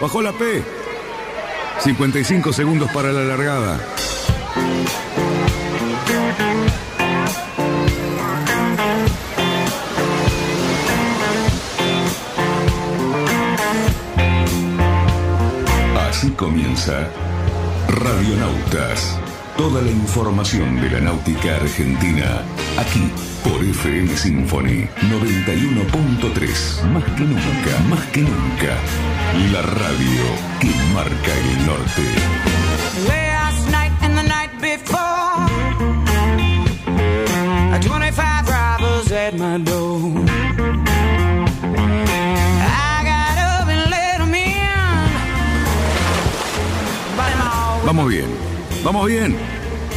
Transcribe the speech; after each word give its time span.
Bajó 0.00 0.22
la 0.22 0.32
P. 0.32 0.62
55 1.80 2.52
segundos 2.52 2.90
para 2.92 3.12
la 3.12 3.24
largada. 3.24 3.80
Así 16.08 16.30
comienza 16.30 17.08
Radionautas. 17.88 19.27
Toda 19.58 19.82
la 19.82 19.90
información 19.90 20.80
de 20.80 20.88
la 20.88 21.00
náutica 21.00 21.56
argentina 21.56 22.44
aquí 22.78 23.10
por 23.42 23.60
FM 23.60 24.16
Symphony 24.16 24.88
91.3. 25.10 26.84
Más 26.92 27.02
que 27.02 27.24
nunca, 27.24 27.78
más 27.90 28.06
que 28.12 28.20
nunca. 28.20 28.76
La 29.52 29.62
radio 29.62 30.22
que 30.60 30.70
marca 30.94 31.34
el 31.34 31.66
norte. 31.66 32.04
Last 33.08 33.68
night 33.72 33.92
and 34.00 34.16
the 34.16 34.22
night 34.22 34.52
before, 34.60 35.48
25 37.80 38.48
robbers 38.48 39.10
at 39.10 39.34
my 39.34 39.58
door. 39.58 40.24
I 42.62 43.02
got 43.02 43.38
up 43.38 43.68
and 43.68 43.90
let 43.90 44.20
in. 44.20 44.28
But 47.16 47.32
I'm 47.34 47.42
always 47.42 47.84
Vamos 47.84 48.08
bien, 48.08 48.48
vamos 48.84 49.06
bien. 49.06 49.36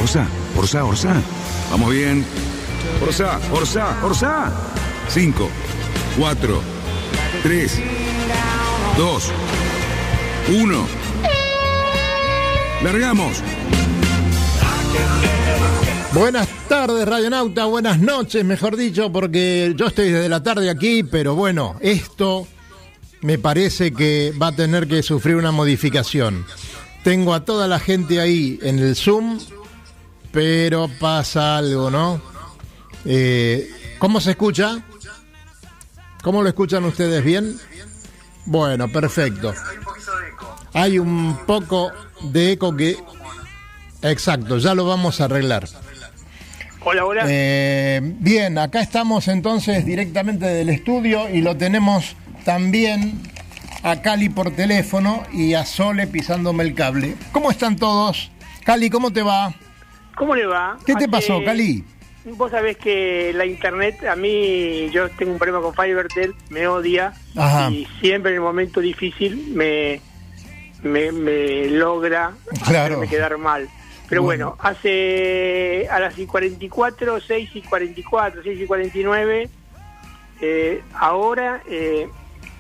Orsa, 0.01 0.27
Orsa, 0.55 0.85
Orsa. 0.85 1.21
Vamos 1.71 1.91
bien. 1.91 2.25
Orsa, 3.01 3.39
Orsa, 3.51 3.97
Orsa. 4.03 4.51
5, 5.09 5.49
4, 6.17 6.61
3, 7.43 7.79
2, 8.97 9.31
1. 10.49 10.85
Largamos. 12.83 13.37
Buenas 16.13 16.47
tardes, 16.67 17.07
Radionauta, 17.07 17.65
buenas 17.65 17.99
noches, 17.99 18.43
mejor 18.43 18.75
dicho, 18.75 19.11
porque 19.11 19.73
yo 19.77 19.87
estoy 19.87 20.09
desde 20.09 20.27
la 20.27 20.43
tarde 20.43 20.69
aquí, 20.69 21.03
pero 21.03 21.35
bueno, 21.35 21.77
esto 21.79 22.47
me 23.21 23.37
parece 23.37 23.93
que 23.93 24.33
va 24.39 24.47
a 24.47 24.51
tener 24.51 24.87
que 24.87 25.03
sufrir 25.03 25.37
una 25.37 25.51
modificación. 25.51 26.45
Tengo 27.03 27.33
a 27.33 27.45
toda 27.45 27.67
la 27.67 27.79
gente 27.79 28.19
ahí 28.19 28.59
en 28.61 28.79
el 28.79 28.95
Zoom, 28.95 29.39
pero 30.31 30.89
pasa 30.99 31.57
algo, 31.57 31.89
¿no? 31.89 32.21
Eh, 33.05 33.69
¿Cómo 33.97 34.21
se 34.21 34.31
escucha? 34.31 34.83
¿Cómo 36.21 36.43
lo 36.43 36.49
escuchan 36.49 36.85
ustedes 36.85 37.23
bien? 37.23 37.57
Bueno, 38.45 38.87
perfecto. 38.91 39.53
Hay 40.73 40.99
un 40.99 41.37
poco 41.45 41.91
de 42.21 42.53
eco 42.53 42.75
que... 42.75 42.97
Exacto, 44.03 44.57
ya 44.57 44.75
lo 44.75 44.85
vamos 44.85 45.21
a 45.21 45.25
arreglar. 45.25 45.67
Hola, 46.83 47.05
hola. 47.05 47.23
Eh, 47.27 48.01
bien, 48.03 48.57
acá 48.57 48.81
estamos 48.81 49.27
entonces 49.27 49.85
directamente 49.85 50.45
del 50.45 50.69
estudio 50.69 51.29
y 51.29 51.41
lo 51.41 51.55
tenemos 51.55 52.15
también 52.43 53.21
a 53.83 54.01
Cali 54.01 54.29
por 54.29 54.51
teléfono 54.51 55.23
y 55.33 55.53
a 55.53 55.65
Sole 55.65 56.07
pisándome 56.07 56.63
el 56.63 56.73
cable. 56.75 57.15
¿Cómo 57.31 57.51
están 57.51 57.75
todos? 57.75 58.31
Cali, 58.63 58.89
¿cómo 58.89 59.11
te 59.11 59.21
va? 59.23 59.53
¿Cómo 60.15 60.35
le 60.35 60.45
va? 60.45 60.77
¿Qué 60.85 60.93
te 60.93 60.99
Hace- 61.05 61.09
pasó, 61.09 61.43
Cali? 61.43 61.83
Vos 62.23 62.51
sabés 62.51 62.77
que 62.77 63.31
la 63.33 63.47
internet, 63.47 64.05
a 64.05 64.15
mí, 64.15 64.89
yo 64.91 65.09
tengo 65.09 65.31
un 65.31 65.39
problema 65.39 65.59
con 65.61 65.73
Fivertel, 65.73 66.35
me 66.49 66.67
odia. 66.67 67.13
Ajá. 67.35 67.71
Y 67.71 67.87
siempre 67.99 68.29
en 68.31 68.35
el 68.35 68.41
momento 68.41 68.79
difícil 68.79 69.47
me, 69.55 69.99
me, 70.83 71.11
me 71.11 71.65
logra 71.71 72.33
Claro. 72.67 72.93
hacerme 72.95 73.07
quedar 73.07 73.37
mal. 73.39 73.67
Pero 74.07 74.21
Bueno. 74.21 74.55
bueno, 74.57 74.61
hace 74.69 75.87
a 75.89 75.99
las 75.99 76.19
y 76.19 76.27
44, 76.27 77.19
6 77.21 77.49
y 77.55 77.61
44, 77.63 78.41
6 78.43 78.61
y 78.61 78.65
49, 78.67 79.49
eh, 80.41 80.83
ahora 80.93 81.63
eh, 81.67 82.07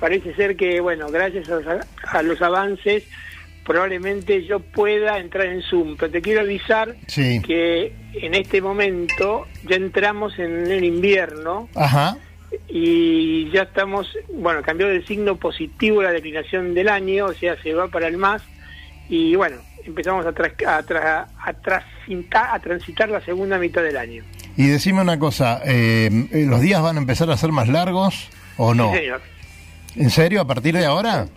parece 0.01 0.33
ser 0.35 0.57
que, 0.57 0.81
bueno, 0.81 1.09
gracias 1.09 1.47
a, 1.49 1.79
a 2.17 2.21
los 2.23 2.41
avances, 2.41 3.03
probablemente 3.65 4.43
yo 4.43 4.59
pueda 4.59 5.19
entrar 5.19 5.45
en 5.45 5.61
Zoom. 5.61 5.95
Pero 5.97 6.11
te 6.11 6.21
quiero 6.21 6.41
avisar 6.41 6.95
Sí. 7.07 7.39
que 7.41 7.93
en 8.15 8.33
este 8.33 8.61
momento 8.61 9.47
ya 9.63 9.75
entramos 9.77 10.37
en 10.39 10.69
el 10.69 10.83
invierno 10.83 11.69
Ajá. 11.75 12.17
y 12.67 13.49
ya 13.51 13.61
estamos, 13.63 14.07
bueno, 14.33 14.61
cambió 14.63 14.87
del 14.87 15.05
signo 15.05 15.35
positivo 15.37 16.01
la 16.01 16.11
declinación 16.11 16.73
del 16.73 16.89
año, 16.89 17.27
o 17.27 17.33
sea, 17.33 17.55
se 17.61 17.73
va 17.73 17.87
para 17.87 18.07
el 18.07 18.17
más 18.17 18.41
y 19.07 19.35
bueno, 19.35 19.57
empezamos 19.85 20.25
a, 20.25 20.31
tra- 20.33 20.53
a, 20.67 21.53
transitar, 21.53 22.47
a 22.55 22.59
transitar 22.59 23.09
la 23.09 23.21
segunda 23.21 23.57
mitad 23.57 23.83
del 23.83 23.97
año. 23.97 24.23
Y 24.57 24.67
decime 24.67 25.01
una 25.01 25.17
cosa, 25.19 25.61
eh, 25.65 26.09
¿los 26.47 26.61
días 26.61 26.81
van 26.81 26.97
a 26.97 26.99
empezar 26.99 27.29
a 27.29 27.37
ser 27.37 27.51
más 27.51 27.67
largos 27.67 28.27
o 28.57 28.73
no? 28.73 28.91
Sí, 28.91 28.99
señor. 28.99 29.21
¿En 29.95 30.09
serio? 30.09 30.41
¿A 30.41 30.47
partir 30.47 30.75
de 30.75 30.85
ahora? 30.85 31.27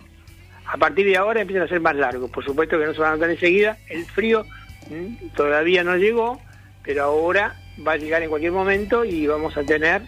A 0.65 0.77
partir 0.77 1.05
de 1.05 1.17
ahora 1.17 1.41
empiezan 1.41 1.65
a 1.65 1.69
ser 1.69 1.79
más 1.79 1.95
largos, 1.95 2.29
por 2.31 2.43
supuesto 2.43 2.79
que 2.79 2.85
no 2.85 2.93
se 2.93 2.99
van 2.99 3.11
a 3.11 3.15
notar 3.15 3.29
enseguida, 3.29 3.77
el 3.89 4.05
frío 4.05 4.45
mm, 4.89 5.27
todavía 5.35 5.83
no 5.83 5.95
llegó, 5.95 6.41
pero 6.83 7.03
ahora 7.03 7.55
va 7.85 7.93
a 7.93 7.97
llegar 7.97 8.23
en 8.23 8.29
cualquier 8.29 8.51
momento 8.51 9.05
y 9.05 9.27
vamos 9.27 9.55
a 9.57 9.63
tener, 9.63 10.01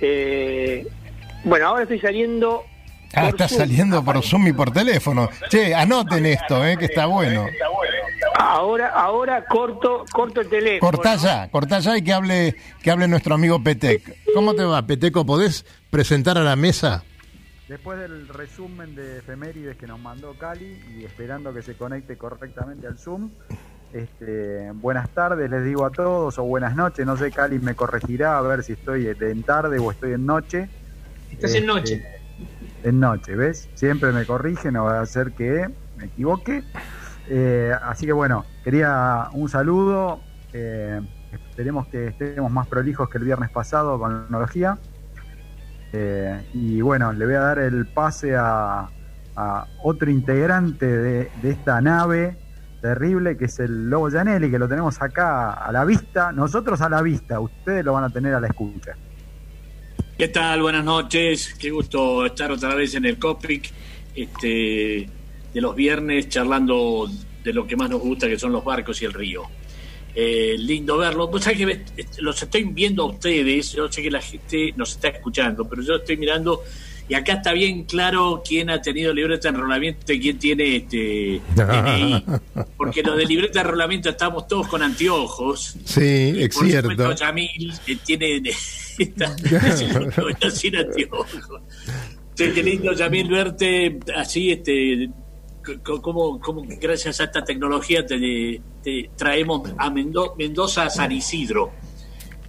eh, 0.00 0.86
bueno, 1.44 1.66
ahora 1.66 1.82
estoy 1.82 2.00
saliendo... 2.00 2.64
Ah, 3.12 3.28
está 3.28 3.48
Zoom. 3.48 3.60
saliendo 3.60 4.04
por 4.04 4.22
Zoom 4.22 4.46
y 4.46 4.52
por 4.52 4.70
teléfono. 4.70 5.28
Che, 5.48 5.74
anoten 5.74 6.26
esto, 6.26 6.64
eh, 6.64 6.76
que 6.78 6.84
está 6.84 7.06
bueno. 7.06 7.46
Ahora, 8.36 8.88
ahora 8.90 9.44
corto, 9.46 10.04
corto 10.12 10.40
el 10.40 10.48
teléfono. 10.48 10.92
Cortá 10.92 11.16
ya, 11.16 11.48
cortá 11.50 11.80
ya 11.80 11.96
y 11.96 12.02
que 12.02 12.12
hable, 12.12 12.54
que 12.82 12.90
hable 12.90 13.08
nuestro 13.08 13.34
amigo 13.34 13.62
Petec. 13.62 14.16
¿Cómo 14.32 14.54
te 14.54 14.62
va, 14.62 14.86
Peteco? 14.86 15.26
¿Podés 15.26 15.66
presentar 15.90 16.38
a 16.38 16.42
la 16.42 16.54
mesa? 16.54 17.02
Después 17.70 18.00
del 18.00 18.26
resumen 18.26 18.96
de 18.96 19.18
efemérides 19.18 19.76
que 19.76 19.86
nos 19.86 20.00
mandó 20.00 20.36
Cali 20.36 20.82
y 20.92 21.04
esperando 21.04 21.54
que 21.54 21.62
se 21.62 21.76
conecte 21.76 22.18
correctamente 22.18 22.88
al 22.88 22.98
Zoom, 22.98 23.30
este, 23.92 24.72
buenas 24.72 25.08
tardes 25.10 25.48
les 25.48 25.64
digo 25.64 25.86
a 25.86 25.90
todos 25.90 26.36
o 26.40 26.42
buenas 26.42 26.74
noches, 26.74 27.06
no 27.06 27.16
sé, 27.16 27.30
Cali 27.30 27.60
me 27.60 27.76
corregirá 27.76 28.38
a 28.38 28.40
ver 28.40 28.64
si 28.64 28.72
estoy 28.72 29.06
en 29.06 29.44
tarde 29.44 29.78
o 29.78 29.88
estoy 29.92 30.14
en 30.14 30.26
noche. 30.26 30.68
Estás 31.30 31.54
en 31.54 31.66
noche. 31.66 31.94
Este, 31.94 32.88
En 32.88 32.98
noche, 32.98 33.36
¿ves? 33.36 33.68
Siempre 33.74 34.10
me 34.10 34.26
corrige, 34.26 34.72
no 34.72 34.86
va 34.86 35.00
a 35.00 35.06
ser 35.06 35.30
que 35.30 35.70
me 35.96 36.06
equivoque. 36.06 36.64
Eh, 37.28 37.72
así 37.82 38.04
que 38.04 38.12
bueno, 38.12 38.46
quería 38.64 39.28
un 39.32 39.48
saludo. 39.48 40.20
eh, 40.52 41.00
esperemos 41.32 41.86
que 41.86 42.08
estemos 42.08 42.50
más 42.50 42.66
prolijos 42.66 43.08
que 43.08 43.18
el 43.18 43.24
viernes 43.26 43.50
pasado 43.50 43.96
con 43.96 44.12
la 44.12 44.22
tecnología. 44.22 44.76
Eh, 45.92 46.40
y 46.54 46.80
bueno, 46.80 47.12
le 47.12 47.24
voy 47.24 47.34
a 47.34 47.40
dar 47.40 47.58
el 47.58 47.86
pase 47.86 48.34
a, 48.36 48.88
otro 49.82 50.10
integrante 50.10 50.86
de, 50.86 51.30
de 51.40 51.50
esta 51.50 51.80
nave 51.80 52.36
terrible, 52.82 53.36
que 53.36 53.46
es 53.46 53.58
el 53.58 53.88
Lobo 53.88 54.10
Janelli, 54.10 54.50
que 54.50 54.58
lo 54.58 54.68
tenemos 54.68 55.00
acá 55.00 55.52
a 55.52 55.72
la 55.72 55.84
vista. 55.84 56.32
Nosotros 56.32 56.80
a 56.80 56.88
la 56.88 57.00
vista, 57.00 57.40
ustedes 57.40 57.84
lo 57.84 57.94
van 57.94 58.04
a 58.04 58.10
tener 58.10 58.34
a 58.34 58.40
la 58.40 58.48
escucha. 58.48 58.96
¿Qué 60.18 60.28
tal? 60.28 60.60
Buenas 60.60 60.84
noches. 60.84 61.54
Qué 61.58 61.70
gusto 61.70 62.26
estar 62.26 62.50
otra 62.50 62.74
vez 62.74 62.94
en 62.94 63.06
el 63.06 63.18
Copic 63.18 63.72
este, 64.14 65.08
de 65.54 65.60
los 65.60 65.74
viernes 65.74 66.28
charlando 66.28 67.08
de 67.42 67.52
lo 67.54 67.66
que 67.66 67.76
más 67.76 67.88
nos 67.88 68.00
gusta, 68.00 68.28
que 68.28 68.38
son 68.38 68.52
los 68.52 68.62
barcos 68.62 69.00
y 69.00 69.06
el 69.06 69.14
río. 69.14 69.44
Eh, 70.14 70.56
lindo 70.58 70.96
verlo. 70.98 71.28
Vos 71.28 71.42
sabés 71.44 71.58
que 71.58 72.06
los 72.18 72.42
estoy 72.42 72.64
viendo 72.64 73.04
a 73.04 73.06
ustedes. 73.06 73.72
Yo 73.72 73.90
sé 73.90 74.02
que 74.02 74.10
la 74.10 74.20
gente 74.20 74.72
nos 74.76 74.90
está 74.92 75.08
escuchando, 75.08 75.68
pero 75.68 75.82
yo 75.82 75.96
estoy 75.96 76.16
mirando 76.16 76.62
y 77.08 77.14
acá 77.14 77.34
está 77.34 77.52
bien 77.52 77.84
claro 77.84 78.40
quién 78.46 78.70
ha 78.70 78.80
tenido 78.80 79.12
libreta 79.12 79.48
de 79.50 79.56
enrolamiento 79.56 80.12
y 80.12 80.20
quién 80.20 80.38
tiene 80.38 80.76
este 80.76 81.40
DNI. 81.56 82.24
Porque 82.76 83.02
los 83.02 83.16
de 83.16 83.24
libreta 83.26 83.60
de 83.60 83.66
enrolamiento 83.68 84.08
estamos 84.10 84.46
todos 84.48 84.68
con 84.68 84.82
anteojos. 84.82 85.76
Sí, 85.84 86.34
Y 86.36 86.42
es 86.44 86.54
por 86.54 86.66
cierto. 86.66 86.90
supuesto, 86.90 87.14
Yamil 87.24 87.72
eh, 87.86 87.96
tiene 88.04 88.42
está- 88.98 89.36
sin 90.50 90.76
anteojos. 90.76 91.26
Qué 92.36 92.62
lindo, 92.62 92.92
Yamil, 92.94 93.28
verte 93.28 93.98
así, 94.16 94.50
este, 94.52 95.10
como 96.00 96.40
gracias 96.80 97.20
a 97.20 97.24
esta 97.24 97.42
tecnología 97.44 98.04
te, 98.06 98.60
te 98.82 99.10
traemos 99.16 99.72
a 99.76 99.90
Mendo- 99.90 100.34
Mendoza 100.38 100.84
a 100.84 100.90
San 100.90 101.12
Isidro. 101.12 101.70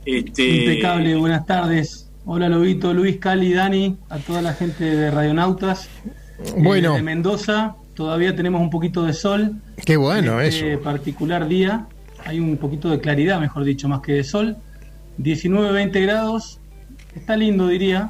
Este, 0.05 0.47
Impecable, 0.47 1.15
buenas 1.15 1.45
tardes. 1.45 2.09
Hola 2.25 2.49
Lobito, 2.49 2.93
Luis, 2.93 3.17
Cali, 3.17 3.53
Dani, 3.53 3.97
a 4.09 4.17
toda 4.19 4.41
la 4.41 4.53
gente 4.53 4.83
de 4.83 5.11
Radionautas. 5.11 5.89
Bueno. 6.57 6.93
Eh, 6.93 6.97
de 6.97 7.03
Mendoza, 7.03 7.75
todavía 7.95 8.35
tenemos 8.35 8.61
un 8.61 8.69
poquito 8.69 9.03
de 9.03 9.13
sol. 9.13 9.55
Qué 9.85 9.97
bueno 9.97 10.39
en 10.39 10.47
este 10.47 10.73
eso. 10.73 10.81
particular 10.83 11.47
día 11.47 11.87
hay 12.25 12.39
un 12.39 12.57
poquito 12.57 12.89
de 12.89 12.99
claridad, 12.99 13.39
mejor 13.39 13.63
dicho, 13.63 13.87
más 13.87 14.01
que 14.01 14.13
de 14.13 14.23
sol. 14.23 14.57
19, 15.17 15.71
20 15.71 16.01
grados. 16.01 16.59
Está 17.15 17.35
lindo, 17.35 17.67
diría. 17.67 18.09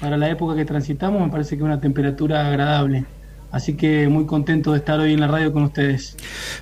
Para 0.00 0.16
la 0.16 0.28
época 0.30 0.56
que 0.56 0.64
transitamos, 0.64 1.20
me 1.24 1.28
parece 1.30 1.50
que 1.50 1.56
es 1.62 1.62
una 1.64 1.80
temperatura 1.80 2.46
agradable. 2.48 3.04
Así 3.52 3.74
que 3.74 4.08
muy 4.08 4.24
contento 4.26 4.72
de 4.72 4.78
estar 4.78 4.98
hoy 4.98 5.12
en 5.12 5.20
la 5.20 5.28
radio 5.28 5.52
con 5.52 5.64
ustedes. 5.64 6.16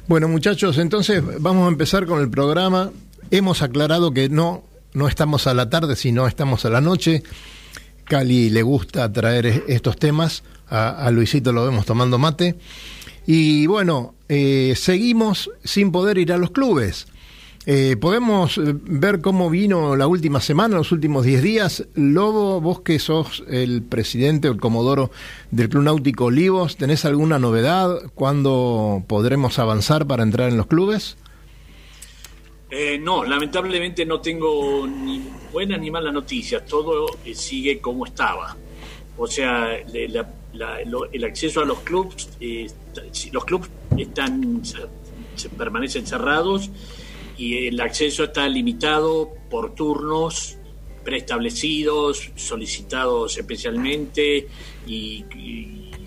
Bueno, 0.09 0.29
muchachos, 0.29 0.77
entonces 0.77 1.23
vamos 1.41 1.67
a 1.67 1.69
empezar 1.69 2.05
con 2.05 2.21
el 2.21 2.29
programa. 2.29 2.91
Hemos 3.31 3.63
aclarado 3.63 4.13
que 4.13 4.29
no, 4.29 4.65
no 4.93 5.07
estamos 5.07 5.47
a 5.47 5.55
la 5.55 5.71
tarde, 5.71 5.95
sino 5.95 6.27
estamos 6.27 6.65
a 6.65 6.71
la 6.71 6.81
noche. 6.81 7.23
Cali 8.05 8.51
le 8.51 8.63
gusta 8.63 9.11
traer 9.13 9.65
estos 9.69 9.97
temas. 9.97 10.43
A, 10.69 11.07
a 11.07 11.11
Luisito 11.11 11.53
lo 11.53 11.65
vemos 11.65 11.87
tomando 11.87 12.19
mate. 12.19 12.57
Y 13.27 13.67
bueno, 13.67 14.15
eh, 14.29 14.75
seguimos 14.77 15.51
sin 15.63 15.93
poder 15.93 16.19
ir 16.19 16.33
a 16.33 16.39
los 16.39 16.51
clubes. 16.51 17.07
Eh, 17.67 17.97
podemos 18.01 18.57
eh, 18.57 18.63
ver 18.75 19.21
cómo 19.21 19.51
vino 19.51 19.95
la 19.95 20.07
última 20.07 20.41
semana, 20.41 20.77
los 20.77 20.93
últimos 20.93 21.27
10 21.27 21.43
días. 21.43 21.87
Lobo, 21.95 22.61
vos 22.61 22.81
que 22.81 22.99
sos 22.99 23.45
el 23.49 23.83
presidente 23.83 24.49
o 24.49 24.53
el 24.53 24.61
comodoro 24.61 25.11
del 25.51 25.69
Club 25.69 25.85
Náutico 25.85 26.27
Olivos, 26.27 26.77
¿tenés 26.77 27.05
alguna 27.05 27.39
novedad? 27.39 28.11
¿Cuándo 28.15 29.05
podremos 29.07 29.59
avanzar 29.59 30.07
para 30.07 30.23
entrar 30.23 30.49
en 30.49 30.57
los 30.57 30.67
clubes? 30.67 31.19
Eh, 32.71 32.99
no, 32.99 33.25
lamentablemente 33.25 34.07
no 34.07 34.21
tengo 34.21 34.87
ni 34.87 35.23
buena 35.53 35.77
ni 35.77 35.91
mala 35.91 36.11
noticia. 36.11 36.65
Todo 36.65 37.09
eh, 37.27 37.35
sigue 37.35 37.79
como 37.81 38.07
estaba. 38.07 38.57
O 39.19 39.27
sea, 39.27 39.77
el 39.77 41.25
acceso 41.25 41.61
a 41.61 41.67
los 41.67 41.81
clubes, 41.81 42.31
los 43.33 43.45
clubes 43.45 43.69
están 43.99 44.63
permanecen 45.59 46.07
cerrados 46.07 46.71
y 47.41 47.69
el 47.69 47.81
acceso 47.81 48.25
está 48.25 48.47
limitado 48.47 49.31
por 49.49 49.75
turnos 49.75 50.59
preestablecidos, 51.03 52.31
solicitados 52.37 53.39
especialmente 53.39 54.47
y, 54.87 55.25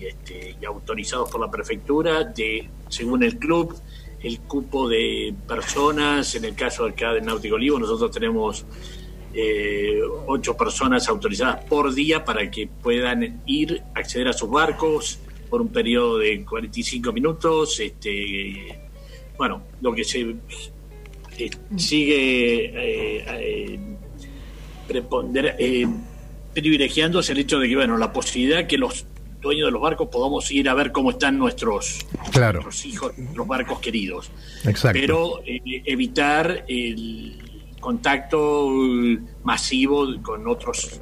este, 0.00 0.56
y 0.60 0.64
autorizados 0.64 1.28
por 1.28 1.40
la 1.40 1.50
prefectura 1.50 2.22
de 2.22 2.70
según 2.88 3.24
el 3.24 3.36
club 3.36 3.74
el 4.22 4.42
cupo 4.42 4.88
de 4.88 5.34
personas 5.48 6.36
en 6.36 6.44
el 6.44 6.54
caso 6.54 6.84
acá 6.84 7.12
de 7.12 7.20
Náutico 7.20 7.56
Olivo 7.56 7.80
nosotros 7.80 8.12
tenemos 8.12 8.64
eh, 9.34 10.00
ocho 10.28 10.56
personas 10.56 11.08
autorizadas 11.08 11.64
por 11.64 11.92
día 11.92 12.24
para 12.24 12.48
que 12.48 12.68
puedan 12.68 13.42
ir, 13.46 13.82
acceder 13.96 14.28
a 14.28 14.32
sus 14.32 14.48
barcos 14.48 15.18
por 15.50 15.60
un 15.60 15.70
periodo 15.70 16.18
de 16.18 16.44
45 16.44 17.12
minutos. 17.12 17.80
Este, 17.80 18.78
bueno, 19.36 19.64
lo 19.80 19.92
que 19.92 20.04
se 20.04 20.36
eh, 21.38 21.50
sigue 21.76 22.64
eh, 22.66 23.24
eh, 23.28 23.78
preponder- 24.88 25.56
privilegiándose 26.52 27.32
el 27.32 27.38
hecho 27.38 27.58
de 27.58 27.68
que, 27.68 27.74
bueno, 27.76 27.96
la 27.98 28.12
posibilidad 28.12 28.66
que 28.66 28.78
los 28.78 29.06
dueños 29.40 29.66
de 29.66 29.72
los 29.72 29.82
barcos 29.82 30.08
podamos 30.08 30.50
ir 30.50 30.68
a 30.68 30.74
ver 30.74 30.92
cómo 30.92 31.10
están 31.10 31.36
nuestros, 31.38 32.06
Claro. 32.32 32.62
nuestros 32.62 32.86
hijos, 32.86 33.12
los 33.34 33.46
barcos 33.46 33.78
queridos 33.80 34.30
Exacto. 34.64 34.98
pero 34.98 35.40
evitar 35.44 36.64
el 36.68 37.36
contacto 37.80 38.70
masivo 39.42 40.06
con 40.22 40.46
otros 40.48 41.00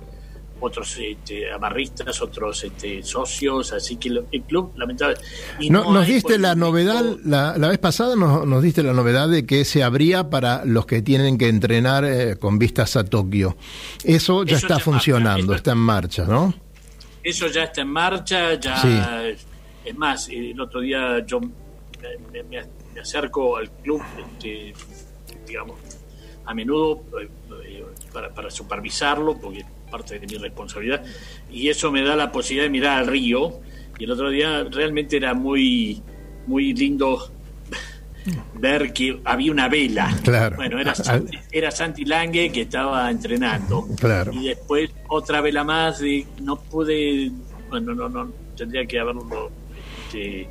otros 0.64 0.96
este, 0.98 1.50
amarristas, 1.52 2.22
otros 2.22 2.62
este, 2.64 3.02
socios, 3.02 3.72
así 3.72 3.96
que 3.96 4.10
lo- 4.10 4.24
el 4.32 4.42
club 4.42 4.72
lamentable 4.76 5.16
y 5.58 5.68
No, 5.70 5.84
no 5.84 5.92
nos 5.92 6.06
diste 6.06 6.38
la 6.38 6.54
novedad, 6.54 7.04
la, 7.24 7.58
la 7.58 7.68
vez 7.68 7.78
pasada 7.78 8.16
nos, 8.16 8.46
nos 8.46 8.62
diste 8.62 8.82
la 8.82 8.92
novedad 8.92 9.28
de 9.28 9.44
que 9.44 9.64
se 9.64 9.82
abría 9.82 10.30
para 10.30 10.64
los 10.64 10.86
que 10.86 11.02
tienen 11.02 11.36
que 11.36 11.48
entrenar 11.48 12.04
eh, 12.04 12.36
con 12.38 12.58
vistas 12.58 12.96
a 12.96 13.04
Tokio. 13.04 13.56
Eso 14.04 14.44
ya 14.44 14.56
Eso 14.56 14.66
está 14.66 14.78
funcionando, 14.78 15.46
marcha. 15.48 15.56
está 15.56 15.72
en 15.72 15.78
marcha, 15.78 16.24
¿no? 16.24 16.54
Eso 17.22 17.46
ya 17.48 17.64
está 17.64 17.82
en 17.82 17.88
marcha, 17.88 18.54
ya 18.54 18.76
Sí. 18.80 18.98
es 19.84 19.96
más, 19.96 20.28
el 20.28 20.60
otro 20.60 20.80
día 20.80 21.24
yo 21.26 21.40
me, 21.40 21.48
me- 22.32 22.42
me- 22.44 22.66
me 22.94 23.00
acerco 23.00 23.56
al 23.56 23.70
club, 23.70 24.02
este, 24.18 24.72
digamos, 25.46 25.76
a 26.44 26.54
menudo 26.54 27.04
eh, 27.20 27.28
eh, 27.64 27.84
para, 28.12 28.28
para 28.34 28.50
supervisarlo, 28.50 29.38
porque 29.38 29.64
parte 29.92 30.18
de 30.18 30.26
mi 30.26 30.36
responsabilidad, 30.38 31.04
y 31.52 31.68
eso 31.68 31.92
me 31.92 32.02
da 32.02 32.16
la 32.16 32.32
posibilidad 32.32 32.64
de 32.64 32.70
mirar 32.70 32.98
al 33.00 33.06
río, 33.06 33.60
y 33.98 34.04
el 34.04 34.10
otro 34.10 34.30
día 34.30 34.64
realmente 34.64 35.16
era 35.18 35.34
muy, 35.34 36.00
muy 36.46 36.72
lindo 36.74 37.30
ver 38.54 38.92
que 38.92 39.20
había 39.24 39.52
una 39.52 39.68
vela. 39.68 40.16
Claro. 40.24 40.56
Bueno, 40.56 40.80
era 40.80 40.90
Al- 40.92 40.96
Santi, 41.04 41.38
era 41.52 41.70
Santi 41.70 42.04
Lange 42.04 42.50
que 42.50 42.62
estaba 42.62 43.10
entrenando. 43.10 43.86
Claro. 44.00 44.32
Y 44.32 44.48
después 44.48 44.90
otra 45.08 45.40
vela 45.40 45.62
más 45.62 46.00
de 46.00 46.26
no 46.42 46.56
pude, 46.56 47.30
bueno, 47.68 47.94
no, 47.94 48.08
no, 48.08 48.32
tendría 48.56 48.86
que 48.86 48.98
haberlo, 48.98 49.50
este, 50.06 50.48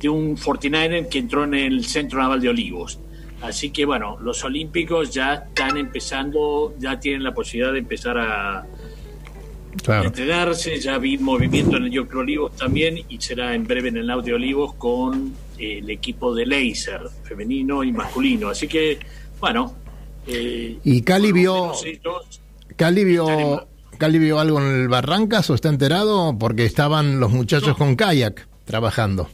de 0.00 0.08
un 0.08 0.36
49er 0.36 1.08
que 1.08 1.18
entró 1.18 1.44
en 1.44 1.54
el 1.54 1.84
Centro 1.86 2.18
Naval 2.20 2.40
de 2.40 2.48
Olivos. 2.50 2.98
Así 3.42 3.70
que 3.70 3.84
bueno, 3.86 4.18
los 4.20 4.44
olímpicos 4.44 5.10
ya 5.12 5.34
están 5.34 5.76
empezando, 5.76 6.74
ya 6.78 7.00
tienen 7.00 7.22
la 7.24 7.32
posibilidad 7.32 7.72
de 7.72 7.78
empezar 7.78 8.18
a 8.18 8.66
Claro. 9.84 10.08
entrenarse, 10.08 10.80
ya 10.80 10.98
vi 10.98 11.16
movimiento 11.16 11.76
en 11.76 11.84
el 11.84 11.90
Yocro 11.92 12.20
Olivos 12.20 12.56
también 12.56 12.98
y 13.08 13.20
será 13.20 13.54
en 13.54 13.64
breve 13.66 13.88
en 13.90 13.98
el 13.98 14.06
Náutico 14.08 14.34
Olivos 14.36 14.74
con 14.74 15.32
eh, 15.58 15.78
el 15.78 15.88
equipo 15.90 16.34
de 16.34 16.44
Laser, 16.44 17.02
femenino 17.22 17.84
y 17.84 17.92
masculino. 17.92 18.48
Así 18.48 18.66
que, 18.66 18.98
bueno. 19.38 19.74
eh, 20.26 20.76
¿Y 20.84 21.02
Cali 21.02 21.30
vio- 21.32 21.72
¿Cali 22.76 23.04
vio, 23.04 23.66
Cali 23.96 24.18
vio 24.18 24.38
algo 24.40 24.60
en 24.60 24.82
el 24.82 24.88
Barrancas 24.88 25.48
o 25.50 25.54
está 25.54 25.68
enterado? 25.68 26.36
Porque 26.38 26.64
estaban 26.66 27.20
los 27.20 27.30
muchachos 27.30 27.76
con 27.76 27.94
kayak 27.94 28.46
trabajando. 28.64 29.28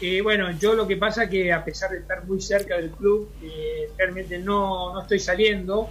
Eh, 0.00 0.20
bueno, 0.22 0.50
yo 0.58 0.74
lo 0.74 0.86
que 0.86 0.96
pasa 0.96 1.28
que 1.28 1.52
a 1.52 1.64
pesar 1.64 1.90
de 1.90 1.98
estar 1.98 2.24
muy 2.26 2.40
cerca 2.40 2.76
del 2.76 2.90
club, 2.90 3.28
eh, 3.42 3.90
realmente 3.98 4.38
no, 4.38 4.94
no 4.94 5.02
estoy 5.02 5.18
saliendo. 5.18 5.88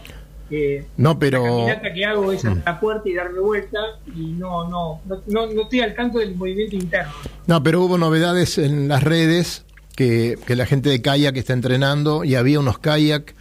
eh, 0.50 0.86
No, 0.98 1.14
La 1.14 1.20
pero... 1.20 1.44
caminata 1.44 1.94
que 1.94 2.06
hago 2.06 2.32
es 2.32 2.44
hasta 2.44 2.72
la 2.72 2.80
puerta 2.80 3.08
y 3.10 3.14
darme 3.14 3.40
vuelta 3.40 3.78
y 4.16 4.32
no, 4.32 4.68
no, 4.68 5.02
no, 5.06 5.22
no, 5.28 5.48
no 5.54 5.62
estoy 5.62 5.82
al 5.82 5.94
tanto 5.96 6.18
del 6.20 6.36
movimiento 6.36 6.76
interno. 6.76 7.12
No, 7.46 7.62
pero 7.62 7.82
hubo 7.82 7.98
novedades 8.00 8.58
en 8.58 8.88
las 8.88 9.04
redes 9.04 9.64
que, 9.96 10.38
que 10.48 10.56
la 10.56 10.66
gente 10.66 10.90
de 10.90 11.02
kayak 11.02 11.38
está 11.38 11.54
entrenando 11.54 12.24
y 12.24 12.34
había 12.36 12.60
unos 12.60 12.80
kayak 12.80 13.36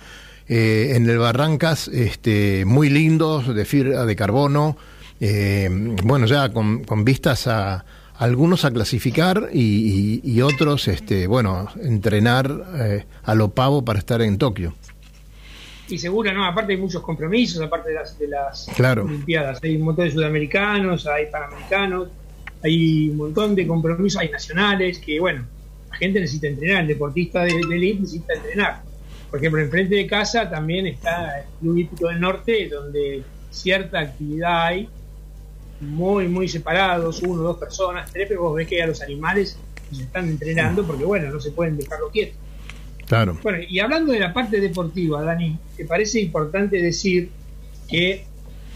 eh, 0.48 0.92
en 0.96 1.08
el 1.08 1.18
Barrancas 1.18 1.88
este, 1.88 2.64
muy 2.66 2.90
lindos, 2.90 3.54
de 3.54 3.64
fibra 3.64 4.04
de 4.04 4.16
carbono, 4.16 4.76
eh, 5.20 5.68
bueno, 6.04 6.26
ya 6.26 6.50
con, 6.52 6.84
con 6.84 7.04
vistas 7.04 7.46
a 7.46 7.84
algunos 8.18 8.64
a 8.64 8.70
clasificar 8.72 9.48
y, 9.52 10.20
y- 10.24 10.32
y 10.32 10.42
otros, 10.42 10.88
este, 10.88 11.26
bueno, 11.26 11.68
entrenar 11.82 12.50
eh, 12.80 13.04
a 13.24 13.34
lo 13.34 13.50
pavo 13.50 13.84
para 13.84 13.98
estar 13.98 14.20
en 14.22 14.38
Tokio. 14.38 14.74
Y 15.88 15.98
seguro, 15.98 16.32
¿no? 16.34 16.44
Aparte 16.44 16.72
hay 16.74 16.78
muchos 16.78 17.00
compromisos, 17.02 17.62
aparte 17.62 17.88
de 17.90 17.94
las, 17.94 18.18
de 18.18 18.28
las 18.28 18.66
Claro. 18.76 19.04
Olimpiadas. 19.04 19.58
Hay 19.62 19.76
un 19.76 19.82
montón 19.82 20.04
de 20.04 20.10
sudamericanos, 20.10 21.06
hay 21.06 21.26
panamericanos, 21.32 22.08
hay 22.62 23.08
un 23.08 23.16
montón 23.16 23.54
de 23.54 23.66
compromisos, 23.66 24.20
hay 24.20 24.28
nacionales, 24.28 24.98
que 24.98 25.18
bueno, 25.18 25.46
la 25.90 25.96
gente 25.96 26.20
necesita 26.20 26.48
entrenar, 26.48 26.82
el 26.82 26.88
deportista 26.88 27.42
de, 27.44 27.54
de 27.66 27.74
elite 27.76 28.00
necesita 28.00 28.34
entrenar. 28.34 28.82
Por 29.30 29.38
ejemplo, 29.40 29.60
enfrente 29.62 29.94
de 29.94 30.06
casa 30.06 30.50
también 30.50 30.86
está 30.86 31.38
el 31.40 31.44
Club 31.60 31.76
Hípico 31.78 32.08
del 32.08 32.20
Norte, 32.20 32.68
donde 32.68 33.22
cierta 33.50 34.00
actividad 34.00 34.66
hay, 34.66 34.88
muy, 35.80 36.28
muy 36.28 36.48
separados, 36.48 37.22
uno, 37.22 37.42
dos 37.42 37.58
personas, 37.58 38.10
tres, 38.12 38.26
pero 38.28 38.42
vos 38.42 38.56
ves 38.56 38.66
que 38.66 38.82
a 38.82 38.86
los 38.86 39.00
animales 39.00 39.56
se 39.92 40.02
están 40.02 40.28
entrenando 40.28 40.84
porque, 40.84 41.04
bueno, 41.04 41.30
no 41.30 41.40
se 41.40 41.50
pueden 41.50 41.76
dejarlo 41.76 42.10
quieto. 42.10 42.36
Claro. 43.06 43.38
Bueno, 43.42 43.58
y 43.66 43.78
hablando 43.78 44.12
de 44.12 44.20
la 44.20 44.32
parte 44.34 44.60
deportiva, 44.60 45.22
Dani, 45.22 45.58
me 45.78 45.84
parece 45.84 46.20
importante 46.20 46.80
decir 46.80 47.30
que 47.88 48.24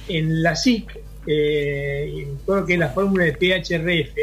en 0.08 0.42
la 0.42 0.56
SIC, 0.56 0.98
eh, 1.26 2.24
en 2.26 2.38
todo 2.38 2.60
lo 2.60 2.66
que 2.66 2.74
es 2.74 2.78
la 2.78 2.88
fórmula 2.88 3.24
de 3.24 3.32
PHRF, 3.32 4.16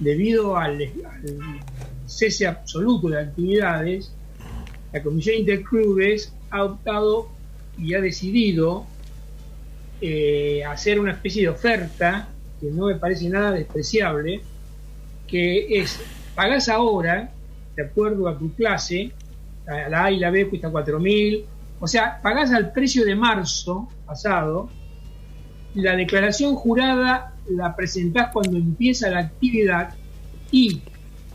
debido 0.00 0.56
al, 0.56 0.82
al 0.82 1.60
cese 2.06 2.46
absoluto 2.46 3.08
de 3.08 3.20
actividades, 3.20 4.12
la 4.92 5.02
Comisión 5.02 5.36
Interclubes 5.36 6.32
ha 6.50 6.64
optado 6.64 7.28
y 7.78 7.94
ha 7.94 8.00
decidido 8.00 8.86
eh, 10.06 10.62
hacer 10.62 11.00
una 11.00 11.12
especie 11.12 11.40
de 11.40 11.48
oferta 11.48 12.28
que 12.60 12.66
no 12.66 12.88
me 12.88 12.96
parece 12.96 13.26
nada 13.30 13.52
despreciable, 13.52 14.42
que 15.26 15.80
es, 15.80 15.98
pagás 16.34 16.68
ahora, 16.68 17.32
de 17.74 17.84
acuerdo 17.84 18.28
a 18.28 18.38
tu 18.38 18.54
clase, 18.54 19.12
la 19.66 20.04
A 20.04 20.10
y 20.10 20.18
la 20.18 20.28
B 20.28 20.46
cuesta 20.50 20.70
4.000, 20.70 21.44
o 21.80 21.86
sea, 21.86 22.20
pagás 22.20 22.52
al 22.52 22.70
precio 22.70 23.06
de 23.06 23.14
marzo 23.14 23.88
pasado, 24.04 24.68
la 25.74 25.96
declaración 25.96 26.54
jurada 26.54 27.32
la 27.48 27.74
presentás 27.74 28.30
cuando 28.30 28.58
empieza 28.58 29.08
la 29.08 29.20
actividad 29.20 29.94
y 30.50 30.82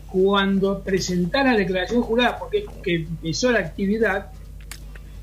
cuando 0.06 0.80
presentás 0.84 1.44
la 1.44 1.56
declaración 1.56 2.02
jurada, 2.02 2.38
porque 2.38 2.66
empezó 2.84 3.50
la 3.50 3.58
actividad, 3.58 4.30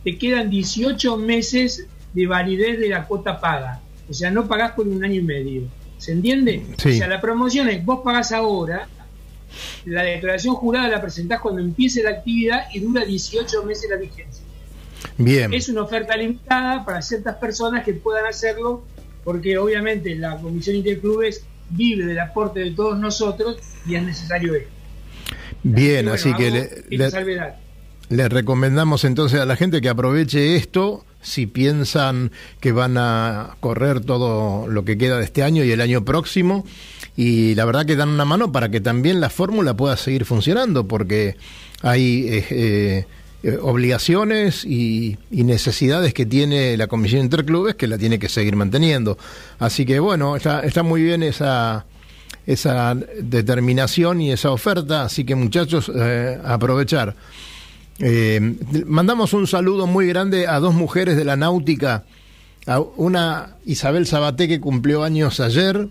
te 0.03 0.17
quedan 0.17 0.49
18 0.49 1.15
meses 1.15 1.87
de 2.17 2.25
validez 2.25 2.79
de 2.79 2.89
la 2.89 3.05
cuota 3.05 3.39
paga. 3.39 3.79
O 4.09 4.13
sea, 4.13 4.31
no 4.31 4.47
pagás 4.47 4.71
por 4.71 4.87
un 4.87 5.03
año 5.03 5.19
y 5.19 5.21
medio. 5.21 5.61
¿Se 5.99 6.13
entiende? 6.13 6.65
Sí. 6.77 6.89
O 6.89 6.97
sea, 6.97 7.07
la 7.07 7.21
promoción 7.21 7.69
es, 7.69 7.85
vos 7.85 8.01
pagás 8.03 8.31
ahora, 8.31 8.87
la 9.85 10.01
declaración 10.01 10.55
jurada 10.55 10.87
la 10.87 10.99
presentás 10.99 11.39
cuando 11.41 11.61
empiece 11.61 12.01
la 12.01 12.09
actividad 12.09 12.65
y 12.73 12.79
dura 12.79 13.05
18 13.05 13.63
meses 13.65 13.87
la 13.91 13.97
vigencia. 13.97 14.43
Bien. 15.19 15.53
Es 15.53 15.69
una 15.69 15.83
oferta 15.83 16.17
limitada 16.17 16.83
para 16.83 17.03
ciertas 17.03 17.35
personas 17.35 17.85
que 17.85 17.93
puedan 17.93 18.25
hacerlo, 18.25 18.83
porque 19.23 19.59
obviamente 19.59 20.15
la 20.15 20.37
Comisión 20.37 20.75
Interclubes 20.75 21.45
vive 21.69 22.05
del 22.05 22.17
aporte 22.17 22.61
de 22.61 22.71
todos 22.71 22.97
nosotros 22.97 23.57
y 23.85 23.93
es 23.93 24.01
necesario 24.01 24.55
esto. 24.55 24.71
Bien, 25.61 25.89
Y 25.91 25.93
bueno, 25.93 26.13
así 26.13 26.33
que 26.33 26.49
le, 26.89 27.09
le 28.09 28.29
recomendamos 28.29 29.03
entonces 29.03 29.39
a 29.39 29.45
la 29.45 29.55
gente 29.55 29.81
que 29.81 29.89
aproveche 29.89 30.55
esto 30.55 31.05
si 31.27 31.45
piensan 31.45 32.31
que 32.59 32.71
van 32.71 32.97
a 32.97 33.57
correr 33.59 34.01
todo 34.01 34.67
lo 34.67 34.85
que 34.85 34.97
queda 34.97 35.17
de 35.17 35.25
este 35.25 35.43
año 35.43 35.63
y 35.63 35.71
el 35.71 35.81
año 35.81 36.03
próximo. 36.05 36.65
Y 37.15 37.55
la 37.55 37.65
verdad 37.65 37.85
que 37.85 37.95
dan 37.95 38.09
una 38.09 38.25
mano 38.25 38.51
para 38.51 38.69
que 38.69 38.79
también 38.79 39.19
la 39.19 39.29
fórmula 39.29 39.75
pueda 39.75 39.97
seguir 39.97 40.25
funcionando, 40.25 40.87
porque 40.87 41.35
hay 41.81 42.27
eh, 42.27 42.45
eh, 42.49 43.05
eh, 43.43 43.57
obligaciones 43.61 44.65
y, 44.65 45.17
y 45.31 45.43
necesidades 45.43 46.13
que 46.13 46.25
tiene 46.25 46.77
la 46.77 46.87
Comisión 46.87 47.21
Interclubes 47.21 47.75
que 47.75 47.87
la 47.87 47.97
tiene 47.97 48.19
que 48.19 48.29
seguir 48.29 48.55
manteniendo. 48.55 49.17
Así 49.59 49.85
que 49.85 49.99
bueno, 49.99 50.35
está, 50.35 50.61
está 50.61 50.83
muy 50.83 51.01
bien 51.01 51.23
esa, 51.23 51.85
esa 52.47 52.95
determinación 52.95 54.21
y 54.21 54.31
esa 54.31 54.51
oferta, 54.51 55.03
así 55.03 55.25
que 55.25 55.35
muchachos, 55.35 55.91
eh, 55.93 56.39
aprovechar. 56.43 57.13
Eh, 57.99 58.39
mandamos 58.85 59.33
un 59.33 59.47
saludo 59.47 59.87
muy 59.87 60.07
grande 60.07 60.47
a 60.47 60.59
dos 60.59 60.73
mujeres 60.73 61.17
de 61.17 61.25
la 61.25 61.35
náutica, 61.35 62.05
a 62.65 62.79
una 62.79 63.55
Isabel 63.65 64.05
Sabaté 64.05 64.47
que 64.47 64.59
cumplió 64.59 65.03
años 65.03 65.39
ayer 65.39 65.87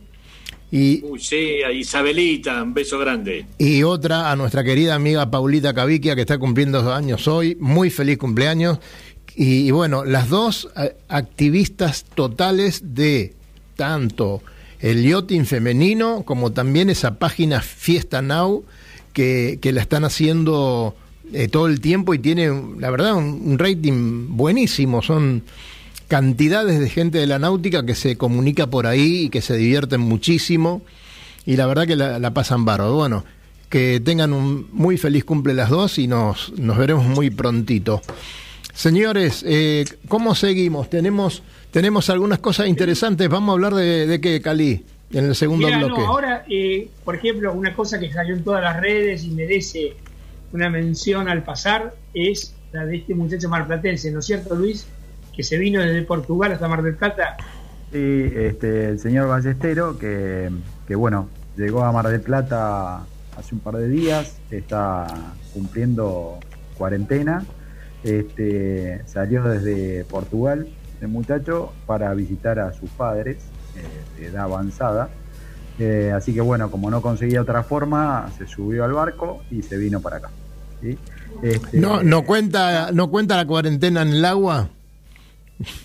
y, 0.71 1.03
Uy, 1.05 1.21
sí, 1.21 1.63
a 1.63 1.73
Isabelita, 1.73 2.63
un 2.63 2.75
beso 2.75 2.99
grande. 2.99 3.47
y 3.59 3.83
otra 3.83 4.31
a 4.31 4.37
nuestra 4.37 4.65
querida 4.65 4.95
amiga 4.95 5.31
Paulita 5.31 5.73
Caviquia 5.75 6.15
que 6.15 6.23
está 6.23 6.39
cumpliendo 6.39 6.93
años 6.93 7.29
hoy, 7.29 7.57
muy 7.61 7.91
feliz 7.91 8.19
cumpleaños. 8.19 8.79
Y, 9.35 9.69
y 9.69 9.71
bueno, 9.71 10.05
las 10.05 10.29
dos 10.29 10.69
eh, 10.77 10.97
activistas 11.09 12.05
totales 12.05 12.95
de 12.95 13.35
tanto 13.77 14.43
el 14.81 15.05
yachting 15.09 15.45
femenino 15.45 16.23
como 16.25 16.53
también 16.53 16.91
esa 16.91 17.19
página 17.19 17.61
Fiesta 17.61 18.23
Now 18.23 18.65
que, 19.13 19.59
que 19.61 19.73
la 19.73 19.83
están 19.83 20.05
haciendo 20.05 20.95
eh, 21.37 21.49
todo 21.49 21.67
el 21.67 21.81
tiempo 21.81 22.15
y 22.15 22.19
tiene, 22.19 22.51
la 22.79 22.91
verdad, 22.91 23.15
un, 23.15 23.43
un 23.45 23.59
rating 23.59 24.29
buenísimo. 24.37 25.03
Son 25.03 25.43
cantidades 26.09 26.79
de 26.81 26.89
gente 26.89 27.19
de 27.19 27.27
la 27.27 27.39
náutica 27.39 27.85
que 27.85 27.95
se 27.95 28.17
comunica 28.17 28.69
por 28.69 28.87
ahí 28.87 29.25
y 29.25 29.29
que 29.29 29.43
se 29.43 29.57
divierten 29.57 30.01
muchísimo 30.01 30.83
y 31.45 31.57
la 31.57 31.67
verdad 31.67 31.87
que 31.87 31.97
la, 31.97 32.19
la 32.19 32.33
pasan 32.33 32.65
bárbaro. 32.65 32.95
Bueno, 32.95 33.25
que 33.69 34.01
tengan 34.01 34.33
un 34.33 34.69
muy 34.73 34.97
feliz 34.97 35.25
cumple 35.25 35.53
las 35.55 35.71
dos 35.71 35.99
y 35.99 36.07
nos, 36.07 36.53
nos 36.59 36.79
veremos 36.79 37.05
muy 37.05 37.31
prontito. 37.31 38.01
Señores, 38.73 39.43
eh, 39.47 39.85
¿cómo 40.09 40.35
seguimos? 40.35 40.91
Tenemos, 40.91 41.43
tenemos 41.71 42.11
algunas 42.11 42.39
cosas 42.41 42.69
interesantes. 42.69 43.29
Vamos 43.29 43.51
a 43.51 43.53
hablar 43.55 43.75
de, 43.75 44.07
de 44.07 44.21
qué, 44.21 44.41
Cali, 44.41 44.85
en 45.13 45.25
el 45.25 45.35
segundo 45.35 45.67
Mira, 45.67 45.79
bloque. 45.79 46.01
no, 46.01 46.07
ahora, 46.07 46.45
eh, 46.49 46.89
por 47.05 47.17
ejemplo, 47.17 47.53
una 47.55 47.75
cosa 47.75 47.99
que 47.99 48.13
salió 48.13 48.37
en 48.37 48.45
todas 48.45 48.63
las 48.63 48.81
redes 48.81 49.25
y 49.25 49.31
merece 49.31 49.97
una 50.53 50.71
mención 50.71 51.29
al 51.29 51.43
pasar 51.43 51.95
es 52.15 52.55
la 52.73 52.87
de 52.87 52.97
este 52.97 53.15
muchacho 53.15 53.49
marplatense, 53.49 54.11
¿no 54.11 54.21
es 54.21 54.27
cierto, 54.27 54.55
Luis? 54.55 54.87
Que 55.35 55.43
se 55.43 55.59
vino 55.59 55.81
desde 55.81 56.03
Portugal 56.03 56.53
hasta 56.53 56.69
Mar 56.69 56.83
del 56.83 56.95
Plata. 56.95 57.37
Sí, 57.93 58.33
este, 58.35 58.89
el 58.89 58.99
señor 58.99 59.29
Ballestero, 59.29 59.99
que, 59.99 60.51
que 60.87 60.95
bueno, 60.95 61.29
llegó 61.57 61.85
a 61.85 61.93
Mar 61.93 62.09
del 62.09 62.21
Plata 62.21 63.05
hace 63.37 63.55
un 63.55 63.61
par 63.61 63.77
de 63.77 63.89
días, 63.89 64.39
está 64.51 65.07
cumpliendo 65.53 66.39
cuarentena, 66.77 67.45
este, 68.05 69.03
salió 69.07 69.43
desde 69.45 70.05
Portugal 70.05 70.69
el 71.01 71.09
muchacho 71.09 71.73
para 71.87 72.13
visitar 72.15 72.59
a 72.59 72.73
sus 72.73 72.89
padres 72.91 73.39
eh, 73.77 74.21
de 74.21 74.27
edad 74.29 74.45
avanzada, 74.45 75.11
Eh, 75.79 76.13
así 76.15 76.33
que 76.33 76.41
bueno, 76.41 76.71
como 76.71 76.91
no 76.91 77.03
conseguía 77.03 77.43
otra 77.43 77.63
forma, 77.63 78.29
se 78.39 78.47
subió 78.47 78.85
al 78.85 78.93
barco 78.93 79.43
y 79.51 79.63
se 79.63 79.77
vino 79.77 80.01
para 80.01 80.17
acá. 80.19 80.31
¿sí? 80.81 80.99
Este, 81.43 81.79
No, 81.79 82.03
no 82.03 82.23
cuenta, 82.25 82.91
no 82.93 83.11
cuenta 83.11 83.37
la 83.37 83.47
cuarentena 83.47 84.03
en 84.03 84.09
el 84.09 84.25
agua. 84.25 84.69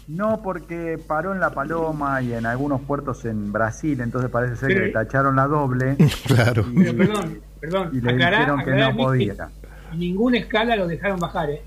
No, 0.08 0.42
porque 0.44 1.00
paró 1.08 1.34
en 1.34 1.40
La 1.40 1.52
Paloma 1.52 2.22
y 2.22 2.34
en 2.34 2.46
algunos 2.46 2.82
puertos 2.82 3.24
en 3.24 3.54
Brasil, 3.54 4.02
entonces 4.02 4.30
parece 4.30 4.58
ser 4.58 4.70
que 4.70 4.80
le 4.80 4.90
tacharon 4.90 5.36
la 5.38 5.48
doble 5.48 5.96
Claro. 6.26 6.66
y, 6.70 6.84
Pero 6.84 6.98
perdón, 6.98 7.40
perdón, 7.62 7.90
y 7.94 8.02
le 8.02 8.12
aclará- 8.12 8.38
dijeron 8.40 8.58
que 8.64 8.72
aclará, 8.72 8.92
no 8.92 8.98
podía. 8.98 9.34
en 9.94 10.00
ninguna 10.00 10.38
escala 10.40 10.76
lo 10.76 10.88
dejaron 10.88 11.20
bajar, 11.20 11.50
¿eh? 11.52 11.62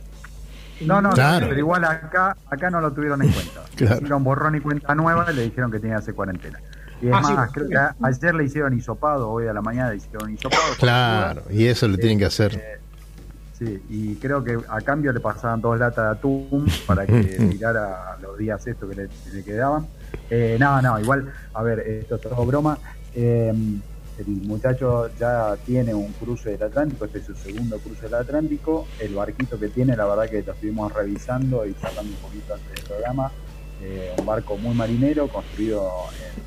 No, 0.82 1.00
no, 1.00 1.10
Claro. 1.12 1.46
pero 1.48 1.58
igual 1.58 1.84
acá 1.84 2.36
acá 2.50 2.68
no 2.68 2.80
lo 2.80 2.92
tuvieron 2.92 3.22
en 3.22 3.30
cuenta. 3.32 3.60
Claro. 3.76 3.96
Hicieron 3.96 4.22
borrón 4.22 4.54
y 4.54 4.60
cuenta 4.60 4.94
nueva 4.94 5.26
y 5.32 5.34
le 5.34 5.42
dijeron 5.42 5.70
que 5.72 5.78
tenía 5.80 5.96
que 5.96 6.02
hacer 6.02 6.14
cuarentena. 6.14 6.60
Y 7.02 7.08
es 7.08 7.12
Ah, 7.14 7.20
más, 7.20 7.52
creo 7.52 7.68
que 7.68 7.76
a- 7.76 7.94
ayer 8.02 8.34
le 8.34 8.44
hicieron 8.44 8.76
hisopado, 8.76 9.30
hoy 9.30 9.46
a 9.46 9.52
la 9.52 9.60
mañana 9.60 9.90
le 9.90 9.96
hicieron 9.96 10.32
hisopado. 10.32 10.62
Claro, 10.78 11.42
y 11.50 11.66
eso 11.66 11.86
le 11.88 11.98
tienen 11.98 12.18
que 12.18 12.24
hacer. 12.26 12.80
Sí, 13.58 13.80
y 13.88 14.14
creo 14.16 14.42
que 14.42 14.58
a 14.68 14.80
cambio 14.80 15.12
le 15.12 15.20
pasaban 15.20 15.60
dos 15.60 15.78
latas 15.78 16.04
de 16.06 16.10
atún 16.18 16.66
para 16.86 17.06
que 17.06 17.12
tirara 17.58 18.16
los 18.20 18.36
días 18.36 18.66
estos 18.66 18.90
que 18.90 18.96
le, 18.96 19.08
que 19.08 19.30
le 19.32 19.44
quedaban. 19.44 19.86
Eh, 20.30 20.56
no, 20.58 20.80
no, 20.82 20.98
igual, 20.98 21.32
a 21.52 21.62
ver, 21.62 21.80
esto 21.80 22.16
es 22.16 22.20
todo 22.22 22.44
broma. 22.46 22.78
Eh, 23.14 23.52
el 24.18 24.26
muchacho 24.46 25.08
ya 25.18 25.56
tiene 25.66 25.92
un 25.94 26.12
cruce 26.14 26.50
del 26.50 26.62
Atlántico, 26.64 27.04
este 27.04 27.18
es 27.18 27.26
su 27.26 27.34
segundo 27.34 27.78
cruce 27.78 28.02
del 28.02 28.14
Atlántico. 28.14 28.86
El 29.00 29.14
barquito 29.14 29.58
que 29.58 29.68
tiene, 29.68 29.96
la 29.96 30.06
verdad 30.06 30.28
que 30.28 30.42
lo 30.42 30.52
estuvimos 30.52 30.92
revisando 30.92 31.66
y 31.66 31.74
charlando 31.74 32.12
un 32.12 32.18
poquito 32.18 32.54
antes 32.54 32.74
del 32.74 32.84
programa. 32.84 33.30
Eh, 33.82 34.14
un 34.18 34.24
barco 34.26 34.56
muy 34.56 34.74
marinero, 34.74 35.28
construido 35.28 35.90
en 36.36 36.42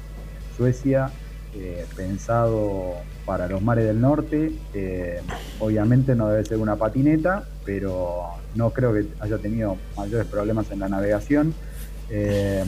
Suecia, 0.58 1.12
eh, 1.56 1.86
pensado 1.96 2.96
para 3.26 3.48
los 3.48 3.62
mares 3.62 3.86
del 3.86 4.02
norte. 4.02 4.52
eh, 4.74 5.22
obviamente 5.60 6.16
no 6.16 6.28
debe 6.30 6.44
ser 6.46 6.58
una 6.58 6.76
patineta, 6.76 7.44
pero 7.64 8.24
no 8.56 8.72
creo 8.72 8.94
que 8.94 9.06
haya 9.20 9.38
tenido 9.38 9.78
mayores 9.96 10.26
problemas 10.28 10.70
en 10.72 10.80
la 10.80 10.90
navegación. 10.90 11.54
Eh, 12.10 12.64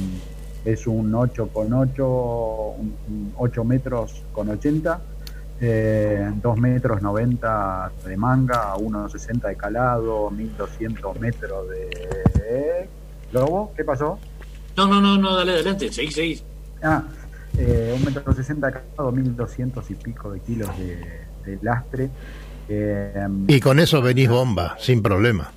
es 0.66 0.88
un 0.88 1.14
8 1.16 1.50
con 1.54 1.74
8, 1.74 2.06
un, 2.78 2.96
un 3.08 3.34
8 3.38 3.64
metros 3.64 4.24
con 4.34 4.50
80, 4.50 5.02
eh, 5.62 6.32
2 6.42 6.58
metros 6.58 7.02
90 7.02 7.92
de 8.06 8.18
manga, 8.18 8.76
1,60 8.76 9.48
de 9.48 9.56
calado, 9.56 10.30
1200 10.30 11.20
metros 11.20 11.70
de... 11.70 12.90
¿Lobo? 13.32 13.72
¿Qué 13.76 13.84
pasó? 13.84 14.18
No, 14.76 14.88
no, 14.88 15.00
no, 15.00 15.18
no, 15.18 15.36
dale 15.36 15.54
adelante, 15.54 15.92
seguí, 15.92 16.12
seguí. 16.12 16.42
Ah, 16.82 17.04
eh, 17.60 17.94
un 17.96 18.04
metro 18.06 18.34
sesenta 18.34 18.72
calado, 18.72 19.12
1200 19.12 19.92
y 19.92 19.96
pico 19.96 20.32
de 20.32 20.40
kilos 20.40 20.70
de, 20.78 20.98
de 21.46 21.60
lastre. 21.62 22.10
Eh, 22.70 23.28
Y 23.48 23.60
con 23.60 23.80
eso 23.80 24.02
venís 24.02 24.30
bomba, 24.30 24.76
sin 24.80 25.02
problema. 25.02 25.52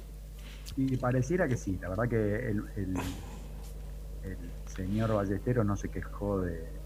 y 0.76 0.96
pareciera 0.96 1.46
que 1.48 1.56
sí, 1.56 1.78
la 1.80 1.88
verdad 1.90 2.08
que 2.08 2.16
el, 2.50 2.62
el, 2.76 2.94
el 4.24 4.36
señor 4.74 5.12
Ballesteros 5.14 5.64
no 5.66 5.76
se 5.76 5.88
quejó 5.88 6.40
de... 6.40 6.80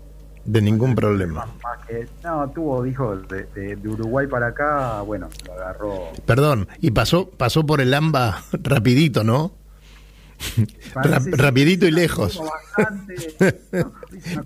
De 0.44 0.62
ningún 0.62 0.94
problema. 0.94 1.44
más 1.62 1.86
que- 1.88 2.06
no, 2.22 2.48
tuvo, 2.50 2.82
dijo, 2.84 3.16
de, 3.16 3.44
de- 3.54 3.74
de 3.76 3.88
Uruguay 3.88 4.26
para 4.28 4.48
acá, 4.48 5.00
bueno, 5.02 5.28
lo 5.46 5.52
agarró... 5.54 6.08
Perdón, 6.24 6.68
y 6.80 6.92
pasó, 6.92 7.28
pasó 7.30 7.66
por 7.66 7.80
el 7.80 7.92
AMBA 7.92 8.42
rapidito, 8.62 9.24
¿no? 9.24 9.52
Parece- 10.94 11.30
rapidito 11.32 11.86
y 11.86 11.90
lejos. 11.90 12.40
Bastante, 12.76 13.58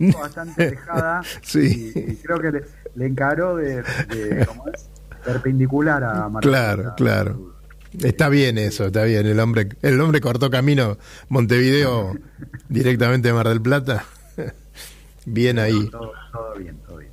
una 0.00 0.18
bastante 0.18 0.62
alejada 0.68 1.20
Sí. 1.42 1.92
y, 1.94 1.98
y 2.12 2.16
creo 2.16 2.38
que 2.40 2.50
le, 2.52 2.60
le 2.94 3.06
encaró 3.06 3.56
de, 3.56 3.82
de- 3.82 4.46
¿cómo 4.46 4.64
es? 4.68 4.88
perpendicular 5.24 6.02
a 6.02 6.28
Mar 6.28 6.42
del 6.42 6.50
Claro, 6.50 6.82
Plata. 6.82 6.94
claro. 6.96 7.54
Está 8.02 8.28
bien 8.28 8.56
eso, 8.56 8.86
está 8.86 9.02
bien. 9.04 9.26
El 9.26 9.38
hombre, 9.40 9.68
el 9.82 10.00
hombre 10.00 10.20
cortó 10.20 10.48
camino 10.48 10.96
Montevideo 11.28 12.14
directamente 12.68 13.28
a 13.30 13.34
Mar 13.34 13.48
del 13.48 13.60
Plata. 13.60 14.04
Bien 15.26 15.58
ahí. 15.58 15.88
Todo, 15.90 16.12
todo 16.32 16.54
bien, 16.56 16.76
todo 16.86 16.96
bien. 16.98 17.10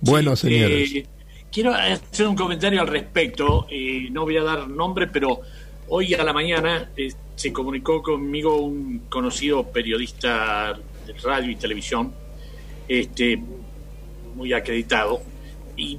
Bueno, 0.00 0.34
Sí, 0.36 0.48
señores. 0.48 0.92
eh, 0.94 1.06
quiero 1.52 1.72
hacer 1.74 2.26
un 2.26 2.34
comentario 2.34 2.80
al 2.80 2.88
respecto. 2.88 3.66
eh, 3.70 4.08
no 4.10 4.22
voy 4.22 4.36
a 4.38 4.42
dar 4.42 4.68
nombre, 4.68 5.06
pero 5.06 5.40
hoy 5.88 6.14
a 6.14 6.24
la 6.24 6.32
mañana 6.32 6.90
eh, 6.96 7.12
se 7.34 7.52
comunicó 7.52 8.02
conmigo 8.02 8.56
un 8.56 9.02
conocido 9.08 9.64
periodista 9.64 10.78
de 11.06 11.12
radio 11.14 11.50
y 11.50 11.56
televisión, 11.56 12.12
este, 12.86 13.40
muy 14.34 14.52
acreditado, 14.52 15.20
y 15.76 15.98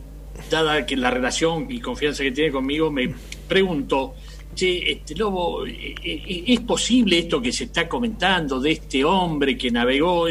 dada 0.50 0.86
que 0.86 0.96
la 0.96 1.12
relación 1.12 1.68
y 1.70 1.80
confianza 1.80 2.24
que 2.24 2.32
tiene 2.32 2.52
conmigo, 2.52 2.92
me 2.92 3.14
preguntó, 3.48 4.16
che, 4.54 4.92
este 4.92 5.16
Lobo, 5.16 5.66
eh, 5.66 5.96
eh, 6.04 6.44
¿es 6.48 6.60
posible 6.62 7.20
esto 7.20 7.42
que 7.42 7.52
se 7.52 7.66
está 7.66 7.88
comentando 7.88 8.60
de 8.60 8.72
este 8.72 9.04
hombre 9.04 9.58
que 9.58 9.72
navegó? 9.72 10.28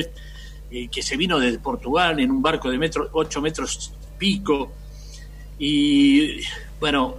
Eh, 0.70 0.88
que 0.90 1.00
se 1.00 1.16
vino 1.16 1.38
desde 1.38 1.58
Portugal 1.60 2.20
en 2.20 2.30
un 2.30 2.42
barco 2.42 2.70
de 2.70 2.76
metro, 2.76 3.08
8 3.12 3.40
metros 3.40 3.92
pico. 4.18 4.72
Y 5.58 6.40
bueno, 6.78 7.16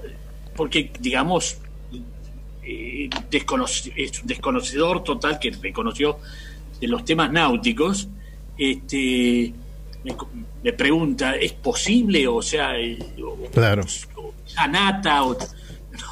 porque 0.55 0.91
digamos, 0.99 1.57
eh, 2.69 3.09
desconoc- 3.31 3.91
es 3.95 4.21
un 4.21 4.27
desconocedor 4.27 5.03
total 5.03 5.39
que 5.39 5.51
reconoció 5.51 6.17
de 6.79 6.87
los 6.87 7.03
temas 7.05 7.31
náuticos, 7.31 8.07
este, 8.57 9.53
me, 10.63 10.73
pregunta, 10.73 11.35
¿es 11.35 11.53
posible? 11.53 12.27
O 12.27 12.41
sea, 12.41 12.77
eh, 12.79 12.97
o- 13.23 13.49
Claro. 13.51 13.83
o 14.15 14.33
Anata, 14.57 15.23
o, 15.23 15.37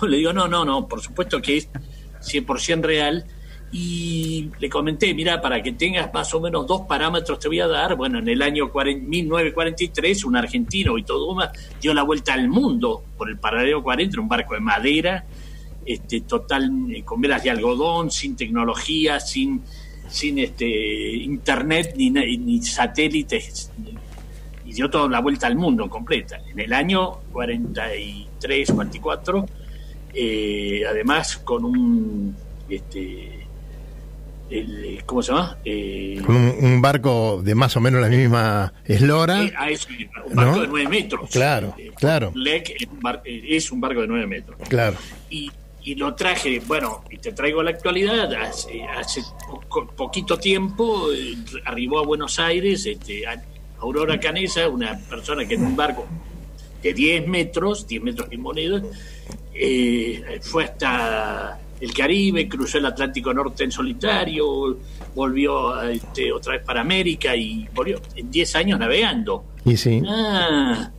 no, 0.01 0.07
le 0.07 0.17
digo, 0.17 0.33
no, 0.33 0.47
no, 0.47 0.65
no, 0.65 0.87
por 0.87 1.01
supuesto 1.01 1.41
que 1.41 1.57
es 1.57 1.69
100% 2.21 2.81
real. 2.81 3.25
Y 3.69 4.49
le 4.59 4.69
comenté, 4.69 5.13
mira, 5.13 5.41
para 5.41 5.61
que 5.61 5.73
tengas 5.73 6.13
más 6.13 6.33
o 6.33 6.39
menos 6.39 6.65
dos 6.65 6.81
parámetros 6.87 7.37
te 7.37 7.49
voy 7.49 7.59
a 7.59 7.67
dar, 7.67 7.95
bueno, 7.97 8.19
en 8.19 8.29
el 8.29 8.41
año 8.41 8.71
40 8.71 9.05
1943 9.09 10.23
un 10.23 10.37
argentino, 10.37 10.93
Vito 10.93 11.17
Duma, 11.19 11.51
dio 11.81 11.93
la 11.93 12.03
vuelta 12.03 12.33
al 12.33 12.47
mundo 12.47 13.03
por 13.17 13.29
el 13.29 13.37
paralelo 13.37 13.83
40 13.83 14.15
en 14.15 14.19
un 14.21 14.29
barco 14.29 14.53
de 14.53 14.61
madera, 14.61 15.25
este, 15.87 16.21
total, 16.21 16.69
eh, 16.93 17.03
con 17.03 17.21
velas 17.21 17.41
de 17.43 17.49
algodón, 17.49 18.11
sin 18.11 18.35
tecnología, 18.35 19.19
sin, 19.19 19.61
sin 20.09 20.37
este, 20.39 20.67
internet 21.15 21.93
ni, 21.95 22.09
ni 22.11 22.61
satélites, 22.61 23.71
y 24.65 24.73
dio 24.73 24.89
toda 24.89 25.07
la 25.09 25.21
vuelta 25.21 25.47
al 25.47 25.55
mundo 25.55 25.89
completa. 25.89 26.39
En 26.51 26.59
el 26.59 26.73
año 26.73 27.19
43, 27.31 28.71
44, 28.71 29.45
eh, 30.13 30.81
además 30.89 31.37
con 31.37 31.63
un, 31.65 32.35
este, 32.69 33.45
el- 34.49 35.03
¿cómo 35.05 35.21
se 35.21 35.31
llama? 35.31 35.57
Eh, 35.65 36.21
un, 36.27 36.35
un 36.65 36.81
barco 36.81 37.41
de 37.43 37.53
más 37.55 37.75
o 37.77 37.81
menos 37.81 38.01
la 38.01 38.07
misma 38.09 38.73
eslora. 38.85 39.43
eh, 39.43 39.53
a 39.57 39.69
eso, 39.69 39.87
un 40.25 40.35
barco 40.35 40.55
¿No? 40.55 40.61
de 40.61 40.67
9 40.67 40.89
metros. 40.89 41.29
Claro, 41.29 41.75
Eh, 41.77 41.91
claro. 41.95 42.31
Lec 42.35 42.69
es 42.79 42.87
un 42.87 42.99
bar- 42.99 43.21
eh, 43.25 43.43
es 43.49 43.71
un 43.71 43.81
barco 43.81 44.01
de 44.01 44.07
9 44.07 44.27
metros. 44.27 44.57
Claro. 44.69 44.97
y, 45.29 45.51
y 45.87 45.95
lo 45.95 46.13
traje, 46.15 46.61
bueno, 46.67 47.05
y 47.09 47.17
te 47.17 47.31
traigo 47.31 47.61
a 47.61 47.63
la 47.63 47.69
actualidad, 47.69 48.33
hace, 48.33 48.83
hace 48.83 49.21
po- 49.69 49.87
poquito 49.95 50.37
tiempo 50.37 51.13
eh, 51.13 51.33
arribó 51.63 51.99
a 51.99 52.03
Buenos 52.05 52.39
Aires 52.39 52.85
este, 52.85 53.25
a- 53.25 53.41
Aurora 53.79 54.19
Canesa, 54.19 54.67
una 54.67 54.99
persona 55.09 55.45
que 55.47 55.53
en 55.55 55.63
un 55.65 55.77
barco 55.77 56.05
de 56.83 56.93
10 56.93 57.27
metros, 57.29 57.87
10 57.87 58.03
metros 58.03 58.27
y 58.31 58.37
monedas, 58.37 58.83
eh, 59.53 60.39
fue 60.41 60.65
hasta 60.65 61.57
el 61.79 61.93
Caribe, 61.93 62.49
cruzó 62.49 62.79
el 62.79 62.85
Atlántico 62.87 63.33
Norte 63.33 63.63
en 63.63 63.71
solitario, 63.71 64.77
volvió 65.15 65.81
este, 65.83 66.33
otra 66.33 66.53
vez 66.53 66.63
para 66.65 66.81
América 66.81 67.33
y 67.33 67.65
volvió 67.73 68.01
en 68.13 68.29
10 68.29 68.55
años 68.57 68.77
navegando. 68.77 69.45
Y 69.63 69.77
sí. 69.77 70.01
Ah, 70.05 70.91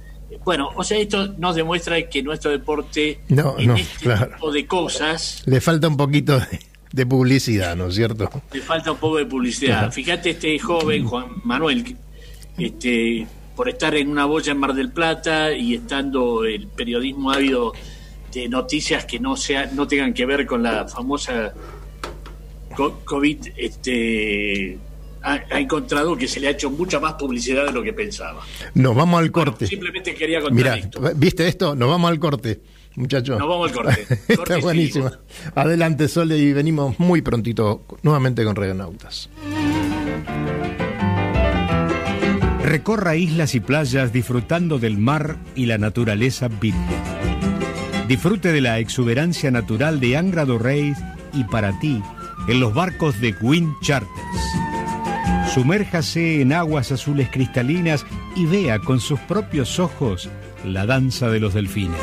bueno, 0.44 0.70
o 0.76 0.82
sea, 0.84 0.98
esto 0.98 1.34
nos 1.38 1.56
demuestra 1.56 2.08
que 2.08 2.22
nuestro 2.22 2.50
deporte 2.50 3.20
No, 3.28 3.56
en 3.58 3.68
no, 3.68 3.76
este 3.76 4.04
claro. 4.04 4.30
tipo 4.32 4.52
de 4.52 4.66
cosas 4.66 5.42
Le 5.46 5.60
falta 5.60 5.88
un 5.88 5.96
poquito 5.96 6.38
de, 6.38 6.60
de 6.92 7.06
publicidad, 7.06 7.76
¿no 7.76 7.88
es 7.88 7.94
cierto? 7.94 8.30
le 8.52 8.60
falta 8.62 8.92
un 8.92 8.98
poco 8.98 9.16
de 9.18 9.26
publicidad. 9.26 9.78
Claro. 9.78 9.92
Fíjate 9.92 10.30
este 10.30 10.58
joven 10.58 11.04
Juan 11.04 11.26
Manuel, 11.44 11.96
este, 12.56 13.26
por 13.54 13.68
estar 13.68 13.94
en 13.94 14.08
una 14.08 14.24
boya 14.24 14.52
en 14.52 14.58
Mar 14.58 14.72
del 14.74 14.90
Plata 14.90 15.52
y 15.52 15.74
estando 15.74 16.44
el 16.44 16.66
periodismo 16.68 17.30
ávido 17.32 17.72
de 18.32 18.48
noticias 18.48 19.04
que 19.04 19.18
no 19.18 19.36
sea, 19.36 19.66
no 19.74 19.86
tengan 19.88 20.12
que 20.14 20.24
ver 20.26 20.46
con 20.46 20.62
la 20.62 20.86
famosa 20.88 21.52
co- 22.76 23.00
COVID, 23.04 23.38
este 23.56 24.78
ha, 25.22 25.40
ha 25.50 25.60
encontrado 25.60 26.16
que 26.16 26.28
se 26.28 26.40
le 26.40 26.48
ha 26.48 26.50
hecho 26.50 26.70
mucha 26.70 27.00
más 27.00 27.14
publicidad 27.14 27.66
de 27.66 27.72
lo 27.72 27.82
que 27.82 27.92
pensaba. 27.92 28.42
Nos 28.74 28.94
vamos 28.94 29.20
al 29.20 29.30
corte. 29.30 29.66
Simplemente 29.66 30.14
quería 30.14 30.40
contar 30.40 30.54
Mira, 30.54 30.76
esto. 30.76 31.00
¿viste 31.16 31.46
esto? 31.48 31.74
Nos 31.74 31.88
vamos 31.88 32.10
al 32.10 32.18
corte, 32.18 32.60
muchachos. 32.96 33.38
Nos 33.38 33.48
vamos 33.48 33.70
al 33.70 33.76
corte. 33.76 34.02
Está 34.10 34.36
Corte 34.36 34.56
buenísimo. 34.56 35.10
Adelante, 35.54 36.08
Sole, 36.08 36.38
y 36.38 36.52
venimos 36.52 36.98
muy 36.98 37.22
prontito 37.22 37.84
nuevamente 38.02 38.44
con 38.44 38.56
Radionautas. 38.56 39.28
Recorra 42.62 43.16
islas 43.16 43.54
y 43.54 43.60
playas 43.60 44.12
disfrutando 44.12 44.78
del 44.78 44.98
mar 44.98 45.38
y 45.54 45.66
la 45.66 45.78
naturaleza 45.78 46.48
virgen. 46.48 46.84
Disfrute 48.08 48.52
de 48.52 48.60
la 48.60 48.78
exuberancia 48.78 49.50
natural 49.50 50.00
de 50.00 50.16
Angra 50.16 50.44
do 50.44 50.58
Reis 50.58 50.98
y 51.32 51.44
para 51.44 51.78
ti 51.80 52.02
en 52.46 52.60
los 52.60 52.74
barcos 52.74 53.20
de 53.20 53.34
Wind 53.40 53.72
Charters. 53.82 54.42
Sumérjase 55.54 56.42
en 56.42 56.52
aguas 56.52 56.92
azules 56.92 57.30
cristalinas 57.30 58.04
y 58.36 58.44
vea 58.44 58.78
con 58.78 59.00
sus 59.00 59.18
propios 59.20 59.78
ojos 59.78 60.28
la 60.64 60.84
danza 60.84 61.30
de 61.30 61.40
los 61.40 61.54
delfines. 61.54 61.98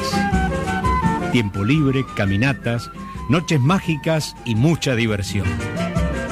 Tiempo 1.32 1.64
libre, 1.64 2.06
caminatas, 2.16 2.90
noches 3.30 3.60
mágicas 3.60 4.36
y 4.46 4.56
mucha 4.56 4.96
diversión. 4.96 5.48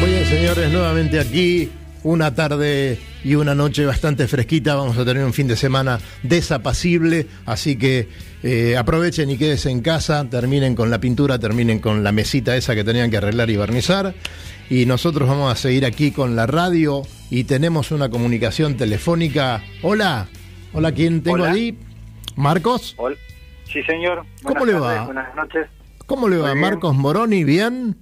Muy 0.00 0.10
bien, 0.10 0.26
señores, 0.26 0.72
nuevamente 0.72 1.20
aquí. 1.20 1.70
Una 2.02 2.34
tarde 2.34 2.98
y 3.22 3.36
una 3.36 3.54
noche 3.54 3.86
bastante 3.86 4.26
fresquita. 4.26 4.74
Vamos 4.74 4.98
a 4.98 5.04
tener 5.04 5.24
un 5.24 5.32
fin 5.32 5.46
de 5.46 5.56
semana 5.56 6.00
desapacible. 6.24 7.28
Así 7.46 7.76
que 7.76 8.08
eh, 8.42 8.76
aprovechen 8.76 9.30
y 9.30 9.38
quédense 9.38 9.70
en 9.70 9.80
casa. 9.80 10.26
Terminen 10.28 10.74
con 10.74 10.90
la 10.90 10.98
pintura, 10.98 11.38
terminen 11.38 11.78
con 11.78 12.02
la 12.02 12.10
mesita 12.10 12.56
esa 12.56 12.74
que 12.74 12.82
tenían 12.82 13.12
que 13.12 13.18
arreglar 13.18 13.48
y 13.48 13.56
barnizar. 13.56 14.12
Y 14.68 14.86
nosotros 14.86 15.28
vamos 15.28 15.52
a 15.52 15.56
seguir 15.56 15.84
aquí 15.84 16.10
con 16.10 16.36
la 16.36 16.46
radio. 16.46 17.02
Y 17.30 17.44
tenemos 17.44 17.90
una 17.90 18.08
comunicación 18.08 18.76
telefónica. 18.76 19.62
Hola. 19.82 20.28
Hola, 20.72 20.92
¿quién 20.92 21.22
tengo 21.22 21.36
Hola. 21.36 21.52
ahí? 21.52 21.78
¿Marcos? 22.36 22.94
Hola. 22.98 23.16
Sí, 23.72 23.82
señor. 23.82 24.24
¿Cómo 24.42 24.64
le 24.64 24.72
tardes, 24.72 24.88
va? 24.88 25.04
Buenas 25.06 25.34
noches. 25.34 25.66
¿Cómo 26.06 26.28
le 26.28 26.36
va, 26.38 26.52
bien. 26.52 26.60
Marcos 26.60 26.94
Moroni? 26.94 27.44
¿Bien? 27.44 27.96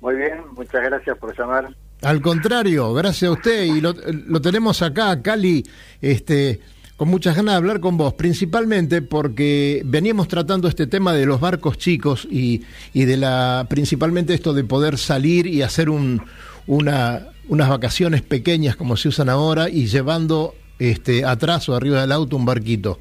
Muy 0.00 0.16
bien, 0.16 0.40
muchas 0.54 0.82
gracias 0.82 1.16
por 1.18 1.36
llamar. 1.38 1.74
Al 2.02 2.20
contrario, 2.20 2.92
gracias 2.92 3.30
a 3.30 3.32
usted. 3.32 3.64
Y 3.64 3.80
lo, 3.80 3.94
lo 3.94 4.40
tenemos 4.40 4.82
acá, 4.82 5.22
Cali, 5.22 5.64
este, 6.00 6.60
con 6.96 7.08
muchas 7.08 7.34
ganas 7.34 7.54
de 7.54 7.56
hablar 7.56 7.80
con 7.80 7.96
vos, 7.96 8.14
principalmente 8.14 9.02
porque 9.02 9.82
veníamos 9.84 10.28
tratando 10.28 10.68
este 10.68 10.86
tema 10.86 11.12
de 11.12 11.26
los 11.26 11.40
barcos 11.40 11.76
chicos 11.76 12.26
y, 12.30 12.62
y 12.92 13.04
de 13.04 13.16
la, 13.16 13.66
principalmente 13.68 14.32
esto 14.34 14.52
de 14.52 14.64
poder 14.64 14.96
salir 14.96 15.46
y 15.46 15.62
hacer 15.62 15.90
un, 15.90 16.22
una, 16.66 17.28
unas 17.48 17.68
vacaciones 17.68 18.22
pequeñas 18.22 18.76
como 18.76 18.96
se 18.96 19.08
usan 19.08 19.28
ahora 19.28 19.68
y 19.68 19.86
llevando 19.86 20.54
este, 20.78 21.24
atrás 21.24 21.68
o 21.68 21.74
arriba 21.74 22.00
del 22.00 22.12
auto 22.12 22.36
un 22.36 22.44
barquito. 22.44 22.98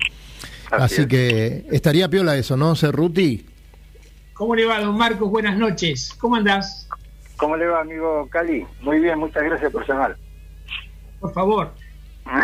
Así 0.72 0.84
Así, 0.96 1.02
es. 1.02 1.08
que 1.08 1.66
estaría 1.72 2.10
piola 2.10 2.36
eso, 2.36 2.58
¿no, 2.58 2.76
Cerruti? 2.76 3.46
¿Cómo 4.34 4.56
le 4.56 4.66
va, 4.66 4.82
don 4.82 4.98
Marcos? 4.98 5.30
Buenas 5.30 5.56
noches. 5.56 6.16
¿Cómo 6.20 6.36
andás? 6.36 6.90
¿Cómo 7.38 7.56
le 7.58 7.68
va, 7.68 7.82
amigo 7.82 8.28
Cali? 8.32 8.66
Muy 8.82 9.00
bien, 9.00 9.20
muchas 9.20 9.44
gracias 9.44 9.72
por 9.72 9.88
llamar. 9.88 10.18
Por 11.20 11.32
favor. 11.32 11.74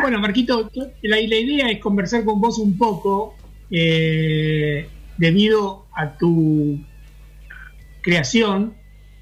Bueno, 0.01 0.19
Marquito, 0.19 0.69
la, 0.73 1.17
la 1.17 1.19
idea 1.19 1.69
es 1.69 1.79
conversar 1.79 2.23
con 2.25 2.39
vos 2.41 2.59
un 2.59 2.77
poco 2.77 3.35
eh, 3.71 4.87
debido 5.17 5.85
a 5.93 6.17
tu 6.17 6.79
creación 8.01 8.73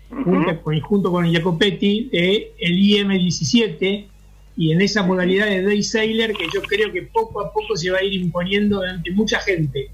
junto, 0.10 0.62
con, 0.62 0.80
junto 0.80 1.12
con 1.12 1.32
Jacopetti 1.32 2.10
de 2.12 2.54
el 2.60 2.78
IM-17 2.78 4.08
y 4.56 4.72
en 4.72 4.82
esa 4.82 5.04
modalidad 5.04 5.48
de 5.48 5.62
Day 5.64 5.84
Sailor 5.84 6.34
que 6.34 6.46
yo 6.54 6.62
creo 6.62 6.92
que 6.92 7.04
poco 7.04 7.42
a 7.42 7.52
poco 7.52 7.76
se 7.76 7.92
va 7.92 8.00
a 8.00 8.04
ir 8.04 8.14
imponiendo 8.14 8.82
ante 8.82 9.12
mucha 9.12 9.40
gente. 9.40 9.90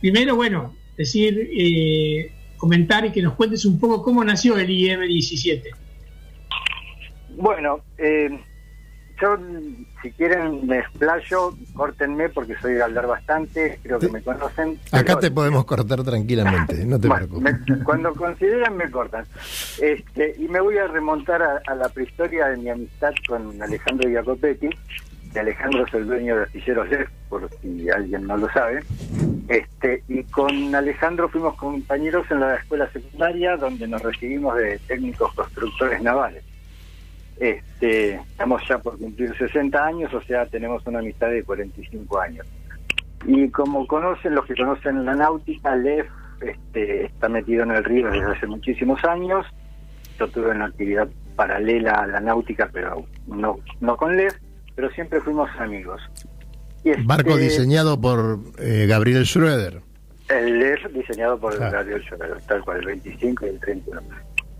Primero, 0.00 0.34
bueno, 0.36 0.74
decir, 0.96 1.48
eh, 1.52 2.32
comentar 2.56 3.04
y 3.04 3.12
que 3.12 3.22
nos 3.22 3.34
cuentes 3.34 3.64
un 3.64 3.78
poco 3.78 4.02
cómo 4.02 4.24
nació 4.24 4.58
el 4.58 4.70
IM-17. 4.70 5.62
Bueno, 7.36 7.80
eh, 7.98 8.40
yo, 9.20 9.36
si 10.02 10.10
quieren, 10.12 10.66
me 10.66 10.78
explayo, 10.78 11.54
córtenme 11.74 12.28
porque 12.28 12.54
soy 12.60 12.74
de 12.74 12.82
hablar 12.82 13.06
bastante, 13.06 13.78
creo 13.82 13.98
que 13.98 14.08
me 14.08 14.22
conocen. 14.22 14.78
Acá 14.92 15.18
te 15.18 15.30
podemos 15.30 15.64
cortar 15.64 16.02
tranquilamente, 16.02 16.84
no 16.84 16.98
te 16.98 17.08
Bueno, 17.08 17.26
preocupes. 17.28 17.60
me- 17.68 17.84
cuando 17.84 18.12
consideran 18.14 18.76
me 18.76 18.90
cortan. 18.90 19.24
Este, 19.80 20.34
y 20.38 20.48
me 20.48 20.60
voy 20.60 20.78
a 20.78 20.86
remontar 20.86 21.42
a, 21.42 21.60
a 21.66 21.74
la 21.74 21.88
prehistoria 21.88 22.46
de 22.48 22.56
mi 22.56 22.68
amistad 22.70 23.12
con 23.28 23.60
Alejandro 23.62 24.10
Jacopetti. 24.10 24.68
Que 25.32 25.40
Alejandro 25.40 25.84
es 25.84 25.92
el 25.94 26.06
dueño 26.06 26.36
de 26.36 26.42
Astilleros 26.44 26.88
Lev, 26.90 27.08
por 27.28 27.50
si 27.60 27.90
alguien 27.90 28.24
no 28.24 28.36
lo 28.36 28.48
sabe. 28.52 28.84
Este, 29.48 30.04
y 30.08 30.22
con 30.24 30.72
Alejandro 30.74 31.28
fuimos 31.28 31.56
compañeros 31.56 32.24
en 32.30 32.38
la 32.38 32.54
escuela 32.54 32.88
secundaria 32.92 33.56
donde 33.56 33.88
nos 33.88 34.00
recibimos 34.02 34.56
de 34.56 34.78
técnicos 34.86 35.34
constructores 35.34 36.00
navales. 36.02 36.44
Este, 37.38 38.14
estamos 38.14 38.62
ya 38.68 38.78
por 38.78 38.98
cumplir 38.98 39.36
60 39.36 39.84
años, 39.84 40.14
o 40.14 40.22
sea, 40.22 40.46
tenemos 40.46 40.86
una 40.86 41.00
amistad 41.00 41.30
de 41.30 41.42
45 41.42 42.20
años. 42.20 42.46
Y 43.26 43.48
como 43.48 43.86
conocen, 43.86 44.34
los 44.34 44.46
que 44.46 44.54
conocen 44.54 45.04
la 45.04 45.14
náutica, 45.14 45.74
Lev 45.76 46.06
este, 46.40 47.06
está 47.06 47.28
metido 47.28 47.62
en 47.62 47.70
el 47.72 47.84
río 47.84 48.10
desde 48.10 48.32
hace 48.32 48.46
muchísimos 48.46 49.02
años. 49.04 49.46
Yo 50.18 50.28
tuve 50.28 50.50
una 50.50 50.66
actividad 50.66 51.08
paralela 51.34 51.92
a 51.92 52.06
la 52.06 52.20
náutica, 52.20 52.68
pero 52.72 53.04
no, 53.26 53.58
no 53.80 53.96
con 53.96 54.16
Lev, 54.16 54.32
pero 54.74 54.90
siempre 54.90 55.20
fuimos 55.20 55.50
amigos. 55.58 56.00
Y 56.84 56.90
este, 56.90 57.02
Barco 57.04 57.36
diseñado 57.36 58.00
por 58.00 58.38
eh, 58.58 58.86
Gabriel 58.88 59.24
Schroeder. 59.26 59.80
El 60.28 60.58
Lev 60.58 60.92
diseñado 60.92 61.38
por 61.38 61.56
Claro. 61.56 61.72
Gabriel 61.72 62.02
Schroeder, 62.02 62.40
tal 62.46 62.62
cual, 62.64 62.78
el 62.80 62.86
25 62.86 63.46
y 63.46 63.48
el 63.48 63.60
31. 63.60 64.02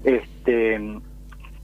Este, 0.04 1.00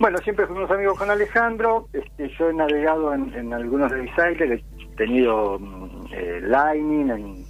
bueno, 0.01 0.17
siempre 0.19 0.47
fuimos 0.47 0.71
amigos 0.71 0.99
con 0.99 1.11
Alejandro. 1.11 1.87
Este, 1.93 2.31
yo 2.31 2.49
he 2.49 2.55
navegado 2.55 3.13
en, 3.13 3.35
en 3.35 3.53
algunos 3.53 3.93
de 3.93 4.03
he 4.03 4.97
tenido 4.97 5.59
mm, 5.59 6.07
eh, 6.13 6.41
Lightning 6.43 7.11
en, 7.11 7.45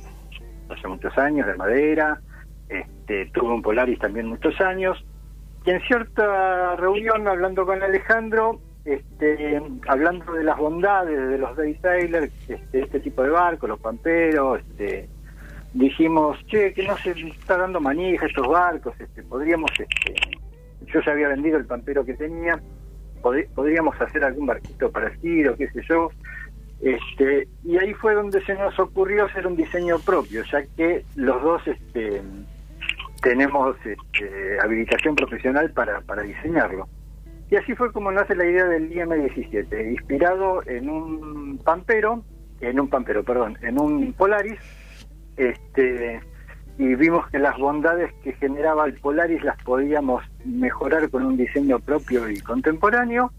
hace 0.69 0.89
muchos 0.89 1.17
años, 1.17 1.47
de 1.47 1.55
madera. 1.55 2.21
Este, 2.69 3.27
tuve 3.27 3.55
un 3.55 3.63
Polaris 3.63 4.01
también 4.01 4.27
muchos 4.27 4.61
años. 4.61 4.99
Y 5.65 5.71
en 5.71 5.81
cierta 5.83 6.75
reunión, 6.75 7.29
hablando 7.29 7.65
con 7.65 7.81
Alejandro, 7.83 8.61
este, 8.85 9.63
hablando 9.87 10.33
de 10.33 10.43
las 10.43 10.59
bondades 10.59 11.29
de 11.29 11.39
los 11.39 11.57
Day 11.57 11.77
Sailor, 11.77 12.25
este, 12.25 12.81
este 12.81 12.99
tipo 12.99 13.23
de 13.23 13.31
barcos, 13.31 13.69
los 13.69 13.79
pamperos, 13.79 14.61
este, 14.61 15.09
dijimos, 15.73 16.37
che, 16.47 16.75
que 16.75 16.83
no 16.83 16.97
se 16.97 17.13
está 17.13 17.59
dando 17.59 17.81
manija 17.81 18.27
estos 18.27 18.49
barcos, 18.49 18.95
este, 18.99 19.23
podríamos, 19.23 19.71
este, 19.79 20.30
yo 20.93 21.01
ya 21.01 21.13
había 21.13 21.29
vendido 21.29 21.57
el 21.59 21.67
pampero 21.67 22.05
que 22.05 22.15
tenía, 22.15 22.61
pod- 23.23 23.49
podríamos 23.55 24.01
hacer 24.01 24.25
algún 24.25 24.47
barquito 24.47 24.91
para 24.91 25.09
el 25.09 25.17
giro, 25.19 25.57
qué 25.57 25.69
sé 25.71 25.83
yo, 25.89 26.11
este, 26.81 27.47
y 27.65 27.77
ahí 27.77 27.93
fue 27.95 28.15
donde 28.15 28.43
se 28.45 28.55
nos 28.55 28.79
ocurrió 28.79 29.27
hacer 29.27 29.47
un 29.47 29.57
diseño 29.57 29.99
propio, 30.01 30.43
ya 30.51 30.63
que 30.77 31.05
los 31.15 31.43
dos 31.43 31.63
este, 31.69 32.23
tenemos 33.23 33.77
este, 33.85 34.59
habilitación 34.63 35.15
profesional 35.15 35.71
para, 35.73 36.01
para 36.01 36.23
diseñarlo. 36.23 36.89
Y 37.51 37.57
así 37.57 37.75
fue 37.75 37.93
como 37.93 38.13
nace 38.13 38.35
la 38.35 38.47
idea 38.47 38.65
del 38.65 38.91
IM-17, 38.93 39.91
inspirado 39.91 40.63
en 40.67 40.89
un 40.89 41.59
pampero, 41.59 42.25
en 42.61 42.79
un 42.81 42.89
pampero, 42.89 43.25
perdón, 43.25 43.59
en 43.63 43.79
un 43.81 44.13
Polaris, 44.15 44.59
este, 45.37 46.21
y 46.81 46.95
vimos 46.95 47.29
que 47.29 47.39
las 47.39 47.59
bondades 47.59 48.11
que 48.25 48.33
generaba 48.33 48.87
el 48.87 48.95
Polaris 48.95 49.45
las 49.45 49.63
podíamos 49.63 50.23
mejorar 50.47 51.11
con 51.11 51.27
un 51.27 51.37
diseño 51.37 51.79
propio 51.79 52.29
y 52.31 52.41
contemporáneo, 52.41 53.31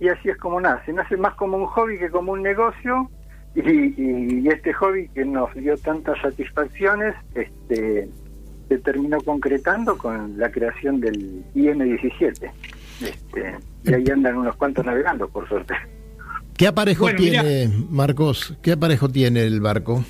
y 0.00 0.08
así 0.08 0.30
es 0.30 0.36
como 0.38 0.60
nace. 0.60 0.92
Nace 0.94 1.16
más 1.18 1.34
como 1.34 1.58
un 1.58 1.66
hobby 1.66 1.98
que 1.98 2.08
como 2.10 2.32
un 2.32 2.42
negocio, 2.42 3.10
y, 3.54 3.60
y- 3.60 4.40
y 4.40 4.48
este 4.48 4.72
hobby 4.72 5.08
que 5.10 5.24
nos 5.26 5.52
dio 5.54 5.76
tantas 5.76 6.18
satisfacciones, 6.22 7.14
este, 7.34 8.08
se 8.68 8.78
terminó 8.78 9.18
concretando 9.20 9.96
con 9.98 10.38
la 10.38 10.50
creación 10.50 10.98
del 11.00 11.44
IM-17. 11.54 12.50
Este, 13.02 13.54
y 13.84 13.92
ahí 13.94 14.04
andan 14.10 14.38
unos 14.38 14.56
cuantos 14.56 14.84
navegando, 14.86 15.28
por 15.28 15.46
suerte. 15.48 15.74
¿Qué 16.56 16.66
aparejo 16.66 17.04
Bueno, 17.04 17.20
mirá. 17.20 17.42
tiene, 17.42 17.70
Marcos? 17.90 18.56
¿Qué 18.62 18.72
aparejo 18.72 19.08
tiene 19.10 19.42
el 19.42 19.60
barco? 19.60 20.02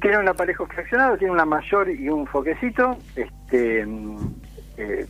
Tiene 0.00 0.18
un 0.18 0.28
aparejo 0.28 0.66
fraccionado, 0.66 1.16
tiene 1.16 1.32
una 1.32 1.44
mayor 1.44 1.90
y 1.90 2.08
un 2.08 2.26
foquecito, 2.26 2.96
este, 3.16 3.86
eh, 4.76 5.06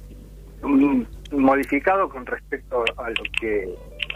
modificado 1.32 2.08
con 2.08 2.26
respecto 2.26 2.84
a 2.96 3.10
lo 3.10 3.22
que 3.38 3.68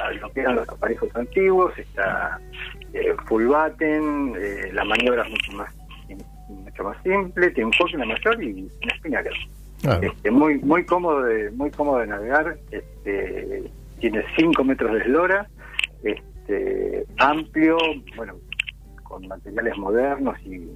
a 0.03 0.13
lo 0.13 0.31
que 0.33 0.41
eran 0.41 0.57
los 0.57 0.69
aparejos 0.69 1.15
antiguos, 1.17 1.77
está 1.77 2.41
eh, 2.93 3.15
full 3.27 3.47
batten, 3.47 4.35
eh, 4.39 4.71
la 4.73 4.85
maniobra 4.85 5.25
es 5.25 5.31
mucho 5.31 5.53
más 5.53 5.75
mucho 6.49 6.85
más 6.85 6.97
simple, 7.03 7.51
tiene 7.51 7.67
un 7.67 7.73
foque, 7.75 7.97
una 7.97 8.07
mayor 8.07 8.43
y 8.43 8.71
una 8.83 8.95
espinaca. 8.95 9.31
Ah, 9.87 9.99
Este, 10.03 10.31
muy 10.31 10.59
muy 10.59 10.85
cómodo 10.85 11.23
de 11.23 11.51
muy 11.51 11.71
cómodo 11.71 11.99
de 11.99 12.07
navegar, 12.07 12.57
este, 12.71 13.71
tiene 14.01 14.25
5 14.37 14.65
metros 14.65 14.93
de 14.93 15.01
eslora, 15.01 15.47
este, 16.03 17.05
amplio, 17.19 17.77
bueno, 18.17 18.35
con 19.09 19.27
materiales 19.27 19.77
modernos 19.79 20.37
y, 20.45 20.69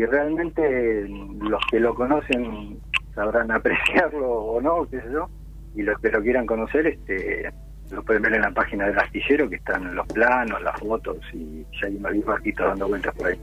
y 0.00 0.04
realmente 0.06 1.06
los 1.40 1.60
que 1.70 1.80
lo 1.80 1.94
conocen 1.94 2.78
sabrán 3.14 3.50
apreciarlo 3.52 4.28
o 4.30 4.60
no, 4.60 4.88
qué 4.90 5.00
sé 5.00 5.06
yo, 5.12 5.28
y 5.74 5.82
los 5.82 5.98
que 6.00 6.10
lo 6.10 6.22
quieran 6.22 6.46
conocer, 6.46 6.86
este, 6.86 7.50
lo 7.90 8.02
pueden 8.04 8.22
ver 8.22 8.34
en 8.34 8.42
la 8.42 8.50
página 8.52 8.86
del 8.86 8.98
astillero 8.98 9.48
que 9.48 9.56
están 9.56 9.94
los 9.94 10.06
planos, 10.08 10.62
las 10.62 10.78
fotos 10.80 11.16
y 11.32 11.62
ya 11.80 11.88
hay 11.88 11.96
varios 11.96 12.24
barquitos 12.24 12.66
dando 12.66 12.88
vueltas 12.88 13.14
por 13.14 13.28
ahí. 13.28 13.38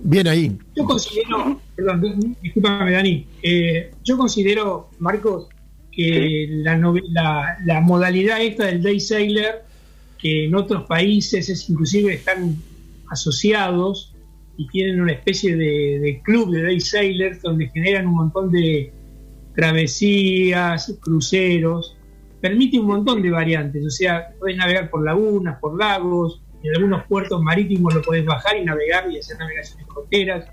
Bien 0.00 0.28
ahí. 0.28 0.56
Yo 0.76 0.84
considero, 0.84 1.60
perdón, 1.74 2.36
discúlpame 2.40 2.92
Dani, 2.92 3.26
eh, 3.42 3.90
yo 4.04 4.16
considero, 4.16 4.90
Marcos, 5.00 5.48
que 5.90 6.46
la, 6.50 6.76
nove- 6.78 7.02
la, 7.10 7.56
la 7.64 7.80
modalidad 7.80 8.40
esta 8.40 8.66
del 8.66 8.82
Day 8.82 9.00
Sailor, 9.00 9.62
que 10.18 10.44
en 10.46 10.54
otros 10.54 10.84
países 10.84 11.48
es 11.48 11.68
inclusive 11.68 12.14
están 12.14 12.56
asociados 13.10 14.14
y 14.56 14.66
tienen 14.68 15.00
una 15.00 15.12
especie 15.12 15.56
de, 15.56 16.00
de 16.00 16.20
club 16.22 16.50
de 16.50 16.62
Day 16.62 16.80
Sailors 16.80 17.42
donde 17.42 17.68
generan 17.68 18.06
un 18.06 18.14
montón 18.14 18.50
de 18.50 18.92
travesías, 19.54 20.96
cruceros, 21.00 21.96
permite 22.40 22.78
un 22.78 22.86
montón 22.86 23.22
de 23.22 23.30
variantes, 23.30 23.84
o 23.84 23.90
sea, 23.90 24.28
puedes 24.38 24.56
navegar 24.56 24.90
por 24.90 25.04
lagunas, 25.04 25.58
por 25.60 25.76
lagos, 25.76 26.42
en 26.62 26.74
algunos 26.76 27.04
puertos 27.06 27.42
marítimos 27.42 27.94
lo 27.94 28.02
puedes 28.02 28.24
bajar 28.24 28.56
y 28.56 28.64
navegar 28.64 29.10
y 29.10 29.18
hacer 29.18 29.38
navegaciones 29.38 29.86
costeras. 29.86 30.46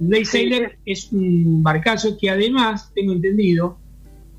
El 0.00 0.08
Day 0.08 0.24
Sailor 0.24 0.72
es 0.86 1.12
un 1.12 1.62
barcazo 1.62 2.16
que 2.18 2.30
además, 2.30 2.92
tengo 2.94 3.12
entendido, 3.12 3.78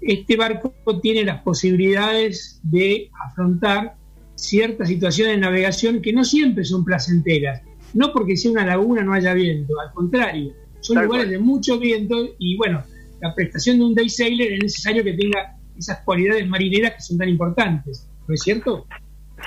este 0.02 0.36
barco 0.36 0.74
tiene 1.02 1.24
las 1.24 1.42
posibilidades 1.44 2.60
de 2.64 3.12
afrontar 3.28 3.96
ciertas 4.42 4.88
situaciones 4.88 5.36
de 5.36 5.42
navegación 5.42 6.02
que 6.02 6.14
no 6.14 6.24
siempre 6.24 6.66
son 6.66 6.84
placenteras. 6.84 7.62
No 7.94 8.12
porque 8.12 8.38
sea 8.38 8.52
una 8.52 8.66
laguna 8.66 9.04
no 9.04 9.14
haya 9.14 9.34
viento, 9.34 9.80
al 9.80 9.94
contrario, 9.94 10.54
son 10.80 10.96
Tal 10.96 11.06
lugares 11.06 11.28
cual. 11.28 11.38
de 11.38 11.40
mucho 11.40 11.80
viento 11.80 12.16
y 12.40 12.58
bueno, 12.58 12.84
la 13.22 13.36
prestación 13.36 13.78
de 13.78 13.86
un 13.86 13.96
day 13.96 14.10
sailor 14.10 14.48
es 14.52 14.64
necesario 14.64 15.04
que 15.04 15.14
tenga 15.14 15.56
esas 15.78 16.00
cualidades 16.02 16.48
marineras 16.48 16.94
que 16.96 17.02
son 17.02 17.18
tan 17.18 17.30
importantes, 17.30 18.10
¿no 18.28 18.34
es 18.34 18.42
cierto? 18.42 18.88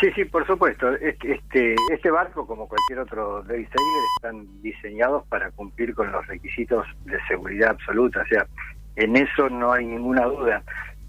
Sí, 0.00 0.08
sí, 0.14 0.24
por 0.24 0.46
supuesto. 0.46 0.92
Este, 0.94 1.34
este, 1.34 1.74
este 1.92 2.10
barco, 2.10 2.46
como 2.46 2.68
cualquier 2.68 2.98
otro 3.00 3.42
Day 3.44 3.64
Sailor, 3.64 4.02
están 4.16 4.62
diseñados 4.62 5.24
para 5.28 5.50
cumplir 5.52 5.94
con 5.94 6.10
los 6.10 6.26
requisitos 6.26 6.84
de 7.04 7.16
seguridad 7.28 7.70
absoluta. 7.70 8.22
O 8.22 8.26
sea, 8.26 8.46
en 8.96 9.16
eso 9.16 9.48
no 9.48 9.72
hay 9.72 9.86
ninguna 9.86 10.26
duda. 10.26 10.62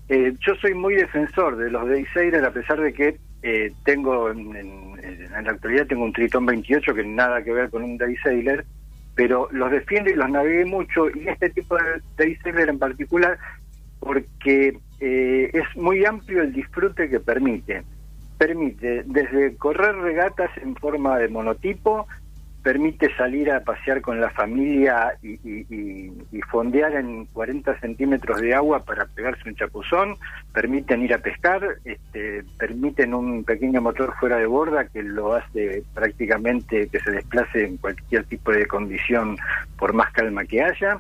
Eh, 0.07 0.33
yo 0.45 0.53
soy 0.61 0.75
muy 0.75 0.95
defensor 0.95 1.57
de 1.57 1.71
los 1.71 1.87
Day 1.89 2.05
Sailor, 2.13 2.45
a 2.45 2.53
pesar 2.53 2.79
de 2.79 2.93
que 2.93 3.17
eh, 3.47 3.71
tengo, 3.83 4.31
en, 4.31 4.55
en- 4.55 5.31
la 5.45 5.51
actualidad, 5.51 5.85
tengo 5.85 6.03
un 6.03 6.13
Tritón 6.13 6.45
28 6.47 6.93
que 6.95 7.03
nada 7.03 7.43
que 7.43 7.51
ver 7.53 7.69
con 7.69 7.83
un 7.83 7.97
Day 7.97 8.15
Sailor, 8.23 8.65
pero 9.13 9.47
los 9.51 9.69
defiendo 9.71 10.09
y 10.09 10.15
los 10.15 10.29
navegué 10.29 10.65
mucho, 10.65 11.09
y 11.09 11.27
este 11.27 11.49
tipo 11.51 11.75
de 11.75 11.83
Day 12.17 12.35
Sailor 12.37 12.69
en 12.69 12.79
particular, 12.79 13.37
porque 13.99 14.77
eh, 14.99 15.49
es 15.53 15.63
muy 15.75 16.03
amplio 16.05 16.41
el 16.41 16.53
disfrute 16.53 17.09
que 17.09 17.19
permite. 17.19 17.83
Permite 18.37 19.03
desde 19.05 19.55
correr 19.57 19.95
regatas 19.95 20.49
en 20.57 20.75
forma 20.75 21.17
de 21.19 21.27
monotipo, 21.29 22.07
permite 22.65 23.15
salir 23.15 23.51
a 23.51 23.59
pasear 23.59 24.01
con 24.01 24.19
la 24.19 24.31
familia 24.31 25.13
y, 25.21 25.33
y- 25.43 26.41
fondear 26.49 26.93
en 26.95 27.25
40 27.25 27.79
centímetros 27.79 28.41
de 28.41 28.55
agua 28.55 28.83
para 28.83 29.05
pegarse 29.05 29.47
un 29.47 29.55
chapuzón, 29.55 30.15
permiten 30.51 31.03
ir 31.03 31.13
a 31.13 31.19
pescar, 31.19 31.61
este, 31.85 32.43
permiten 32.57 33.13
un 33.13 33.43
pequeño 33.43 33.81
motor 33.81 34.15
fuera 34.19 34.37
de 34.37 34.47
borda 34.47 34.85
que 34.87 35.03
lo 35.03 35.33
hace 35.35 35.83
prácticamente 35.93 36.87
que 36.87 36.99
se 37.01 37.11
desplace 37.11 37.65
en 37.65 37.77
cualquier 37.77 38.23
tipo 38.23 38.51
de 38.51 38.65
condición 38.65 39.37
por 39.77 39.93
más 39.93 40.11
calma 40.11 40.43
que 40.45 40.63
haya. 40.63 40.99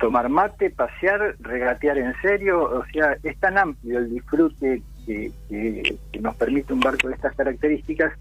Tomar 0.00 0.28
mate, 0.28 0.70
pasear, 0.70 1.36
regatear 1.40 1.98
en 1.98 2.14
serio, 2.20 2.62
o 2.64 2.84
sea, 2.86 3.16
es 3.22 3.36
tan 3.38 3.58
amplio 3.58 3.98
el 4.00 4.10
disfrute 4.10 4.82
que- 5.06 5.30
que 5.48 5.96
nos 6.20 6.34
permite 6.36 6.72
un 6.72 6.80
barco 6.80 7.06
de 7.08 7.14
estas 7.14 7.34
características 7.36 8.12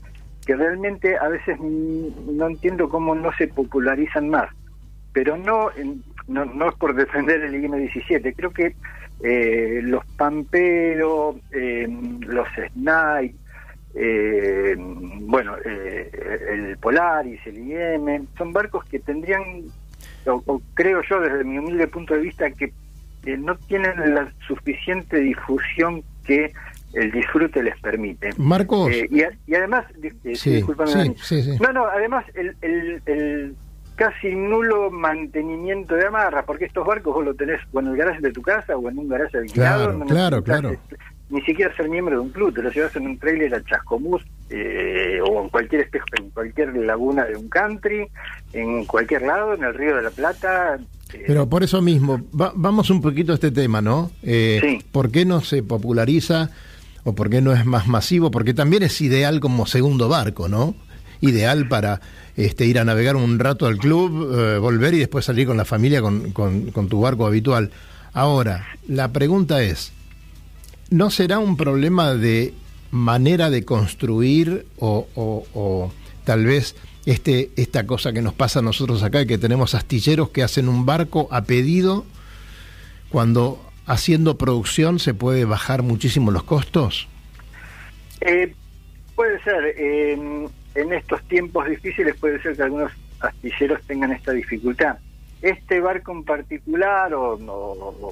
que 0.46 0.56
realmente 0.56 1.18
a 1.18 1.28
veces 1.28 1.60
no 1.60 2.48
entiendo 2.48 2.90
cómo 2.90 3.16
no 3.16 3.32
se 3.38 3.48
popularizan 3.48 4.30
más. 4.30 4.50
Pero 5.14 5.38
no, 5.38 5.70
no, 6.28 6.46
no 6.46 6.70
es 6.70 6.76
por 6.76 6.94
defender 6.94 7.42
el 7.42 7.56
IM-17, 7.56 8.34
creo 8.36 8.52
que 8.52 8.76
eh, 9.24 9.80
los 9.84 10.06
Pampero, 10.18 11.40
eh, 11.52 11.88
los 12.22 12.48
Snipe, 12.74 13.36
eh, 13.96 14.76
bueno, 14.78 15.56
eh, 15.64 16.12
el 16.52 16.78
Polaris, 16.78 17.40
el 17.46 17.58
IM, 17.60 18.28
son 18.38 18.52
barcos 18.52 18.84
que 18.86 19.00
tendrían, 19.00 19.64
o, 20.28 20.62
creo 20.74 21.02
yo 21.10 21.22
desde 21.22 21.46
mi 21.46 21.58
humilde 21.58 21.88
punto 21.88 22.14
de 22.14 22.20
vista, 22.20 22.52
que 22.52 22.74
no 23.38 23.56
tienen 23.56 24.14
la 24.14 24.32
suficiente 24.48 25.18
difusión 25.18 26.04
que 26.26 26.52
el 26.96 27.12
disfrute 27.12 27.62
les 27.62 27.80
permite. 27.80 28.30
Marcos. 28.38 28.92
Eh, 28.92 29.08
y, 29.12 29.22
a- 29.22 29.32
y 29.46 29.54
además, 29.56 29.86
eh, 30.02 30.36
Sí, 30.36 30.52
discúlpame, 30.56 30.92
sí, 30.92 31.14
sí, 31.22 31.44
sí. 31.44 31.52
no, 31.62 31.72
no, 31.74 31.86
además 31.86 32.26
el, 32.34 32.56
el, 32.62 33.02
el 33.06 33.56
casi 33.96 34.34
nulo 34.36 34.90
mantenimiento 34.92 35.96
de 35.96 36.08
amarras, 36.08 36.44
porque 36.46 36.66
estos 36.66 36.86
barcos 36.86 37.14
vos 37.14 37.24
lo 37.26 37.34
tenés 37.34 37.60
o 37.72 37.80
en 37.80 37.88
el 37.88 37.96
garaje 37.98 38.22
de 38.22 38.32
tu 38.32 38.42
casa 38.42 38.76
o 38.76 38.90
en 38.90 38.98
un 38.98 39.08
garaje 39.08 39.38
alquilado. 39.38 39.86
Claro, 40.08 40.38
no 40.38 40.44
claro, 40.44 40.70
este, 40.72 40.98
Ni 41.30 41.42
siquiera 41.42 41.76
ser 41.76 41.90
miembro 41.90 42.16
de 42.16 42.22
un 42.22 42.30
club, 42.30 42.54
te 42.54 42.62
lo 42.62 42.70
llevas 42.72 42.96
en 42.96 43.06
un 43.08 43.18
trailer 43.18 43.54
a 43.56 43.64
Chascomús 43.64 44.24
eh, 44.50 45.20
o 45.26 45.42
en 45.44 45.50
cualquier 45.50 45.82
espejo, 45.82 46.06
en 46.20 46.30
cualquier 46.30 46.76
laguna 46.76 47.26
de 47.26 47.36
un 47.36 47.48
country, 47.50 48.08
en 48.54 48.86
cualquier 48.86 49.24
lado, 49.24 49.54
en 49.54 49.64
el 49.64 49.74
río 49.74 49.96
de 49.96 50.02
la 50.04 50.12
Plata. 50.12 50.78
eh, 51.14 51.24
Pero 51.26 51.48
por 51.50 51.64
eso 51.64 51.82
mismo, 51.82 52.20
va- 52.40 52.52
vamos 52.56 52.90
un 52.90 53.02
poquito 53.02 53.32
a 53.32 53.36
este 53.36 53.52
tema, 53.52 53.82
¿no? 53.82 54.12
Eh, 54.24 54.80
¿Por 54.92 55.10
qué 55.10 55.26
no 55.26 55.42
se 55.42 55.64
populariza 55.64 56.52
o 57.06 57.13
por 57.15 57.30
qué 57.30 57.39
no 57.41 57.54
es 57.54 57.65
más 57.65 57.88
masivo? 57.88 58.30
Porque 58.32 58.54
también 58.54 58.84
es 58.84 59.00
ideal 59.00 59.39
como 59.39 59.65
segundo 59.65 60.10
barco, 60.10 60.50
¿no? 60.50 60.76
Ideal 61.22 61.70
para 61.70 62.02
este, 62.36 62.65
ir 62.65 62.78
a 62.78 62.84
navegar 62.84 63.15
un 63.15 63.39
rato 63.39 63.65
al 63.68 63.78
club, 63.78 64.34
eh, 64.38 64.58
volver 64.58 64.94
y 64.96 65.00
después 65.00 65.24
salir 65.24 65.48
con 65.48 65.56
la 65.56 65.63
familia 65.65 66.02
con, 66.02 66.34
tu 66.89 67.00
barco 67.00 67.26
habitual. 67.26 67.72
Ahora, 68.12 68.65
la 68.88 69.13
pregunta 69.13 69.63
es, 69.63 69.94
¿no 70.89 71.10
será 71.10 71.39
un 71.39 71.56
problema 71.56 72.13
de 72.15 72.54
manera 72.91 73.50
de 73.50 73.63
construir 73.63 74.65
o, 74.78 75.08
o- 75.15 75.46
o 75.54 75.91
tal 76.26 76.46
vez 76.46 76.76
este, 77.06 77.52
esta 77.56 77.86
cosa 77.86 78.13
que 78.13 78.22
nos 78.22 78.34
pasa 78.34 78.60
a 78.60 78.62
nosotros 78.63 79.04
acá, 79.04 79.26
que 79.26 79.38
tenemos 79.38 79.76
astilleros 79.76 80.30
que 80.30 80.44
hacen 80.44 80.68
un 80.68 80.86
barco 80.86 81.28
a 81.32 81.44
pedido, 81.44 82.04
cuando 83.10 83.62
haciendo 83.86 84.38
producción 84.38 85.00
se 85.00 85.13
puede 85.13 85.45
bajar 85.45 85.84
muchísimo 85.84 86.32
los 86.32 86.43
costos? 86.43 87.08
Eh, 88.21 88.54
puede 89.15 89.41
ser, 89.43 89.76
en 89.78 90.93
estos 90.93 91.21
tiempos 91.24 91.67
difíciles 91.67 92.15
puede 92.17 92.41
ser 92.41 92.56
que 92.56 92.63
algunos 92.63 92.91
astilleros 93.19 93.82
tengan 93.84 94.12
esta 94.12 94.32
dificultad. 94.32 94.98
Este 95.41 95.80
barco 95.80 96.12
en 96.12 96.24
particular, 96.24 97.13
o, 97.13 97.38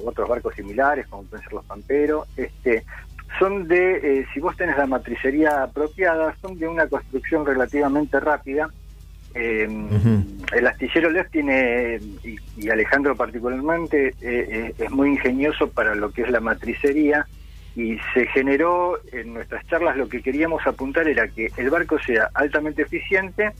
otros 0.04 0.28
barcos 0.28 0.54
similares, 0.54 1.06
como 1.08 1.24
pueden 1.24 1.44
ser 1.44 1.52
los 1.52 1.64
Pampero, 1.64 2.26
este, 2.36 2.84
son 3.38 3.66
de, 3.66 4.20
eh, 4.20 4.26
si 4.32 4.40
vos 4.40 4.56
tenés 4.56 4.76
la 4.76 4.86
matricería 4.86 5.64
apropiada, 5.64 6.36
son 6.40 6.58
de 6.58 6.68
una 6.68 6.86
construcción 6.86 7.44
relativamente 7.44 8.20
rápida. 8.20 8.68
Eh, 9.34 9.68
El 10.52 10.66
astillero 10.66 11.10
Lev 11.10 11.28
tiene, 11.30 11.98
y, 12.22 12.36
y 12.56 12.70
Alejandro 12.70 13.16
particularmente, 13.16 14.08
eh, 14.08 14.14
eh, 14.20 14.74
es 14.78 14.90
muy 14.90 15.10
ingenioso 15.10 15.68
para 15.68 15.94
lo 15.94 16.12
que 16.12 16.22
es 16.22 16.30
la 16.30 16.40
matricería 16.40 17.26
y 17.76 17.98
se 18.12 18.26
generó 18.26 18.98
en 19.12 19.34
nuestras 19.34 19.66
charlas 19.66 19.96
lo 19.96 20.08
que 20.08 20.22
queríamos 20.22 20.64
apuntar 20.66 21.08
era 21.08 21.26
que 21.26 21.50
el 21.56 21.70
barco 21.70 21.98
sea 21.98 22.30
altamente 22.34 22.82
eficiente, 22.82 23.50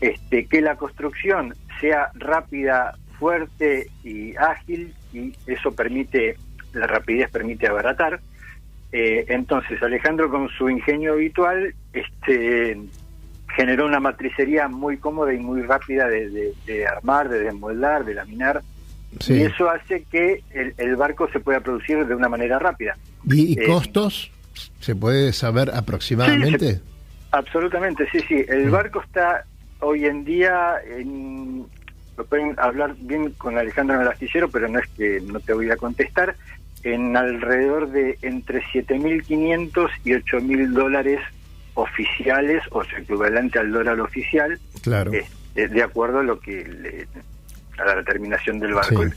este, 0.00 0.44
que 0.46 0.60
la 0.60 0.76
construcción 0.76 1.54
sea 1.80 2.10
rápida, 2.14 2.98
fuerte 3.18 3.88
y 4.02 4.36
ágil 4.36 4.94
y 5.12 5.32
eso 5.46 5.72
permite, 5.72 6.36
la 6.74 6.86
rapidez 6.86 7.30
permite 7.30 7.66
abaratar. 7.66 8.20
Eh, 8.92 9.24
entonces 9.28 9.82
Alejandro 9.82 10.30
con 10.30 10.48
su 10.50 10.68
ingenio 10.68 11.14
habitual 11.14 11.74
este, 11.92 12.78
generó 13.56 13.86
una 13.86 14.00
matricería 14.00 14.68
muy 14.68 14.98
cómoda 14.98 15.32
y 15.32 15.38
muy 15.38 15.62
rápida 15.62 16.08
de, 16.08 16.28
de- 16.30 16.52
de 16.66 16.86
armar, 16.86 17.28
de 17.28 17.40
desmoldar, 17.40 18.04
de 18.04 18.14
laminar. 18.14 18.62
Sí. 19.20 19.34
Y 19.34 19.42
eso 19.42 19.70
hace 19.70 20.04
que 20.10 20.42
el, 20.50 20.74
el 20.76 20.96
barco 20.96 21.28
se 21.32 21.40
pueda 21.40 21.60
producir 21.60 22.04
de 22.06 22.14
una 22.14 22.28
manera 22.28 22.58
rápida. 22.58 22.96
¿Y, 23.28 23.52
y 23.54 23.62
Eh, 23.62 23.66
costos? 23.66 24.30
¿Se 24.80 24.94
puede 24.96 25.32
saber 25.32 25.70
aproximadamente? 25.74 26.80
Absolutamente, 27.32 28.06
sí, 28.12 28.20
sí. 28.28 28.44
El 28.48 28.66
Mm. 28.66 28.70
barco 28.70 29.00
está 29.02 29.44
hoy 29.80 30.04
en 30.06 30.24
día, 30.24 30.76
en, 30.86 31.64
lo 32.16 32.24
pueden 32.26 32.54
hablar 32.58 32.94
bien 33.00 33.30
con 33.32 33.58
Alejandro 33.58 33.96
en 33.96 34.02
el 34.02 34.08
astillero, 34.08 34.48
pero 34.50 34.68
no 34.68 34.78
es 34.78 34.88
que 34.96 35.20
no 35.20 35.40
te 35.40 35.52
voy 35.52 35.70
a 35.70 35.76
contestar, 35.76 36.36
en 36.84 37.16
alrededor 37.16 37.90
de 37.90 38.18
entre 38.22 38.62
7.500 38.72 39.88
y 40.04 40.10
8.000 40.12 40.68
dólares 40.72 41.20
oficiales, 41.74 42.62
o 42.70 42.82
sea, 42.84 42.98
equivalente 42.98 43.58
al 43.58 43.70
dólar 43.72 44.00
oficial, 44.00 44.58
Claro. 44.82 45.10
de 45.54 45.82
acuerdo 45.82 46.20
a 46.20 46.22
lo 46.22 46.40
que 46.40 46.64
le- 46.64 47.06
a 47.78 47.84
la 47.84 47.96
determinación 47.96 48.60
del 48.60 48.74
barco. 48.74 49.02
El, 49.02 49.12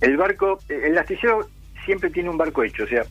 el 0.00 0.16
barco, 0.16 0.58
el 0.68 0.96
astillero 0.96 1.46
siempre 1.84 2.10
tiene 2.10 2.30
un 2.30 2.38
barco 2.38 2.62
hecho, 2.64 2.84
o 2.84 2.86
sea, 2.86 3.02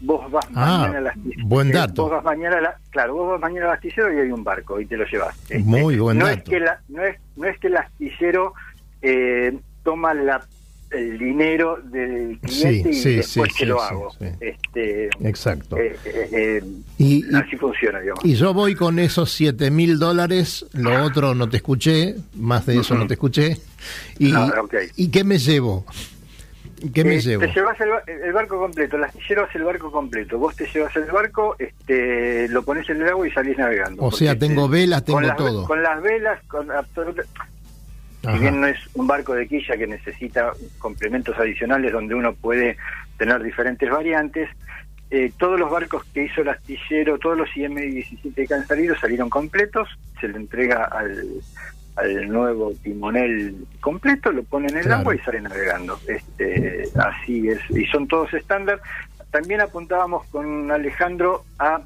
vos 0.00 0.30
vas 0.30 0.46
Ah, 0.54 0.78
mañana 0.80 0.98
al 0.98 1.06
astillero. 1.08 1.46
buen 1.46 1.68
eh, 1.68 1.72
dato. 1.72 2.02
Vos 2.04 2.10
vas 2.12 2.24
mañana, 2.24 2.56
a 2.58 2.60
la- 2.60 2.76
claro, 2.90 3.14
vos 3.14 3.30
vas 3.32 3.40
mañana 3.40 3.66
al 3.66 3.72
astillero 3.72 4.12
y 4.14 4.20
hay 4.20 4.30
un 4.32 4.44
barco 4.44 4.80
y 4.80 4.86
te 4.86 4.96
lo 4.96 5.04
llevas. 5.04 5.36
Este, 5.42 5.58
Muy 5.58 5.98
buen 5.98 6.18
no 6.18 6.26
dato. 6.26 6.38
Es 6.38 6.44
que 6.48 6.60
la, 6.60 6.80
no, 6.88 7.02
es, 7.04 7.18
no 7.36 7.46
es 7.46 7.58
que 7.58 7.66
el 7.66 7.76
astillero 7.76 8.54
eh, 9.02 9.56
toma 9.82 10.14
la, 10.14 10.40
el 10.90 11.18
dinero 11.18 11.78
del 11.84 12.38
cliente 12.40 12.92
Sí, 12.92 13.02
sí, 13.02 13.08
y 13.10 13.16
después 13.16 13.52
sí, 13.52 13.58
que 13.58 13.66
lo 13.66 13.80
hago. 13.82 14.12
Este, 14.40 15.08
Exacto. 15.22 15.76
eh, 15.76 15.96
eh, 16.04 16.28
eh, 16.32 16.62
Y- 16.98 17.24
así 17.34 17.56
funciona, 17.56 18.00
digamos. 18.00 18.24
Y 18.24 18.34
yo 18.34 18.54
voy 18.54 18.74
con 18.74 18.98
esos 18.98 19.30
7 19.32 19.70
mil 19.70 19.98
dólares, 19.98 20.66
lo 20.72 21.04
otro 21.04 21.34
no 21.34 21.48
te 21.48 21.58
escuché, 21.58 22.14
más 22.34 22.66
de 22.66 22.78
eso 22.78 22.94
no 22.94 23.06
te 23.06 23.14
escuché. 23.14 23.56
¿Y, 24.18 24.32
Ah, 24.32 24.52
ok. 24.62 24.74
¿y 24.96 25.08
qué 25.10 25.24
me 25.24 25.38
llevo? 25.38 25.84
¿Qué 26.94 27.02
me 27.04 27.20
llevo? 27.20 27.40
Te 27.44 27.52
llevas 27.52 27.76
el, 27.80 27.88
el 28.24 28.32
barco 28.32 28.56
completo, 28.58 28.96
astillero 29.04 29.44
hace 29.44 29.58
el 29.58 29.64
barco 29.64 29.90
completo. 29.90 30.38
Vos 30.38 30.54
te 30.54 30.64
llevas 30.72 30.94
el 30.94 31.04
barco, 31.06 31.56
este, 31.58 32.46
lo 32.48 32.62
pones 32.62 32.88
en 32.88 33.02
el 33.02 33.08
agua 33.08 33.26
y 33.26 33.32
salís 33.32 33.58
navegando. 33.58 34.02
O 34.04 34.12
sea, 34.12 34.38
tengo 34.38 34.68
velas, 34.68 35.04
tengo 35.04 35.18
con 35.18 35.26
las, 35.26 35.36
todo. 35.36 35.64
Con 35.64 35.82
las 35.82 36.00
velas, 36.00 36.40
con 36.46 36.70
absoluta. 36.70 37.24
Si 38.32 38.38
bien 38.38 38.60
no 38.60 38.66
es 38.66 38.78
un 38.94 39.06
barco 39.06 39.34
de 39.34 39.46
quilla 39.48 39.76
que 39.76 39.86
necesita 39.86 40.52
complementos 40.78 41.36
adicionales 41.38 41.92
donde 41.92 42.14
uno 42.14 42.32
puede 42.34 42.76
tener 43.16 43.42
diferentes 43.42 43.88
variantes, 43.90 44.48
eh, 45.10 45.32
todos 45.38 45.58
los 45.58 45.70
barcos 45.70 46.04
que 46.12 46.24
hizo 46.24 46.42
el 46.42 46.48
astillero, 46.50 47.18
todos 47.18 47.38
los 47.38 47.48
IM-17 47.56 48.46
que 48.46 48.54
han 48.54 48.66
salido, 48.66 48.94
salieron 48.96 49.30
completos, 49.30 49.88
se 50.20 50.28
le 50.28 50.36
entrega 50.36 50.84
al, 50.84 51.24
al 51.96 52.28
nuevo 52.28 52.72
timonel 52.82 53.56
completo, 53.80 54.30
lo 54.32 54.42
ponen 54.42 54.70
en 54.70 54.76
el 54.78 54.82
Claro. 54.84 55.00
agua 55.00 55.14
y 55.14 55.18
salen 55.20 55.44
navegando. 55.44 55.98
Este, 56.06 56.84
así 56.98 57.48
es, 57.48 57.58
y 57.70 57.86
son 57.86 58.06
todos 58.06 58.32
estándar. 58.34 58.80
También 59.30 59.60
apuntábamos 59.62 60.26
con 60.28 60.70
Alejandro 60.70 61.44
a, 61.58 61.80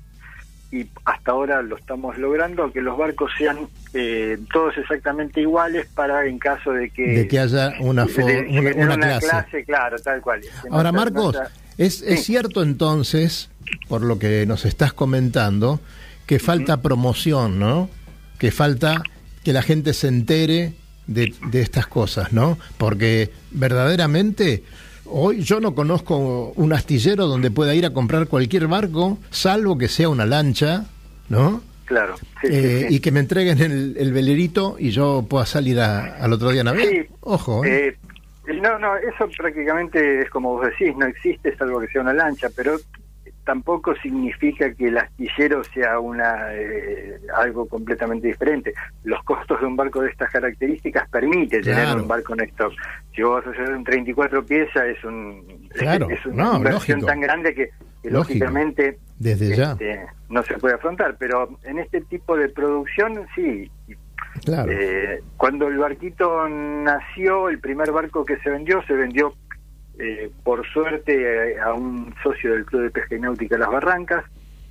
y 0.73 0.87
hasta 1.05 1.31
ahora 1.33 1.61
lo 1.63 1.77
estamos 1.77 2.17
logrando, 2.17 2.73
que 2.73 2.81
los 2.81 2.97
barcos 2.97 3.31
sean 3.37 3.59
eh, 3.93 4.39
todos 4.53 4.77
exactamente 4.79 5.43
iguales 5.43 5.87
para 5.95 6.27
en 6.27 6.39
caso 6.39 6.73
de 6.73 6.89
que... 6.89 7.03
De 7.03 7.29
que 7.29 7.39
haya 7.39 7.75
una, 7.81 8.07
fo- 8.07 8.25
de 8.25 8.47
una, 8.79 8.95
una 8.95 9.19
clase. 9.21 9.65
claro, 9.65 9.99
tal 9.99 10.23
cual. 10.23 10.41
Ahora, 10.71 10.91
no 10.91 10.97
Marcos, 10.99 11.37
es 11.77 12.03
cierto 12.25 12.63
entonces, 12.63 13.51
por 13.89 14.03
lo 14.03 14.19
que 14.19 14.47
nos 14.47 14.65
estás 14.65 14.95
comentando, 14.95 15.79
que 16.27 16.39
falta 16.39 16.81
promoción, 16.81 17.59
¿no? 17.59 17.91
Que 18.39 18.51
falta 18.51 19.03
que 19.45 19.53
la 19.53 19.61
gente 19.63 19.93
se 19.93 20.09
entere 20.09 20.73
de, 21.07 21.35
de 21.51 21.61
estas 21.61 21.87
cosas, 21.87 22.33
¿no? 22.33 22.59
Porque 22.79 23.31
verdaderamente 23.51 24.63
hoy 25.13 25.43
yo 25.43 25.61
no 25.61 25.75
conozco 25.75 26.53
un 26.57 26.73
astillero 26.73 27.27
donde 27.27 27.51
pueda 27.51 27.75
ir 27.75 27.87
a 27.87 27.91
comprar 27.93 28.27
cualquier 28.27 28.67
barco, 28.67 29.19
salvo 29.31 29.77
que 29.79 29.89
sea 29.89 30.09
una 30.09 30.27
lancha, 30.27 30.87
¿no? 31.29 31.63
Claro. 31.85 32.15
sí, 32.41 32.49
Eh, 32.51 32.87
sí. 32.89 32.95
Y 32.97 33.01
que 33.01 33.11
me 33.13 33.21
entreguen 33.21 33.61
el, 33.61 33.97
el 33.99 34.13
velerito 34.13 34.77
y 34.79 34.91
yo 34.91 35.27
pueda 35.29 35.45
salir 35.47 35.79
a- 35.81 36.17
al 36.17 36.33
otro 36.33 36.51
día 36.51 36.63
a 36.63 36.65
navegar. 36.65 36.89
Sí. 36.89 37.01
Ojo, 37.21 37.65
¿eh? 37.65 37.89
Eh, 38.49 38.55
no, 38.63 38.79
no, 38.79 38.97
eso 38.97 39.29
prácticamente 39.37 40.23
es 40.23 40.31
como 40.31 40.55
vos 40.55 40.67
decís, 40.67 40.97
no 40.97 41.07
existe 41.07 41.55
salvo 41.57 41.81
que 41.81 41.89
sea 41.89 42.01
una 42.01 42.13
lancha, 42.15 42.49
pero 42.57 42.77
tampoco 43.45 43.95
significa 43.97 44.73
que 44.75 44.89
el 44.89 44.99
astillero 44.99 45.63
sea 45.65 45.99
una 45.99 46.53
eh, 46.53 47.21
algo 47.37 47.67
completamente 47.67 48.29
diferente. 48.29 48.73
Los 49.05 49.23
costos 49.25 49.61
de 49.61 49.67
un 49.67 49.77
barco 49.77 50.01
de 50.01 50.11
estas 50.11 50.31
características 50.31 51.09
permite 51.11 51.61
tener 51.61 51.97
un 51.97 52.07
barco 52.07 52.35
en 52.35 52.41
stock. 52.51 52.73
Si 53.15 53.23
vos 53.23 53.45
vas 53.45 53.47
a 53.47 53.51
hacer 53.63 53.75
un 53.75 53.85
34 53.85 54.45
piezas 54.47 54.85
es 54.85 55.05
un 55.05 55.69
Claro, 55.71 56.09
es 56.11 56.25
una 56.27 56.45
no, 56.45 56.57
inversión 56.59 57.01
lógico. 57.01 57.07
tan 57.07 57.21
grande 57.21 57.55
que, 57.55 57.71
lógicamente 58.09 58.99
Desde 59.19 59.57
ya. 59.57 59.73
este, 59.73 60.07
no 60.29 60.43
se 60.43 60.55
puede 60.59 60.75
afrontar, 60.75 61.17
pero 61.19 61.49
en 61.65 61.79
este 61.79 62.01
tipo 62.03 62.37
de 62.37 62.49
producción 62.49 63.27
sí, 63.35 63.71
Claro. 64.45 64.73
eh, 64.73 65.21
cuando 65.37 65.69
el 65.69 65.77
barquito 65.79 66.49
nació, 66.49 67.49
el 67.49 67.59
primer 67.61 67.93
barco 67.93 68.25
que 68.25 68.39
se 68.39 68.51
vendió, 68.51 68.83
se 68.87 68.95
vendió 68.95 69.35
eh, 69.99 70.31
por 70.43 70.67
suerte 70.73 71.53
eh, 71.53 71.61
a 71.61 71.73
un 71.75 72.15
socio 72.23 72.53
del 72.55 72.65
Club 72.65 72.83
de 72.83 72.91
Pesca 72.91 73.15
y 73.17 73.21
Náutica 73.21 73.59
Las 73.59 73.71
Barrancas, 73.71 74.25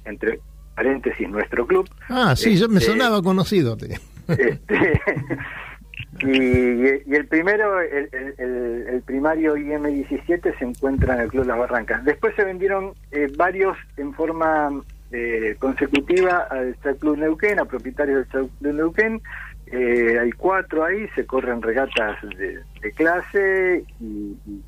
entre 0.05 0.39
paréntesis 0.75 1.29
nuestro 1.29 1.67
club. 1.67 1.87
Ah, 2.09 2.35
sí, 2.35 2.55
yo 2.57 2.67
me 2.69 2.79
Este, 2.79 2.91
sonaba 2.91 3.21
conocido. 3.21 3.77
te- 3.77 3.99
este, 4.27 4.99
y, 6.23 7.11
y 7.11 7.15
el 7.15 7.27
primero, 7.27 7.79
el, 7.81 8.09
el- 8.11 8.35
el- 8.37 8.85
el 8.95 9.01
primario 9.03 9.55
IM17 9.55 10.57
se 10.57 10.65
encuentra 10.65 11.15
en 11.15 11.21
el 11.21 11.27
Club 11.29 11.45
Las 11.47 11.57
Barrancas. 11.57 12.03
Después 12.05 12.35
se 12.35 12.43
vendieron 12.43 12.93
eh, 13.11 13.27
varios 13.37 13.77
en 13.97 14.13
forma 14.13 14.81
eh, 15.11 15.55
consecutiva 15.59 16.47
al 16.49 16.75
Club 16.99 17.17
Neuquén, 17.17 17.59
a 17.59 17.65
propietarios 17.65 18.27
del 18.31 18.47
Club 18.59 18.73
Neuquén. 18.73 19.21
Eh, 19.67 20.17
hay 20.19 20.31
cuatro 20.33 20.83
ahí, 20.83 21.07
se 21.15 21.25
corren 21.25 21.61
regatas 21.61 22.17
de, 22.37 22.59
de 22.81 22.91
clase 22.91 23.85
y, 24.01 24.35
y 24.45 24.61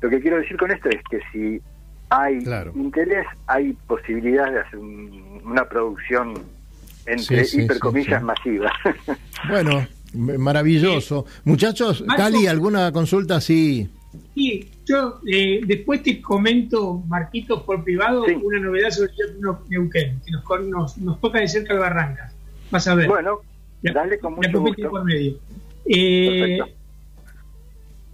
lo 0.00 0.10
que 0.10 0.20
quiero 0.20 0.38
decir 0.38 0.56
con 0.56 0.70
esto 0.70 0.88
es 0.88 1.00
que 1.10 1.20
si 1.32 1.60
hay 2.10 2.38
Claro. 2.42 2.72
interés, 2.74 3.26
hay 3.46 3.72
posibilidad 3.86 4.50
de 4.50 4.60
hacer 4.60 4.78
un- 4.78 5.40
una 5.44 5.64
producción 5.68 6.34
entre 7.06 7.44
Sí, 7.44 7.58
sí, 7.58 7.62
hipercomillas 7.64 8.20
sí, 8.20 8.20
sí. 8.20 8.24
masivas. 8.24 8.72
Bueno, 9.48 9.86
maravilloso. 10.14 11.26
Muchachos, 11.44 12.02
Marco. 12.06 12.22
Cali, 12.22 12.46
¿alguna 12.46 12.90
consulta? 12.92 13.40
Sí. 13.40 13.88
Y 14.34 14.66
yo 14.86 15.20
eh, 15.30 15.60
después 15.66 16.02
te 16.02 16.20
comento, 16.22 17.02
Marquitos, 17.08 17.62
por 17.62 17.84
privado, 17.84 18.24
Sí. 18.26 18.34
una 18.42 18.58
novedad 18.58 18.90
sobre 18.90 19.12
el 19.28 19.40
Neuquén, 19.68 20.20
que 20.24 20.30
nos, 20.32 20.42
con- 20.44 20.70
nos, 20.70 20.96
nos 20.98 21.20
toca 21.20 21.40
de 21.40 21.48
cerca 21.48 21.74
el 21.74 21.80
Barrancas. 21.80 22.34
Vas 22.70 22.88
a 22.88 22.94
ver. 22.94 23.06
bueno, 23.08 23.40
dale 23.82 24.18
con 24.18 24.34
mucho 24.34 24.60
gusto. 24.60 24.90
por 24.90 25.04
medio. 25.04 25.36
Eh, 25.86 26.58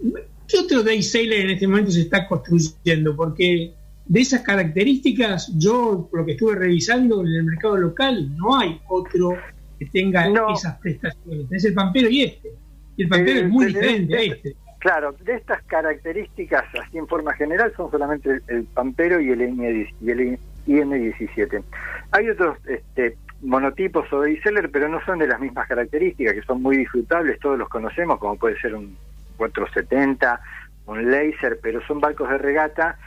Perfecto. 0.01 0.25
¿Qué 0.47 0.57
otro 0.59 0.83
day 0.83 1.01
sailor 1.01 1.39
en 1.39 1.49
este 1.51 1.67
momento 1.67 1.91
se 1.91 2.01
está 2.01 2.27
construyendo? 2.27 3.15
Porque 3.15 3.73
de 4.05 4.19
esas 4.19 4.41
características, 4.41 5.51
yo, 5.57 6.07
por 6.11 6.19
lo 6.21 6.25
que 6.25 6.33
estuve 6.33 6.55
revisando 6.55 7.21
en 7.21 7.27
el 7.27 7.43
mercado 7.43 7.77
local, 7.77 8.35
no 8.37 8.57
hay 8.57 8.79
otro 8.87 9.37
que 9.79 9.85
tenga 9.87 10.29
No. 10.29 10.53
esas 10.53 10.77
prestaciones. 10.79 11.51
Es 11.51 11.65
el 11.65 11.73
Pampero 11.73 12.09
y 12.09 12.23
este. 12.23 12.49
Y 12.97 13.03
el 13.03 13.09
Pampero 13.09 13.39
Eh, 13.39 13.43
es 13.43 13.49
muy 13.49 13.65
tenés- 13.65 13.73
diferente 13.73 14.15
a 14.17 14.21
este. 14.21 14.55
Claro, 14.79 15.15
de 15.25 15.33
estas 15.33 15.63
características, 15.63 16.63
así 16.79 16.97
en 16.99 17.07
forma 17.07 17.33
general, 17.33 17.73
son 17.75 17.89
solamente 17.89 18.29
el, 18.29 18.43
el 18.47 18.63
Pampero 18.65 19.19
y 19.19 19.31
el, 19.31 19.41
IM, 19.41 19.87
y 20.01 20.09
el 20.11 20.37
IM17. 20.67 21.63
Hay 22.11 22.29
otros 22.29 22.57
este, 22.67 23.17
monotipos 23.41 24.05
o 24.13 24.21
seller 24.43 24.69
pero 24.71 24.87
no 24.87 25.03
son 25.05 25.17
de 25.19 25.27
las 25.27 25.39
mismas 25.39 25.67
características, 25.67 26.35
que 26.35 26.41
son 26.43 26.61
muy 26.61 26.77
disfrutables, 26.77 27.39
todos 27.39 27.57
los 27.57 27.67
conocemos, 27.67 28.19
como 28.19 28.35
puede 28.37 28.59
ser 28.59 28.75
un 28.75 28.95
470, 29.35 30.39
un 30.87 31.11
Laser, 31.11 31.59
pero 31.61 31.81
son 31.87 31.99
barcos 31.99 32.29
de 32.29 32.37
regata 32.37 32.97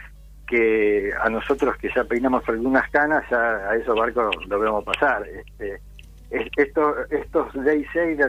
que 0.46 1.12
a 1.20 1.28
nosotros 1.28 1.76
que 1.76 1.90
ya 1.94 2.04
peinamos 2.04 2.48
algunas 2.48 2.88
canas, 2.90 3.24
ya 3.30 3.38
a 3.70 3.76
esos 3.76 3.94
barcos 3.98 4.34
lo 4.46 4.58
vemos 4.58 4.84
pasar. 4.84 5.26
Este, 5.28 5.80
es- 6.30 6.50
esto, 6.56 6.94
estos 7.10 7.52
Day 7.64 7.84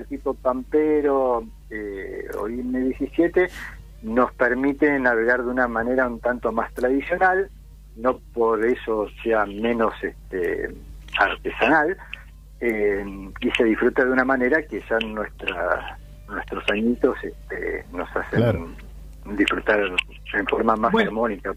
tipo 0.07 0.33
Pampero 0.33 1.43
eh, 1.69 2.27
o 2.37 2.47
IM17 2.47 3.49
nos 4.03 4.31
permiten 4.33 5.03
navegar 5.03 5.43
de 5.43 5.49
una 5.49 5.67
manera 5.67 6.07
un 6.07 6.19
tanto 6.19 6.51
más 6.51 6.73
tradicional, 6.73 7.49
no 7.95 8.19
por 8.33 8.63
eso 8.65 9.07
sea 9.23 9.45
menos 9.45 9.93
este, 10.03 10.73
artesanal, 11.17 11.97
eh, 12.61 13.05
y 13.41 13.51
se 13.51 13.63
disfruta 13.63 14.03
de 14.05 14.11
una 14.11 14.23
manera 14.25 14.61
que 14.63 14.81
ya 14.89 14.97
nuestra, 14.99 15.97
nuestros 16.29 16.63
añitos 16.69 17.15
este, 17.23 17.85
nos 17.91 18.09
hacen 18.15 18.39
Claro. 18.39 18.69
disfrutar 19.37 19.79
en 20.33 20.47
forma 20.47 20.75
más 20.75 20.91
Bueno. 20.91 21.09
armónica. 21.09 21.53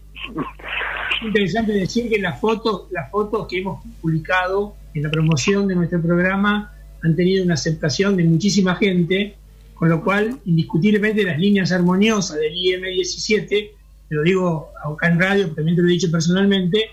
interesante 1.23 1.73
decir 1.73 2.09
que 2.09 2.19
las 2.19 2.39
fotos, 2.39 2.87
las 2.91 3.09
fotos 3.11 3.47
que 3.47 3.59
hemos 3.59 3.83
publicado 4.01 4.75
en 4.93 5.03
la 5.03 5.11
promoción 5.11 5.67
de 5.67 5.75
nuestro 5.75 6.01
programa 6.01 6.71
han 7.03 7.15
tenido 7.15 7.43
una 7.43 7.53
aceptación 7.55 8.17
de 8.17 8.23
muchísima 8.23 8.75
gente, 8.75 9.35
con 9.75 9.89
lo 9.89 10.03
cual, 10.03 10.37
indiscutiblemente, 10.45 11.23
las 11.23 11.37
líneas 11.39 11.71
armoniosas 11.71 12.37
del 12.39 12.53
IM17, 12.53 13.47
te 14.09 14.15
lo 14.15 14.21
digo 14.23 14.69
acá 14.95 15.07
en 15.09 15.19
radio, 15.19 15.43
pero 15.45 15.55
también 15.55 15.75
te 15.75 15.81
lo 15.81 15.87
he 15.89 15.91
dicho 15.91 16.11
personalmente, 16.11 16.89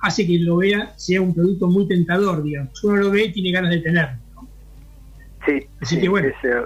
hace 0.00 0.26
que 0.26 0.38
lo 0.38 0.56
vea, 0.58 0.92
sea 0.96 1.20
un 1.22 1.34
producto 1.34 1.66
muy 1.68 1.86
tentador, 1.88 2.42
digamos. 2.42 2.82
Uno 2.84 2.96
lo 2.96 3.10
ve 3.10 3.24
y 3.24 3.32
tiene 3.32 3.52
ganas 3.52 3.70
de 3.70 3.78
tenerlo. 3.80 4.18
Sí, 5.46 5.66
Así 5.80 5.94
sí, 5.96 6.00
que 6.02 6.08
bueno. 6.08 6.28
es, 6.28 6.34
eh, 6.44 6.62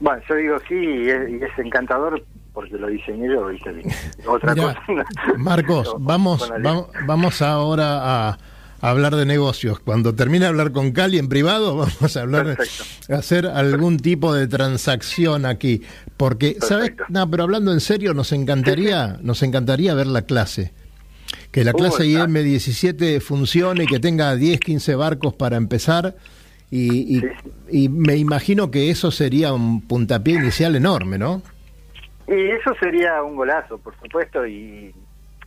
bueno, 0.00 0.22
yo 0.28 0.34
digo 0.34 0.56
sí, 0.68 0.74
y 0.74 1.08
es, 1.10 1.28
y 1.30 1.34
es 1.36 1.58
encantador 1.58 2.24
porque 2.52 2.76
lo 2.76 2.88
diseñé 2.88 3.28
yo, 3.28 3.46
¿viste? 3.46 3.70
Otra 4.26 4.54
Mirá, 4.54 4.74
cosa. 4.86 5.02
Marcos, 5.36 5.94
vamos, 5.98 6.50
vamos, 6.60 6.86
vamos 7.06 7.42
ahora 7.42 8.28
a, 8.30 8.38
hablar 8.80 9.14
de 9.14 9.26
negocios. 9.26 9.78
Cuando 9.80 10.14
termine 10.14 10.44
de 10.44 10.48
hablar 10.48 10.72
con 10.72 10.90
Cali 10.92 11.18
en 11.18 11.28
privado, 11.28 11.76
vamos 12.00 12.16
a 12.16 12.20
hablar, 12.20 12.56
Perfecto. 12.56 13.14
hacer 13.14 13.46
algún 13.46 13.98
tipo 13.98 14.34
de 14.34 14.48
transacción 14.48 15.46
aquí. 15.46 15.82
Porque, 16.16 16.56
¿sabes? 16.60 16.90
Perfecto. 16.90 17.04
No, 17.10 17.30
pero 17.30 17.44
hablando 17.44 17.72
en 17.72 17.80
serio, 17.80 18.12
nos 18.12 18.32
encantaría, 18.32 19.18
nos 19.22 19.42
encantaría 19.42 19.94
ver 19.94 20.08
la 20.08 20.22
clase. 20.22 20.72
Que 21.52 21.62
la 21.62 21.72
Uh, 21.72 21.76
clase 21.76 22.06
está. 22.10 22.26
IM17 22.26 23.20
funcione 23.20 23.84
y 23.84 23.86
que 23.86 24.00
tenga 24.00 24.34
10, 24.34 24.58
15 24.60 24.94
barcos 24.96 25.34
para 25.34 25.56
empezar. 25.56 26.16
Y, 26.70 27.16
y- 27.16 27.20
Sí. 27.20 27.26
y 27.70 27.88
me 27.88 28.16
imagino 28.16 28.70
que 28.70 28.90
eso 28.90 29.10
sería 29.10 29.52
un 29.52 29.80
puntapié 29.86 30.34
inicial 30.34 30.76
enorme, 30.76 31.18
¿no? 31.18 31.42
Y 32.26 32.50
eso 32.50 32.74
sería 32.80 33.22
un 33.22 33.36
golazo, 33.36 33.78
por 33.78 33.94
supuesto, 34.02 34.46
y 34.46 34.94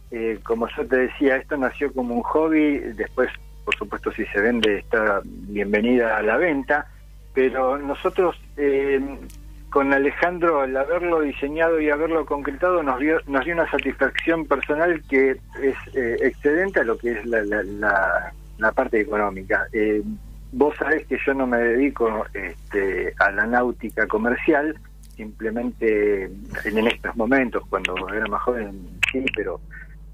eh, 0.10 0.40
como 0.44 0.68
yo 0.76 0.86
te 0.88 0.98
decía, 0.98 1.38
esto 1.38 1.56
nació 1.58 1.94
como 1.94 2.16
un 2.16 2.24
hobby, 2.24 2.80
después, 2.96 3.30
por 3.64 3.76
supuesto, 3.78 4.12
si 4.14 4.26
se 4.26 4.42
vende, 4.42 4.80
está 4.80 5.22
bienvenida 5.24 6.18
a 6.18 6.22
la 6.24 6.38
venta, 6.38 6.88
pero 7.36 7.78
nosotros, 7.78 8.36
eh, 8.58 9.00
con 9.70 9.94
Alejandro, 9.94 10.62
al 10.62 10.76
haberlo 10.76 11.22
diseñado 11.22 11.80
y 11.80 11.90
haberlo 11.90 12.26
concretado, 12.26 12.82
nos, 12.84 13.00
dio, 13.00 13.20
nos 13.28 13.46
dio 13.46 13.54
una 13.54 13.70
satisfacción 13.72 14.46
personal 14.48 15.02
que 15.08 15.32
es 15.62 15.76
eh, 15.96 16.18
excedente 16.24 16.80
a 16.82 16.84
lo 16.84 16.98
que 16.98 17.12
es 17.12 17.26
la, 17.26 17.44
la, 17.44 17.64
la- 17.64 18.34
la 18.58 18.72
parte 18.74 19.00
económica. 19.00 19.66
Vos 20.54 20.76
sabés 20.78 21.06
que 21.08 21.18
yo 21.26 21.34
no 21.34 21.48
me 21.48 21.58
dedico 21.58 22.26
este, 22.34 23.14
a 23.20 23.32
la 23.32 23.46
náutica 23.46 24.06
comercial, 24.08 24.78
simplemente 25.16 26.26
en, 26.26 26.88
estos 26.88 27.16
momentos, 27.16 27.64
cuando 27.70 27.96
era 28.10 28.26
más 28.28 28.42
joven, 28.42 28.82
sí, 29.12 29.24
pero 29.36 29.62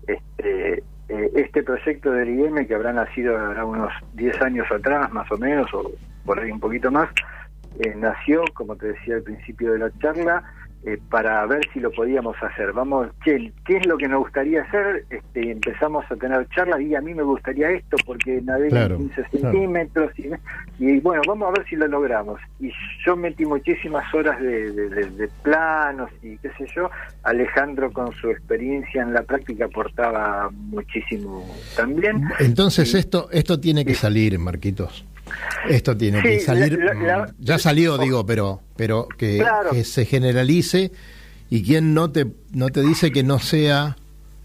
este, 0.07 0.83
eh, 1.09 1.31
este 1.35 1.63
proyecto 1.63 2.11
del 2.11 2.29
IM, 2.29 2.67
que 2.67 2.75
habrá 2.75 2.93
nacido 2.93 3.37
habrá 3.37 3.65
unos 3.65 3.91
10 4.13 4.41
años 4.41 4.67
atrás, 4.71 5.11
más 5.11 5.31
o 5.31 5.37
menos, 5.37 5.73
o 5.73 5.91
por 6.25 6.39
ahí 6.39 6.51
un 6.51 6.59
poquito 6.59 6.91
más, 6.91 7.09
eh, 7.79 7.95
nació, 7.95 8.43
como 8.53 8.75
te 8.75 8.87
decía 8.87 9.15
al 9.15 9.23
principio 9.23 9.71
de 9.71 9.79
la 9.79 9.91
charla, 9.99 10.43
eh, 10.87 10.97
para 11.09 11.45
ver 11.45 11.61
si 11.73 11.79
lo 11.79 11.91
podíamos 11.91 12.35
hacer. 12.41 12.71
Vamos, 12.71 13.07
che, 13.25 13.51
¿qué 13.65 13.77
es 13.77 13.85
lo 13.85 13.97
que 13.97 14.07
nos 14.07 14.19
gustaría 14.21 14.61
hacer? 14.63 15.03
Este, 15.09 15.51
empezamos 15.51 16.05
a 16.09 16.15
tener 16.15 16.47
charlas 16.49 16.79
y 16.81 16.95
a 16.95 17.01
mí 17.01 17.13
me 17.13 17.23
gustaría 17.23 17.69
esto 17.71 17.97
porque 18.05 18.41
navega 18.41 18.69
Claro, 18.87 18.95
en 18.95 19.09
15 19.09 19.15
claro. 19.31 19.51
centímetros 19.51 20.11
y, 20.19 20.29
y 20.79 20.99
bueno, 21.01 21.21
vamos 21.27 21.49
a 21.49 21.51
ver 21.59 21.67
si 21.67 21.75
lo 21.75 21.87
logramos. 21.87 22.39
Y 22.59 22.71
yo 23.05 23.15
metí 23.17 23.45
muchísimas 23.45 24.13
horas 24.13 24.39
de, 24.41 24.71
de- 24.71 24.89
de- 24.89 25.09
de 25.11 25.27
planos 25.43 26.09
y 26.23 26.37
qué 26.37 26.49
sé 26.57 26.65
yo. 26.75 26.89
Alejandro 27.23 27.91
con 27.91 28.13
su 28.13 28.29
experiencia 28.29 29.01
en 29.01 29.13
la 29.13 29.23
práctica 29.23 29.65
aportaba 29.65 30.49
muchísimo 30.51 31.45
también. 31.75 32.23
Entonces 32.39 32.93
esto 32.95 33.27
esto 33.31 33.59
tiene 33.59 33.83
que 33.83 33.93
salir, 33.93 34.39
Marquitos. 34.39 35.05
Esto 35.69 35.95
tiene 35.97 36.21
que 36.21 36.39
salir. 36.39 36.77
la- 36.79 36.93
la- 36.93 37.23
mm, 37.27 37.31
ya 37.39 37.57
salió, 37.57 37.97
digo, 37.97 38.25
pero 38.25 38.61
pero 38.75 39.07
que, 39.17 39.37
Claro. 39.39 39.71
que 39.71 39.83
se 39.83 40.05
generalice 40.05 40.91
y 41.49 41.63
quien 41.63 41.93
no 41.93 42.11
te 42.11 42.27
no 42.53 42.69
te 42.69 42.81
dice 42.81 43.11
que 43.11 43.23
no 43.23 43.39
sea 43.39 43.95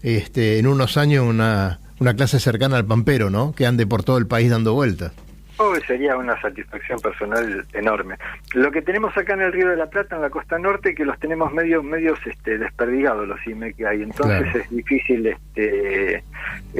este 0.01 0.59
en 0.59 0.67
unos 0.67 0.97
años 0.97 1.25
una 1.25 1.79
una 1.99 2.13
clase 2.15 2.39
cercana 2.39 2.77
al 2.77 2.85
pampero, 2.85 3.29
¿no? 3.29 3.53
Que 3.53 3.65
ande 3.65 3.87
por 3.87 4.03
todo 4.03 4.17
el 4.17 4.27
país 4.27 4.49
dando 4.49 4.73
vueltas. 4.73 5.13
Oh, 5.57 5.75
sería 5.87 6.17
una 6.17 6.39
satisfacción 6.41 6.99
personal 6.99 7.65
enorme. 7.73 8.15
Lo 8.55 8.71
que 8.71 8.81
tenemos 8.81 9.15
acá 9.15 9.35
en 9.35 9.41
el 9.43 9.53
Río 9.53 9.69
de 9.69 9.77
la 9.77 9.85
Plata, 9.85 10.15
en 10.15 10.23
la 10.23 10.31
costa 10.31 10.57
norte, 10.57 10.95
que 10.95 11.05
los 11.05 11.17
tenemos 11.19 11.53
medios 11.53 11.83
medios 11.83 12.17
este, 12.25 12.57
desperdigados 12.57 13.27
los 13.27 13.37
IME 13.45 13.71
que 13.73 13.85
hay. 13.85 14.01
Entonces 14.01 14.41
Claro. 14.41 14.59
es 14.59 14.69
difícil 14.71 15.27
este, 15.27 16.15
eh, 16.15 16.23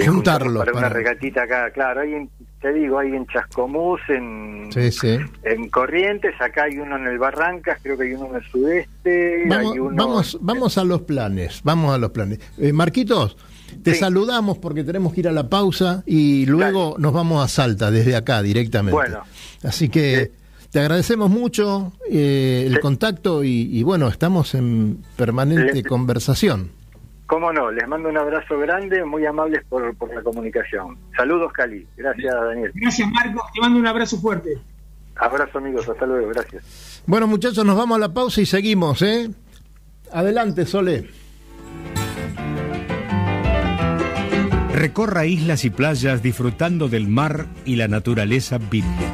Juntarlos 0.07 0.65
para, 0.65 0.75
una 0.77 0.89
regatita 0.89 1.43
acá. 1.43 1.69
Claro, 1.69 2.01
hay 2.01 2.27
te 2.63 2.73
digo, 2.73 2.97
hay 2.97 3.09
en 3.09 3.27
Chascomús, 3.27 3.99
en, 4.07 4.69
Sí, 4.71 4.91
sí. 4.91 5.17
en 5.43 5.69
Corrientes, 5.69 6.33
acá 6.41 6.63
hay 6.63 6.77
uno 6.79 6.95
en 6.97 7.05
el 7.05 7.19
Barrancas, 7.19 7.77
creo 7.83 7.95
que 7.97 8.05
hay 8.05 8.13
uno 8.13 8.27
en 8.29 8.35
el 8.37 8.43
sudeste, 8.49 9.43
Vamos, 9.47 9.73
hay 9.73 9.79
uno... 9.79 9.95
vamos, 9.95 10.37
vamos 10.41 10.77
a 10.79 10.83
los 10.83 11.01
planes, 11.01 11.59
vamos 11.63 11.93
a 11.93 11.97
los 11.99 12.09
planes. 12.11 12.39
Eh, 12.57 12.73
Marquitos, 12.73 13.37
te 13.83 13.93
saludamos 13.95 14.57
porque 14.59 14.83
tenemos 14.83 15.13
que 15.13 15.19
ir 15.19 15.27
a 15.27 15.31
la 15.31 15.49
pausa 15.49 16.03
y 16.05 16.45
luego 16.45 16.95
nos 16.97 17.11
vamos 17.13 17.43
a 17.43 17.47
Salta 17.47 17.91
desde 17.91 18.15
acá 18.15 18.41
directamente. 18.41 18.93
Bueno. 18.95 19.19
Así 19.63 19.89
que 19.89 20.31
te 20.71 20.79
agradecemos 20.79 21.29
mucho 21.29 21.91
eh, 22.09 22.63
el 22.65 22.79
contacto 22.79 23.43
y, 23.43 23.69
y 23.77 23.83
bueno, 23.83 24.07
estamos 24.07 24.55
en 24.55 24.99
permanente 25.17 25.73
Le- 25.73 25.83
conversación. 25.83 26.71
Cómo 27.25 27.53
no, 27.53 27.71
les 27.71 27.87
mando 27.87 28.09
un 28.09 28.17
abrazo 28.17 28.59
grande, 28.59 29.03
muy 29.05 29.25
amables 29.25 29.63
por, 29.69 29.95
por 29.95 30.13
la 30.13 30.21
comunicación. 30.21 30.97
Saludos, 31.15 31.51
Cali. 31.53 31.87
Gracias, 31.95 32.33
Daniel. 32.33 32.71
Gracias, 32.75 33.09
Marcos. 33.09 33.43
Te 33.53 33.61
mando 33.61 33.79
un 33.79 33.87
abrazo 33.87 34.17
fuerte. 34.19 34.57
Abrazo, 35.15 35.57
amigos. 35.57 35.87
Hasta 35.87 36.05
luego. 36.05 36.29
Gracias. 36.29 37.03
Bueno, 37.05 37.27
muchachos, 37.27 37.65
nos 37.65 37.77
vamos 37.77 37.97
a 37.97 37.99
la 37.99 38.13
pausa 38.13 38.41
y 38.41 38.45
seguimos, 38.45 39.01
¿eh? 39.01 39.29
Adelante, 40.11 40.65
Sole. 40.65 41.09
Recorra 44.73 45.25
islas 45.25 45.65
y 45.65 45.69
playas 45.69 46.21
disfrutando 46.21 46.89
del 46.89 47.07
mar 47.07 47.45
y 47.63 47.77
la 47.77 47.87
naturaleza 47.87 48.57
virgen. 48.57 49.11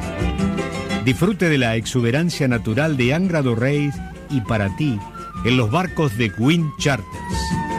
Disfrute 1.04 1.48
de 1.48 1.58
la 1.58 1.76
exuberancia 1.76 2.48
natural 2.48 2.96
de 2.96 3.14
Angra 3.14 3.40
do 3.40 3.54
Reis 3.54 3.94
y 4.30 4.40
para 4.40 4.74
ti 4.76 4.98
en 5.44 5.56
los 5.56 5.70
barcos 5.70 6.16
de 6.18 6.32
Wind 6.38 6.70
Charters. 6.78 7.69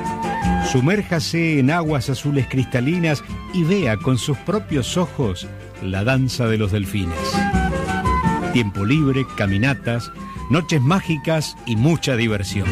Sumérjase 0.71 1.59
en 1.59 1.69
aguas 1.69 2.09
azules 2.09 2.47
cristalinas 2.47 3.25
y 3.53 3.65
vea 3.65 3.97
con 3.97 4.17
sus 4.17 4.37
propios 4.37 4.95
ojos 4.95 5.45
la 5.83 6.05
danza 6.05 6.47
de 6.47 6.57
los 6.57 6.71
delfines. 6.71 7.19
Tiempo 8.53 8.85
libre, 8.85 9.25
caminatas, 9.35 10.13
noches 10.49 10.79
mágicas 10.81 11.57
y 11.65 11.75
mucha 11.75 12.15
diversión. 12.15 12.69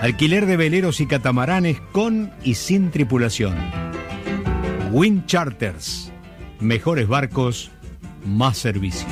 Alquiler 0.00 0.46
de 0.46 0.56
veleros 0.56 1.02
y 1.02 1.06
catamaranes 1.06 1.82
con 1.92 2.32
y 2.44 2.54
sin 2.54 2.90
tripulación. 2.90 3.56
Wind 4.90 5.26
Charters. 5.26 6.10
Mejores 6.60 7.08
barcos, 7.08 7.70
más 8.24 8.56
servicio. 8.56 9.06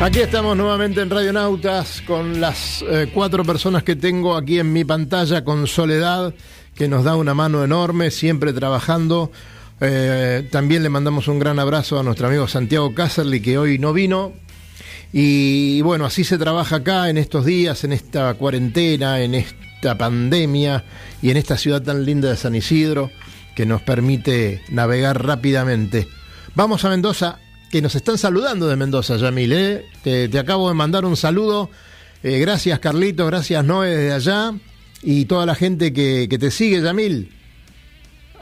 Aquí 0.00 0.20
estamos 0.20 0.56
nuevamente 0.56 1.02
en 1.02 1.10
Radionautas 1.10 2.00
con 2.06 2.40
las 2.40 2.82
eh, 2.88 3.10
cuatro 3.12 3.44
personas 3.44 3.82
que 3.82 3.96
tengo 3.96 4.34
aquí 4.34 4.58
en 4.58 4.72
mi 4.72 4.82
pantalla 4.82 5.44
con 5.44 5.66
Soledad, 5.66 6.32
que 6.74 6.88
nos 6.88 7.04
da 7.04 7.16
una 7.16 7.34
mano 7.34 7.62
enorme, 7.62 8.10
siempre 8.10 8.54
trabajando. 8.54 9.30
Eh, 9.78 10.48
también 10.50 10.82
le 10.82 10.88
mandamos 10.88 11.28
un 11.28 11.38
gran 11.38 11.58
abrazo 11.58 12.00
a 12.00 12.02
nuestro 12.02 12.28
amigo 12.28 12.48
Santiago 12.48 12.94
Cácerly, 12.94 13.42
que 13.42 13.58
hoy 13.58 13.78
no 13.78 13.92
vino. 13.92 14.32
Y 15.12 15.82
bueno, 15.82 16.06
así 16.06 16.24
se 16.24 16.38
trabaja 16.38 16.76
acá 16.76 17.10
en 17.10 17.18
estos 17.18 17.44
días, 17.44 17.84
en 17.84 17.92
esta 17.92 18.32
cuarentena, 18.34 19.20
en 19.20 19.34
esta 19.34 19.98
pandemia 19.98 20.82
y 21.20 21.30
en 21.30 21.36
esta 21.36 21.58
ciudad 21.58 21.82
tan 21.82 22.06
linda 22.06 22.30
de 22.30 22.36
San 22.38 22.54
Isidro, 22.54 23.10
que 23.54 23.66
nos 23.66 23.82
permite 23.82 24.62
navegar 24.70 25.22
rápidamente. 25.22 26.08
Vamos 26.54 26.86
a 26.86 26.88
Mendoza 26.88 27.38
que 27.70 27.80
nos 27.80 27.94
están 27.94 28.18
saludando 28.18 28.68
de 28.68 28.76
Mendoza, 28.76 29.16
Yamil. 29.16 29.52
¿eh? 29.52 29.84
Te, 30.02 30.28
te 30.28 30.38
acabo 30.38 30.68
de 30.68 30.74
mandar 30.74 31.04
un 31.04 31.16
saludo. 31.16 31.70
Eh, 32.22 32.38
gracias, 32.38 32.78
Carlito. 32.80 33.26
Gracias, 33.26 33.64
Noé, 33.64 33.96
desde 33.96 34.12
allá. 34.12 34.52
Y 35.02 35.24
toda 35.26 35.46
la 35.46 35.54
gente 35.54 35.92
que, 35.92 36.26
te 36.28 36.50
sigue, 36.50 36.82
Yamil. 36.82 37.30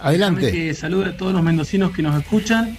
Adelante. 0.01 0.75
Salude 0.75 1.11
a 1.11 1.17
todos 1.17 1.33
los 1.33 1.43
mendocinos 1.43 1.93
que 1.93 2.03
nos 2.03 2.19
escuchan. 2.21 2.77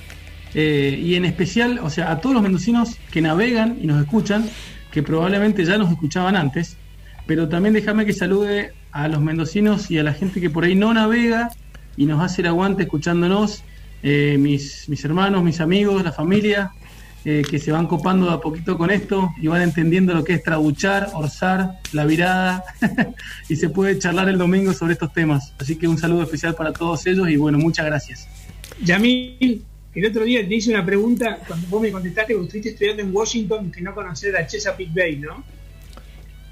eh, 0.56 1.00
y 1.00 1.14
en 1.14 1.26
especial, 1.26 1.80
o 1.84 1.92
sea, 1.92 2.12
a 2.12 2.20
todos 2.22 2.34
los 2.34 2.42
mendocinos 2.42 2.98
que 3.12 3.22
navegan 3.22 3.78
y 3.80 3.86
nos 3.86 4.02
escuchan, 4.02 4.50
que 4.92 5.04
probablemente 5.04 5.64
ya 5.64 5.78
nos 5.78 5.92
escuchaban 5.92 6.36
antes. 6.36 6.78
Pero 7.28 7.48
también 7.48 7.74
déjame 7.74 8.08
que 8.08 8.14
salude 8.14 8.74
a 8.92 9.08
los 9.08 9.22
mendocinos 9.22 9.92
y 9.92 10.00
a 10.00 10.04
la 10.04 10.14
gente 10.14 10.42
que 10.42 10.50
por 10.50 10.64
ahí 10.64 10.74
no 10.74 10.92
navega 10.92 11.52
y 11.96 12.06
nos 12.06 12.24
hace 12.24 12.42
el 12.42 12.48
aguante 12.48 12.84
escuchándonos 12.84 13.64
eh, 14.04 14.38
mis, 14.40 14.88
mis 14.90 15.04
hermanos, 15.06 15.44
mis 15.44 15.60
amigos, 15.60 16.04
la 16.04 16.12
familia, 16.12 16.72
eh, 17.26 17.44
que 17.50 17.60
se 17.60 17.72
van 17.72 17.86
copando 17.86 18.28
de 18.28 18.34
a 18.34 18.40
poquito 18.40 18.78
con 18.78 18.92
esto 18.92 19.30
y 19.42 19.48
van 19.48 19.62
entendiendo 19.62 20.14
lo 20.14 20.24
que 20.24 20.34
es 20.34 20.44
trabuchar, 20.44 21.10
orzar, 21.14 21.80
la 21.92 22.06
virada, 22.06 22.64
y 23.50 23.58
se 23.58 23.70
puede 23.70 24.00
charlar 24.00 24.30
el 24.30 24.38
domingo 24.38 24.72
sobre 24.74 24.94
estos 24.94 25.12
temas. 25.12 25.54
Así 25.60 25.76
que 25.76 25.88
un 25.88 25.98
saludo 25.98 26.24
especial 26.24 26.56
para 26.56 26.72
todos 26.72 27.06
ellos 27.08 27.30
y 27.30 27.36
bueno, 27.36 27.58
muchas 27.58 27.86
gracias. 27.86 28.28
Yamil, 28.82 29.66
el 29.94 30.06
otro 30.06 30.24
día 30.24 30.48
te 30.48 30.56
hice 30.56 30.72
una 30.72 30.86
pregunta 30.86 31.40
cuando 31.46 31.68
vos 31.68 31.82
me 31.82 31.92
contestaste 31.92 32.34
que 32.34 32.42
estuviste 32.42 32.70
estudiando 32.70 33.04
en 33.04 33.14
Washington 33.14 33.70
que 33.70 33.82
no 33.82 33.94
conocés 33.94 34.32
la 34.32 34.48
Chesapeake 34.48 34.94
Bay, 34.94 35.18
¿no? 35.18 35.44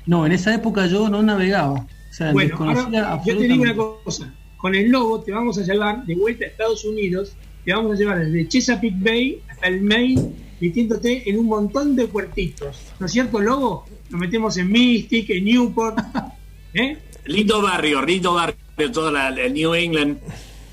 No, 0.06 0.26
en 0.26 0.34
esa 0.34 0.54
época 0.54 0.86
yo 0.88 1.08
no 1.08 1.24
navegaba. 1.24 1.74
O 1.80 2.14
sea, 2.14 2.34
Bueno, 2.34 2.56
ahora 2.60 3.22
yo 3.26 3.38
te 3.38 3.48
digo 3.48 3.64
una 3.64 3.76
cosa. 3.76 4.34
Con 4.58 4.76
el 4.76 4.90
logo 4.90 5.22
te 5.22 5.32
vamos 5.32 5.58
a 5.60 5.64
llevar 5.64 6.06
de 6.06 6.16
vuelta 6.16 6.46
a 6.46 6.48
Estados 6.50 6.84
Unidos, 6.86 7.34
te 7.64 7.74
vamos 7.74 7.94
a 7.94 7.96
llevar 8.00 8.20
desde 8.26 8.48
Chesapeake 8.48 8.96
Bay 9.00 9.42
hasta 9.50 9.68
el 9.68 9.82
Maine, 9.82 10.32
metiéndote 10.60 11.30
en 11.30 11.38
un 11.40 11.46
montón 11.46 11.96
de 11.96 12.08
puertitos. 12.08 12.82
¿No 13.00 13.06
es 13.06 13.12
cierto, 13.12 13.40
logo? 13.40 13.86
Nos 14.10 14.20
metemos 14.20 14.58
en 14.58 14.72
Mystic, 14.72 15.30
en 15.30 15.46
Newport. 15.46 15.98
¿eh? 16.74 16.98
Lindo 17.26 17.62
barrio, 17.62 18.02
lindo 18.02 18.34
barrio. 18.34 18.58
toda 18.92 19.12
la, 19.12 19.30
la 19.32 19.48
New 19.50 19.74
England, 19.76 20.18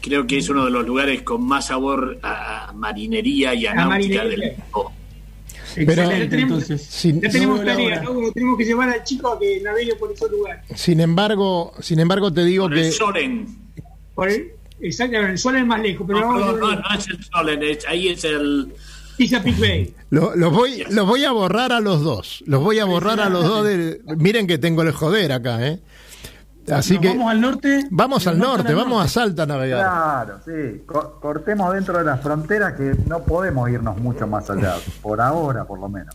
creo 0.01 0.27
que 0.27 0.39
es 0.39 0.49
uno 0.49 0.65
de 0.65 0.71
los 0.71 0.87
lugares 0.87 1.23
con 1.23 1.45
más 1.45 1.67
sabor 1.67 2.19
a 2.23 2.73
marinería 2.75 3.55
y 3.55 3.67
a, 3.67 3.73
A 3.73 3.75
náutica 3.75 3.89
marinería. 4.25 4.49
del 4.49 4.57
mundo. 4.73 4.93
Excelente, 5.77 6.29
tenemos- 6.29 6.63
entonces. 6.71 6.83
Sin, 6.89 7.21
Ya 7.21 7.29
tenemos 7.29 7.59
No 7.59 7.65
tarea. 7.67 8.01
¿no? 8.03 8.31
Tenemos 8.33 8.57
que 8.57 8.65
llevar 8.65 8.89
al 8.91 9.03
chico 9.03 9.33
a 9.33 9.39
que 9.41 9.61
navegue 9.61 9.97
por 9.97 10.13
esos 10.13 10.31
lugares. 10.31 10.63
sin 10.77 11.01
embargo, 11.01 11.73
sin 11.81 11.99
embargo 11.99 12.33
te 12.33 12.45
digo 12.45 12.65
Por 12.69 12.79
el 12.79 12.85
que. 12.85 12.93
Por 14.15 14.29
el, 14.29 14.53
exactamente, 14.81 15.33
el 15.33 15.39
sol 15.39 15.57
es 15.57 15.67
más 15.67 15.81
lejos, 15.81 16.07
pero 16.07 16.21
No, 16.21 16.27
vamos 16.29 16.43
a 16.49 16.53
no, 16.53 16.59
no 16.81 16.99
es 16.99 17.09
el 17.09 17.25
Solen, 17.25 17.63
es- 17.63 17.87
ahí 17.89 18.09
es 18.09 18.25
el. 18.25 18.73
Bay. 19.61 19.95
lo- 20.11 20.35
los 20.35 20.53
voy, 20.53 20.85
los 20.91 21.07
voy 21.07 21.25
a 21.25 21.31
borrar 21.31 21.71
a 21.73 21.79
los 21.81 22.03
dos. 22.03 22.43
Los 22.47 22.61
voy 22.65 22.81
a 22.81 22.85
borrar 22.85 23.21
a 23.21 23.29
los 23.29 23.45
dos. 23.45 23.65
de- 23.65 24.01
miren 24.17 24.47
que 24.49 24.59
tengo 24.59 24.83
el 24.83 24.91
joder 24.91 25.31
acá, 25.31 25.65
¿eh? 25.67 25.81
Así 26.73 26.95
Nos 26.95 27.03
que 27.03 27.09
vamos 27.11 27.31
al 27.31 27.41
norte. 27.41 27.87
vamos 27.91 28.27
al 28.27 28.39
norte, 28.39 28.73
vamos 28.75 29.05
a 29.05 29.07
Salta 29.07 29.43
a 29.43 29.47
navegar. 29.47 29.81
Claro, 29.81 30.41
sí. 30.45 30.83
Co- 30.87 31.21
cortemos 31.21 31.73
dentro 31.75 31.99
de 31.99 32.05
las 32.05 32.21
fronteras 32.23 32.73
que 32.73 32.95
no 33.07 33.21
podemos 33.23 33.69
irnos 33.71 33.99
mucho 33.99 34.27
más 34.27 34.49
allá, 34.51 34.75
por 35.03 35.21
ahora 35.21 35.65
por 35.65 35.79
lo 35.79 35.89
menos. 35.89 36.15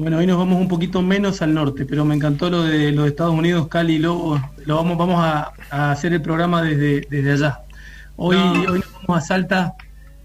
Bueno, 0.00 0.16
hoy 0.16 0.26
nos 0.26 0.38
vamos 0.38 0.58
un 0.58 0.66
poquito 0.66 1.02
menos 1.02 1.42
al 1.42 1.52
norte, 1.52 1.84
pero 1.84 2.06
me 2.06 2.14
encantó 2.14 2.48
lo 2.48 2.62
de 2.62 2.90
los 2.90 3.06
Estados 3.06 3.34
Unidos, 3.34 3.68
Cali 3.68 3.96
y 3.96 3.98
Lobo. 3.98 4.40
Lo 4.64 4.76
vamos, 4.76 4.96
vamos 4.96 5.16
a, 5.22 5.52
a 5.68 5.90
hacer 5.92 6.14
el 6.14 6.22
programa 6.22 6.62
desde, 6.62 7.02
desde 7.10 7.32
allá. 7.32 7.60
Hoy, 8.16 8.34
hoy 8.38 8.80
nos 8.80 8.92
vamos 9.06 9.18
a 9.18 9.20
Salta 9.20 9.74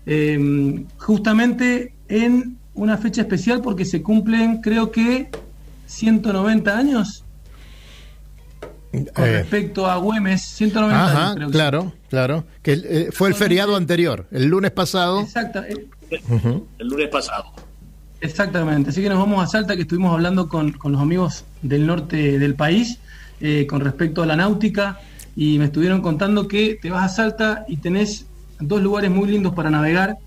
eh, 0.06 0.86
justamente 0.96 1.94
en 2.08 2.58
una 2.74 2.98
fecha 2.98 3.24
especial 3.24 3.62
porque 3.62 3.84
se 3.84 4.02
cumplen, 4.02 4.62
creo 4.62 4.92
que, 4.92 5.30
190 5.88 6.78
años 6.78 7.26
con 8.92 9.26
Eh, 9.26 9.40
respecto 9.42 9.88
a 9.88 9.98
Güemes. 9.98 10.42
190 10.42 11.06
ajá, 11.06 11.24
años, 11.24 11.36
creo 11.36 11.48
que 11.48 11.52
claro, 11.52 11.94
claro. 12.08 12.46
Que 12.62 12.80
eh, 12.82 13.10
fue 13.12 13.28
el 13.28 13.36
feriado 13.36 13.76
anterior, 13.76 14.26
el 14.32 14.46
lunes 14.46 14.72
pasado. 14.72 15.20
Exacta, 15.20 15.66
eh, 15.68 15.86
el 16.80 16.88
lunes 16.88 17.10
pasado. 17.10 17.52
Exactamente, 18.22 18.90
así 18.90 19.02
que 19.02 19.10
nos 19.10 19.20
vamos 19.20 19.44
a 19.44 19.48
Salta, 19.48 19.76
que 19.76 19.84
estuvimos 19.84 20.14
hablando 20.14 20.48
con, 20.48 20.72
con 20.72 20.92
los 20.94 21.02
amigos 21.02 21.46
del 21.62 21.86
norte 21.86 22.40
del 22.40 22.56
país 22.56 23.00
eh, 23.42 23.68
con 23.68 23.82
respecto 23.82 24.24
a 24.24 24.26
la 24.26 24.38
náutica 24.38 25.00
y 25.36 25.60
me 25.60 25.66
estuvieron 25.66 26.02
contando 26.02 26.48
que 26.48 26.80
te 26.82 26.90
vas 26.90 27.12
a 27.12 27.16
Salta 27.16 27.66
y 27.68 27.78
tenés 27.78 28.26
dos 28.60 28.82
lugares 28.82 29.12
muy 29.12 29.28
lindos 29.28 29.54
para 29.54 29.70
navegar. 29.70 30.18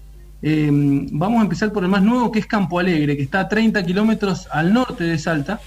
Eh, 0.42 0.68
vamos 0.70 1.40
a 1.40 1.42
empezar 1.42 1.72
por 1.72 1.82
el 1.82 1.88
más 1.88 2.02
nuevo, 2.02 2.30
que 2.30 2.38
es 2.38 2.46
Campo 2.46 2.78
Alegre, 2.78 3.16
que 3.16 3.22
está 3.22 3.40
a 3.40 3.48
30 3.48 3.82
kilómetros 3.84 4.46
al 4.50 4.74
norte 4.74 5.04
de 5.04 5.18
Salta, 5.18 5.60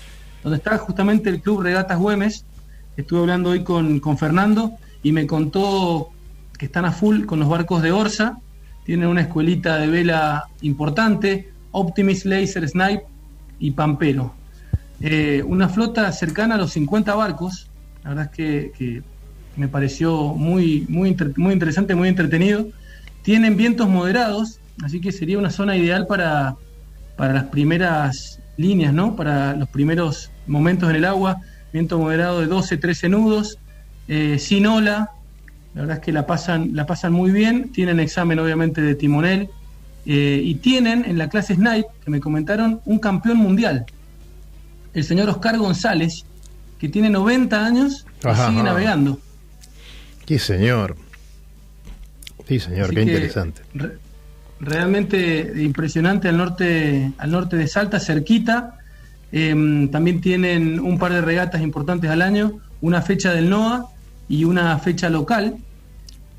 donde 0.44 0.58
está 0.58 0.78
justamente 0.78 1.30
el 1.30 1.42
Club 1.42 1.62
Regatas 1.62 1.98
Güemes. 1.98 2.46
Estuve 2.96 3.22
hablando 3.22 3.50
hoy 3.50 3.64
con, 3.64 4.00
con 4.00 4.20
Fernando 4.20 4.74
y 5.02 5.12
me 5.12 5.26
contó 5.26 6.12
que 6.60 6.68
están 6.68 6.86
a 6.86 6.92
full 6.92 7.26
con 7.26 7.40
los 7.40 7.50
barcos 7.50 7.82
de 7.82 7.92
Orsa, 7.92 8.38
tienen 8.86 9.08
una 9.08 9.22
escuelita 9.22 9.78
de 9.78 9.88
vela 9.88 10.46
importante, 10.62 11.51
Optimis 11.72 12.26
Laser 12.26 12.68
Snipe 12.68 13.04
y 13.60 13.72
Pampero. 13.72 14.34
Eh, 15.00 15.44
una 15.46 15.68
flota 15.68 16.12
cercana 16.12 16.56
a 16.56 16.58
los 16.58 16.74
50 16.74 17.16
barcos, 17.16 17.68
la 18.04 18.10
verdad 18.12 18.32
es 18.38 18.72
que, 18.74 19.04
me 19.58 19.68
pareció 19.68 20.34
muy, 20.34 20.86
muy, 20.88 21.16
muy 21.36 21.54
interesante, 21.54 21.94
muy 21.94 22.08
entretenido. 22.08 22.68
Tienen 23.22 23.58
vientos 23.58 23.90
moderados, 23.90 24.60
así 24.82 25.02
que 25.02 25.12
sería 25.12 25.38
una 25.38 25.50
zona 25.50 25.76
ideal 25.76 26.08
para, 26.08 26.56
para 27.18 27.34
las 27.34 27.44
primeras 27.46 28.40
líneas, 28.56 28.94
¿no? 28.94 29.16
Para 29.16 29.54
los 29.56 29.68
primeros 29.68 30.32
momentos 30.48 30.90
en 30.90 30.96
el 30.96 31.06
agua. 31.06 31.42
Viento 31.74 32.00
moderado 32.00 32.40
de 32.40 32.48
12, 32.48 32.78
13 32.78 33.10
nudos, 33.10 33.58
eh, 34.08 34.40
sin 34.40 34.68
ola. 34.68 35.10
La 35.74 35.82
verdad 35.82 35.98
es 35.98 36.04
que 36.04 36.12
la 36.12 36.26
pasan, 36.26 36.72
la 36.74 36.86
pasan 36.86 37.12
muy 37.12 37.32
bien. 37.32 37.72
Tienen 37.72 38.00
examen, 38.00 38.40
obviamente, 38.40 38.82
de 38.82 38.96
timonel. 38.96 39.50
Eh, 40.06 40.42
y 40.44 40.56
tienen 40.56 41.06
en 41.06 41.18
la 41.18 41.30
clase 41.30 41.56
Snipe, 41.56 41.88
que 42.04 42.12
me 42.12 42.20
comentaron, 42.20 42.82
un 42.86 43.00
campeón 43.00 43.38
mundial. 43.38 43.86
El 44.94 45.04
señor 45.04 45.30
Oscar 45.30 45.58
González, 45.58 46.26
que 46.80 46.90
tiene 46.90 47.10
90 47.10 47.66
años 47.66 48.06
y 48.18 48.22
sigue 48.22 48.32
ajá. 48.32 48.52
navegando. 48.52 49.20
Sí, 50.28 50.40
señor. 50.40 50.96
Sí, 52.48 52.60
señor, 52.60 52.86
Así 52.86 52.96
qué 52.96 53.02
interesante. 53.04 53.62
re- 53.74 53.98
realmente 54.60 55.54
impresionante 55.64 56.28
al 56.28 56.38
norte, 56.38 57.12
al 57.18 57.32
norte 57.32 57.56
de 57.58 57.68
Salta, 57.68 58.00
cerquita. 58.00 58.78
Eh, 59.32 59.88
también 59.92 60.20
tienen 60.22 60.80
un 60.80 60.98
par 61.00 61.14
de 61.14 61.22
regatas 61.22 61.62
importantes 61.62 62.10
al 62.10 62.22
año, 62.22 62.60
una 62.82 63.02
fecha 63.02 63.32
del 63.34 63.50
NOA 63.50 63.90
y 64.28 64.44
una 64.44 64.78
fecha 64.80 65.10
local. 65.10 65.58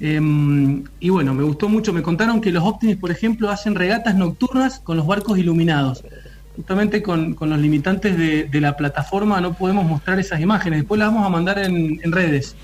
Eh, 0.04 0.82
y 0.98 1.08
bueno, 1.10 1.32
me 1.32 1.44
gustó 1.44 1.68
mucho. 1.68 1.92
Me 1.92 2.02
contaron 2.02 2.40
que 2.40 2.50
los 2.50 2.64
Optimis, 2.64 2.96
por 2.96 3.12
ejemplo, 3.12 3.50
hacen 3.50 3.76
regatas 3.76 4.16
nocturnas 4.16 4.80
con 4.80 4.96
los 4.96 5.06
barcos 5.06 5.38
iluminados. 5.38 6.02
Justamente 6.56 7.02
con, 7.02 7.34
con 7.34 7.50
los 7.50 7.58
limitantes 7.60 8.18
de, 8.18 8.44
de 8.44 8.60
la 8.60 8.76
plataforma 8.76 9.40
no 9.40 9.54
podemos 9.54 9.86
mostrar 9.86 10.18
esas 10.18 10.40
imágenes. 10.40 10.80
Después 10.80 10.98
las 10.98 11.08
vamos 11.12 11.24
a 11.24 11.28
mandar 11.30 11.58
en, 11.60 12.00
en 12.02 12.10
redes. 12.12 12.56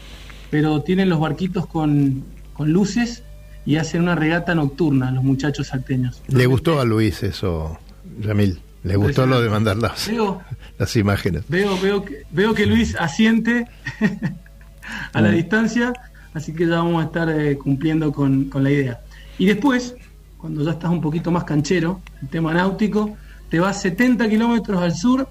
Pero 0.50 0.82
tienen 0.82 1.08
los 1.08 1.20
barquitos 1.20 1.66
con, 1.66 2.24
con 2.54 2.72
luces 2.72 3.22
y 3.64 3.76
hacen 3.76 4.02
una 4.02 4.14
regata 4.16 4.54
nocturna 4.56 5.10
los 5.12 5.22
muchachos 5.22 5.68
salteños. 5.68 6.20
Le 6.26 6.46
gustó 6.46 6.80
a 6.80 6.84
Luis 6.84 7.22
eso, 7.22 7.78
Yamil. 8.20 8.58
Le 8.82 8.96
gustó 8.96 9.26
lo 9.26 9.40
de 9.40 9.48
mandar 9.50 9.76
las, 9.76 10.08
Veo, 10.08 10.40
las 10.78 10.96
imágenes. 10.96 11.42
veo, 11.48 11.78
veo, 11.80 12.04
que, 12.04 12.22
veo 12.30 12.54
que 12.54 12.64
Luis 12.66 12.96
asiente 12.98 13.66
a 15.12 15.20
la 15.20 15.30
Mm. 15.30 15.34
distancia, 15.34 15.92
así 16.38 16.52
que 16.54 16.66
ya 16.66 16.76
vamos 16.76 17.02
a 17.02 17.06
estar 17.06 17.28
eh, 17.28 17.58
cumpliendo 17.58 18.12
con, 18.12 18.44
con 18.44 18.62
la 18.62 18.70
idea. 18.70 19.00
Y 19.38 19.46
después, 19.46 19.94
cuando 20.38 20.64
ya 20.64 20.70
estás 20.70 20.90
un 20.90 21.00
poquito 21.00 21.30
más 21.30 21.44
canchero, 21.44 22.00
el 22.22 22.28
tema 22.28 22.54
náutico, 22.54 23.16
te 23.50 23.60
vas 23.60 23.80
70 23.82 24.28
kilómetros 24.28 24.80
al 24.80 24.94
sur 24.94 25.28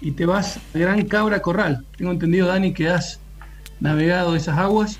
y 0.00 0.12
te 0.12 0.26
vas 0.26 0.58
a 0.74 0.78
Gran 0.78 1.04
Cabra 1.06 1.40
Corral. 1.40 1.84
Tengo 1.96 2.12
entendido, 2.12 2.48
Dani, 2.48 2.72
que 2.72 2.88
has 2.88 3.18
navegado 3.80 4.36
esas 4.36 4.58
aguas. 4.58 4.98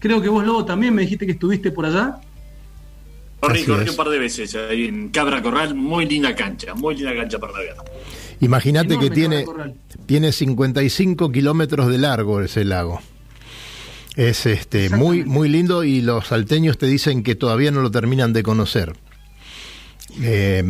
Creo 0.00 0.20
que 0.20 0.28
vos, 0.28 0.44
Lobo, 0.44 0.64
también 0.64 0.94
me 0.94 1.02
dijiste 1.02 1.26
que 1.26 1.32
estuviste 1.32 1.70
por 1.70 1.86
allá. 1.86 2.20
Corrí, 3.40 3.64
corrí 3.64 3.88
un 3.88 3.96
par 3.96 4.08
de 4.08 4.18
veces 4.18 4.54
ahí 4.56 4.86
en 4.86 5.10
Cabra 5.10 5.40
Corral, 5.40 5.74
muy 5.74 6.06
linda 6.06 6.34
cancha, 6.34 6.74
muy 6.74 6.96
linda 6.96 7.14
cancha 7.14 7.38
para 7.38 7.52
navegar. 7.52 7.76
Imagínate 8.40 8.98
que 8.98 9.10
tiene, 9.10 9.46
tiene 10.06 10.32
55 10.32 11.30
kilómetros 11.30 11.88
de 11.88 11.98
largo 11.98 12.40
ese 12.40 12.64
lago. 12.64 13.00
Es 14.18 14.46
este 14.46 14.90
muy 14.90 15.24
muy 15.24 15.48
lindo 15.48 15.84
y 15.84 16.00
los 16.00 16.26
salteños 16.26 16.76
te 16.76 16.86
dicen 16.86 17.22
que 17.22 17.36
todavía 17.36 17.70
no 17.70 17.82
lo 17.82 17.92
terminan 17.92 18.32
de 18.32 18.42
conocer. 18.42 18.96
Eh, 20.20 20.64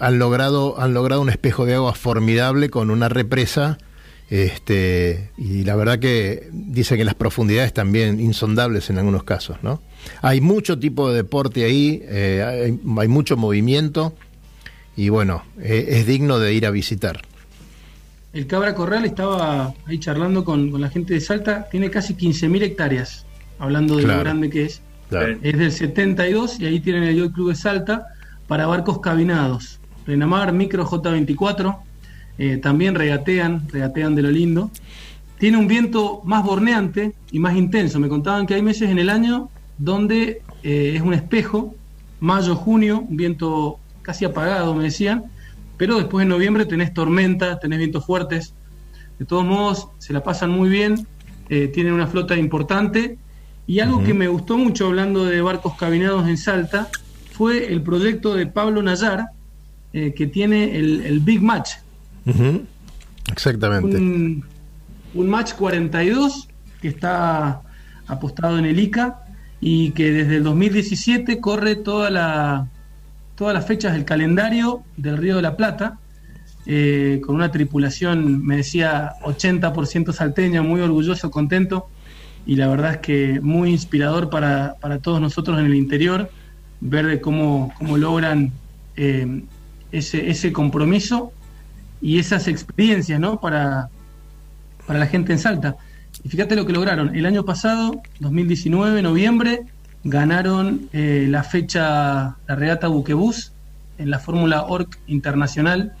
han 0.00 0.18
logrado 0.18 0.80
han 0.80 0.92
logrado 0.92 1.22
un 1.22 1.30
espejo 1.30 1.64
de 1.64 1.76
agua 1.76 1.94
formidable 1.94 2.70
con 2.70 2.90
una 2.90 3.08
represa 3.08 3.78
este 4.30 5.30
y 5.38 5.62
la 5.62 5.76
verdad 5.76 6.00
que 6.00 6.48
dice 6.52 6.96
que 6.96 7.04
las 7.04 7.14
profundidades 7.14 7.72
también 7.72 8.18
insondables 8.18 8.90
en 8.90 8.98
algunos 8.98 9.22
casos, 9.22 9.58
¿no? 9.62 9.80
Hay 10.20 10.40
mucho 10.40 10.76
tipo 10.80 11.08
de 11.08 11.18
deporte 11.18 11.64
ahí, 11.64 12.02
eh, 12.06 12.42
hay, 12.44 12.80
hay 12.98 13.08
mucho 13.08 13.36
movimiento 13.36 14.12
y 14.96 15.08
bueno, 15.08 15.44
eh, 15.60 15.86
es 15.90 16.06
digno 16.08 16.40
de 16.40 16.52
ir 16.52 16.66
a 16.66 16.72
visitar. 16.72 17.22
El 18.32 18.46
Cabra 18.46 18.74
Corral 18.74 19.04
estaba 19.04 19.74
ahí 19.86 19.98
charlando 19.98 20.44
con, 20.44 20.70
con 20.70 20.80
la 20.80 20.88
gente 20.88 21.12
de 21.14 21.20
Salta, 21.20 21.68
tiene 21.70 21.90
casi 21.90 22.14
15.000 22.14 22.62
hectáreas, 22.62 23.26
hablando 23.58 23.96
de 23.96 24.04
Claro. 24.04 24.18
lo 24.18 24.24
grande 24.24 24.50
que 24.50 24.64
es. 24.64 24.80
Claro. 25.10 25.36
Es 25.42 25.58
del 25.58 25.70
72 25.72 26.58
y 26.60 26.66
ahí 26.66 26.80
tienen 26.80 27.02
el 27.04 27.30
Club 27.32 27.50
de 27.50 27.54
Salta 27.54 28.06
para 28.46 28.66
barcos 28.66 29.00
cabinados. 29.00 29.78
Renamar, 30.06 30.52
Micro 30.52 30.86
J24, 30.86 31.76
eh, 32.38 32.56
también 32.56 32.94
regatean, 32.94 33.68
regatean 33.68 34.14
de 34.14 34.22
lo 34.22 34.30
lindo. 34.30 34.70
Tiene 35.38 35.58
un 35.58 35.68
viento 35.68 36.22
más 36.24 36.42
borneante 36.44 37.12
y 37.30 37.38
más 37.38 37.54
intenso. 37.56 38.00
Me 38.00 38.08
contaban 38.08 38.46
que 38.46 38.54
hay 38.54 38.62
meses 38.62 38.88
en 38.88 38.98
el 38.98 39.10
año 39.10 39.50
donde 39.76 40.40
eh, 40.62 40.94
es 40.96 41.02
un 41.02 41.12
espejo, 41.12 41.74
mayo, 42.20 42.54
junio, 42.56 43.04
un 43.06 43.16
viento 43.16 43.78
casi 44.00 44.24
apagado, 44.24 44.74
me 44.74 44.84
decían, 44.84 45.24
pero 45.82 45.96
después 45.96 46.22
en 46.22 46.28
noviembre 46.28 46.64
tenés 46.64 46.94
tormenta, 46.94 47.58
tenés 47.58 47.80
vientos 47.80 48.06
fuertes. 48.06 48.54
De 49.18 49.24
todos 49.24 49.44
modos, 49.44 49.88
se 49.98 50.12
la 50.12 50.22
pasan 50.22 50.50
muy 50.50 50.68
bien, 50.68 51.08
eh, 51.48 51.66
tienen 51.66 51.92
una 51.92 52.06
flota 52.06 52.36
importante. 52.36 53.18
Y 53.66 53.80
algo 53.80 54.04
que 54.04 54.14
me 54.14 54.28
gustó 54.28 54.56
mucho 54.56 54.86
hablando 54.86 55.24
de 55.24 55.42
barcos 55.42 55.74
cabinados 55.76 56.28
en 56.28 56.36
Salta 56.36 56.86
fue 57.32 57.72
el 57.72 57.82
proyecto 57.82 58.36
de 58.36 58.46
Pablo 58.46 58.80
Nayar, 58.80 59.30
eh, 59.92 60.14
que 60.14 60.28
tiene 60.28 60.76
el, 60.76 61.00
el 61.00 61.18
Big 61.18 61.42
Match. 61.42 61.70
Exactamente. 63.32 63.96
un, 63.96 64.44
un 65.14 65.28
match 65.28 65.54
42 65.54 66.48
que 66.80 66.86
está 66.86 67.60
apostado 68.06 68.56
en 68.56 68.66
el 68.66 68.78
ICA 68.78 69.24
y 69.60 69.90
que 69.90 70.12
desde 70.12 70.36
el 70.36 70.44
2017 70.44 71.40
corre 71.40 71.74
toda 71.74 72.08
la, 72.08 72.68
todas 73.42 73.54
las 73.54 73.66
fechas 73.66 73.92
del 73.92 74.04
calendario 74.04 74.84
del 74.96 75.16
Río 75.16 75.34
de 75.34 75.42
la 75.42 75.56
Plata, 75.56 75.98
eh, 76.64 77.20
con 77.26 77.34
una 77.34 77.50
tripulación, 77.50 78.46
me 78.46 78.58
decía, 78.58 79.14
80% 79.24 80.12
salteña, 80.12 80.62
muy 80.62 80.80
orgulloso, 80.80 81.28
contento. 81.32 81.88
y 82.46 82.54
la 82.54 82.68
verdad 82.68 82.92
es 82.92 82.98
que 82.98 83.40
muy 83.40 83.70
inspirador 83.70 84.30
para, 84.30 84.76
para 84.80 85.00
todos 85.00 85.20
nosotros 85.20 85.58
en 85.58 85.66
el 85.66 85.74
interior 85.74 86.30
ver 86.80 87.20
cómo, 87.20 87.74
cómo 87.78 87.96
logran 87.98 88.52
eh, 88.94 89.42
ese, 89.90 90.30
ese 90.30 90.52
compromiso 90.52 91.32
y 92.00 92.20
esas 92.20 92.46
experiencias 92.46 93.18
¿no? 93.18 93.40
para, 93.40 93.88
para 94.86 95.00
la 95.00 95.08
gente 95.08 95.32
en 95.32 95.40
Salta. 95.40 95.78
Y 96.22 96.28
fíjate 96.28 96.54
lo 96.54 96.64
que 96.64 96.72
lograron. 96.72 97.16
El 97.16 97.26
año 97.26 97.44
pasado, 97.44 98.00
2019, 98.20 99.02
noviembre, 99.02 99.64
ganaron 100.04 100.88
eh, 100.92 101.26
la 101.28 101.42
fecha, 101.44 102.36
la 102.46 102.56
regata 102.56 102.88
Buquebus 102.88 103.52
en 103.98 104.10
la 104.10 104.18
Fórmula 104.18 104.62
ORC 104.62 104.98
Internacional, 105.06 105.92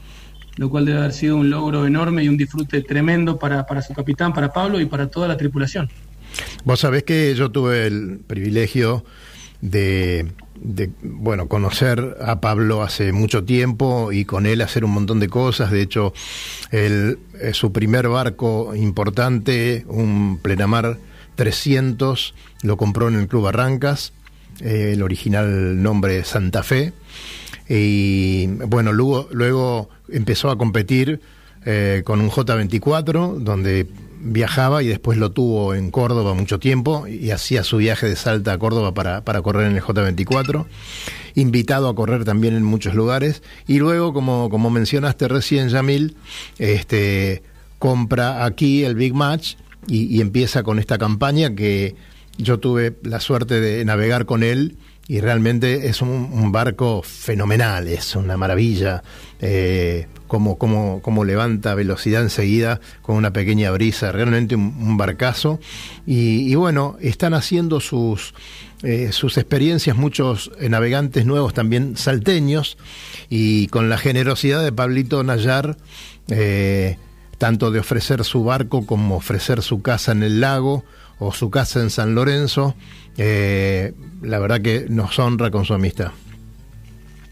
lo 0.56 0.70
cual 0.70 0.86
debe 0.86 0.98
haber 0.98 1.12
sido 1.12 1.36
un 1.36 1.50
logro 1.50 1.86
enorme 1.86 2.24
y 2.24 2.28
un 2.28 2.36
disfrute 2.36 2.82
tremendo 2.82 3.38
para, 3.38 3.66
para 3.66 3.82
su 3.82 3.94
capitán, 3.94 4.32
para 4.32 4.52
Pablo 4.52 4.80
y 4.80 4.86
para 4.86 5.08
toda 5.08 5.28
la 5.28 5.36
tripulación. 5.36 5.88
Vos 6.64 6.80
sabés 6.80 7.04
que 7.04 7.34
yo 7.34 7.50
tuve 7.50 7.86
el 7.86 8.20
privilegio 8.26 9.04
de, 9.60 10.32
de, 10.56 10.90
bueno, 11.02 11.46
conocer 11.48 12.16
a 12.20 12.40
Pablo 12.40 12.82
hace 12.82 13.12
mucho 13.12 13.44
tiempo 13.44 14.12
y 14.12 14.24
con 14.24 14.46
él 14.46 14.60
hacer 14.62 14.84
un 14.84 14.92
montón 14.92 15.20
de 15.20 15.28
cosas. 15.28 15.70
De 15.70 15.82
hecho, 15.82 16.12
su 17.52 17.72
primer 17.72 18.08
barco 18.08 18.74
importante, 18.74 19.84
un 19.88 20.38
Plenamar 20.42 20.98
300, 21.34 22.34
lo 22.62 22.76
compró 22.76 23.08
en 23.08 23.14
el 23.14 23.28
Club 23.28 23.44
Barrancas, 23.44 24.12
eh, 24.60 24.92
el 24.94 25.02
original 25.02 25.82
nombre 25.82 26.24
Santa 26.24 26.62
Fe. 26.62 26.92
Y 27.68 28.46
bueno, 28.46 28.92
luego, 28.92 29.28
luego 29.30 29.88
empezó 30.08 30.50
a 30.50 30.58
competir 30.58 31.20
eh, 31.64 32.02
con 32.04 32.20
un 32.20 32.30
J24, 32.30 33.38
donde 33.38 33.86
viajaba 34.24 34.82
y 34.82 34.86
después 34.86 35.18
lo 35.18 35.32
tuvo 35.32 35.74
en 35.74 35.90
Córdoba 35.90 36.34
mucho 36.34 36.58
tiempo 36.58 37.06
y 37.08 37.30
hacía 37.30 37.64
su 37.64 37.78
viaje 37.78 38.06
de 38.08 38.14
Salta 38.14 38.52
a 38.52 38.58
Córdoba 38.58 38.94
para, 38.94 39.24
para 39.24 39.42
correr 39.42 39.68
en 39.68 39.76
el 39.76 39.82
J24, 39.82 40.66
invitado 41.34 41.88
a 41.88 41.94
correr 41.94 42.24
también 42.24 42.54
en 42.54 42.62
muchos 42.62 42.94
lugares 42.94 43.42
y 43.66 43.78
luego, 43.78 44.12
como, 44.12 44.48
como 44.48 44.70
mencionaste 44.70 45.26
recién, 45.28 45.70
Yamil, 45.70 46.16
este, 46.58 47.42
compra 47.78 48.44
aquí 48.44 48.84
el 48.84 48.94
Big 48.94 49.14
Match 49.14 49.56
y, 49.86 50.20
empieza 50.20 50.62
con 50.62 50.78
esta 50.78 50.98
campaña 50.98 51.54
que 51.54 51.96
yo 52.38 52.58
tuve 52.58 52.96
la 53.02 53.20
suerte 53.20 53.60
de 53.60 53.84
navegar 53.84 54.26
con 54.26 54.42
él 54.42 54.76
y 55.08 55.20
realmente 55.20 55.88
es 55.88 56.00
un, 56.00 56.52
barco 56.52 57.02
fenomenal, 57.02 57.88
es 57.88 58.14
una 58.16 58.36
maravilla. 58.36 59.02
Eh, 59.40 60.06
como, 60.28 61.24
levanta 61.24 61.74
velocidad 61.74 62.22
enseguida 62.22 62.80
con 63.02 63.16
una 63.16 63.32
pequeña 63.32 63.70
brisa, 63.70 64.12
realmente 64.12 64.54
un, 64.56 64.96
barcazo. 64.96 65.60
Y, 66.06 66.54
bueno, 66.54 66.96
están 67.00 67.34
haciendo 67.34 67.80
sus, 67.80 68.32
eh, 68.82 69.10
sus 69.12 69.36
experiencias 69.36 69.96
muchos 69.96 70.50
navegantes 70.58 71.26
nuevos 71.26 71.52
también 71.52 71.96
salteños 71.96 72.78
y 73.28 73.66
con 73.66 73.90
la 73.90 73.98
generosidad 73.98 74.64
de 74.64 74.72
Pablito 74.72 75.22
Nayar, 75.22 75.76
eh, 76.28 76.96
tanto 77.42 77.72
de 77.72 77.80
ofrecer 77.80 78.22
su 78.22 78.44
barco 78.44 78.86
como 78.86 79.16
ofrecer 79.16 79.62
su 79.62 79.82
casa 79.82 80.12
en 80.12 80.22
el 80.22 80.40
lago 80.40 80.84
o 81.18 81.32
su 81.32 81.50
casa 81.50 81.80
en 81.80 81.90
San 81.90 82.14
Lorenzo, 82.14 82.76
eh, 83.18 83.94
la 84.22 84.38
verdad 84.38 84.60
que 84.60 84.86
nos 84.88 85.18
honra 85.18 85.50
con 85.50 85.64
su 85.64 85.74
amistad. 85.74 86.12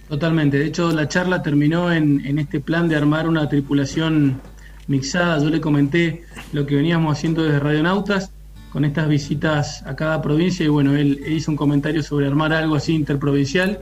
Totalmente. 0.09 0.59
De 0.59 0.67
hecho, 0.67 0.91
la 0.91 1.07
charla 1.07 1.43
terminó 1.43 1.93
en, 1.93 2.41
este 2.41 2.59
plan 2.59 2.89
de 2.89 2.97
armar 2.97 3.29
una 3.29 3.49
tripulación 3.49 4.41
mixada. 4.89 5.39
Yo 5.39 5.49
le 5.49 5.61
comenté 5.61 6.25
lo 6.53 6.67
que 6.67 6.75
veníamos 6.75 7.17
haciendo 7.17 7.45
desde 7.45 7.61
Radionautas 7.61 8.33
con 8.73 8.85
estas 8.85 9.09
visitas 9.09 9.87
a 9.87 9.95
cada 9.95 10.21
provincia 10.23 10.67
y 10.67 10.71
bueno, 10.71 10.97
él, 10.97 11.23
él 11.25 11.35
hizo 11.35 11.53
un 11.53 11.57
comentario 11.57 12.03
sobre 12.03 12.27
armar 12.27 12.53
algo 12.53 12.75
así 12.75 12.97
interprovincial 12.97 13.79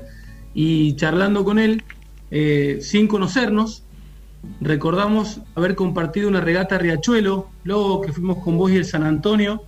y 0.52 0.94
charlando 0.96 1.42
con 1.42 1.58
él, 1.58 1.84
eh, 2.30 2.80
sin 2.82 3.08
conocernos, 3.08 3.84
recordamos 4.60 5.40
haber 5.54 5.74
compartido 5.74 6.28
una 6.28 6.40
regata 6.40 6.76
a 6.76 6.78
Riachuelo, 6.78 7.48
luego 7.64 8.00
que 8.02 8.12
fuimos 8.12 8.38
con 8.42 8.56
vos 8.56 8.70
y 8.70 8.76
el 8.76 8.84
San 8.84 9.02
Antonio, 9.02 9.64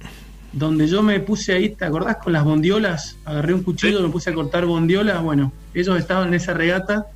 donde 0.53 0.89
yo 0.89 1.03
me 1.03 1.21
puse 1.21 1.53
ahí, 1.53 1.71
¿te 1.71 1.85
acordás? 1.85 2.17
Con 2.17 2.33
las 2.33 2.45
bondiolas, 2.45 3.17
agarré 3.25 3.55
un 3.55 3.63
cuchillo, 3.63 3.99
sí. 3.99 4.05
me 4.05 4.11
puse 4.11 4.31
a 4.31 4.35
cortar 4.35 4.67
bondiolas, 4.67 5.23
bueno, 5.23 5.53
ellos 5.75 5.99
estaban 5.99 6.29
en 6.29 6.35
esa 6.35 6.55
regata, 6.55 7.07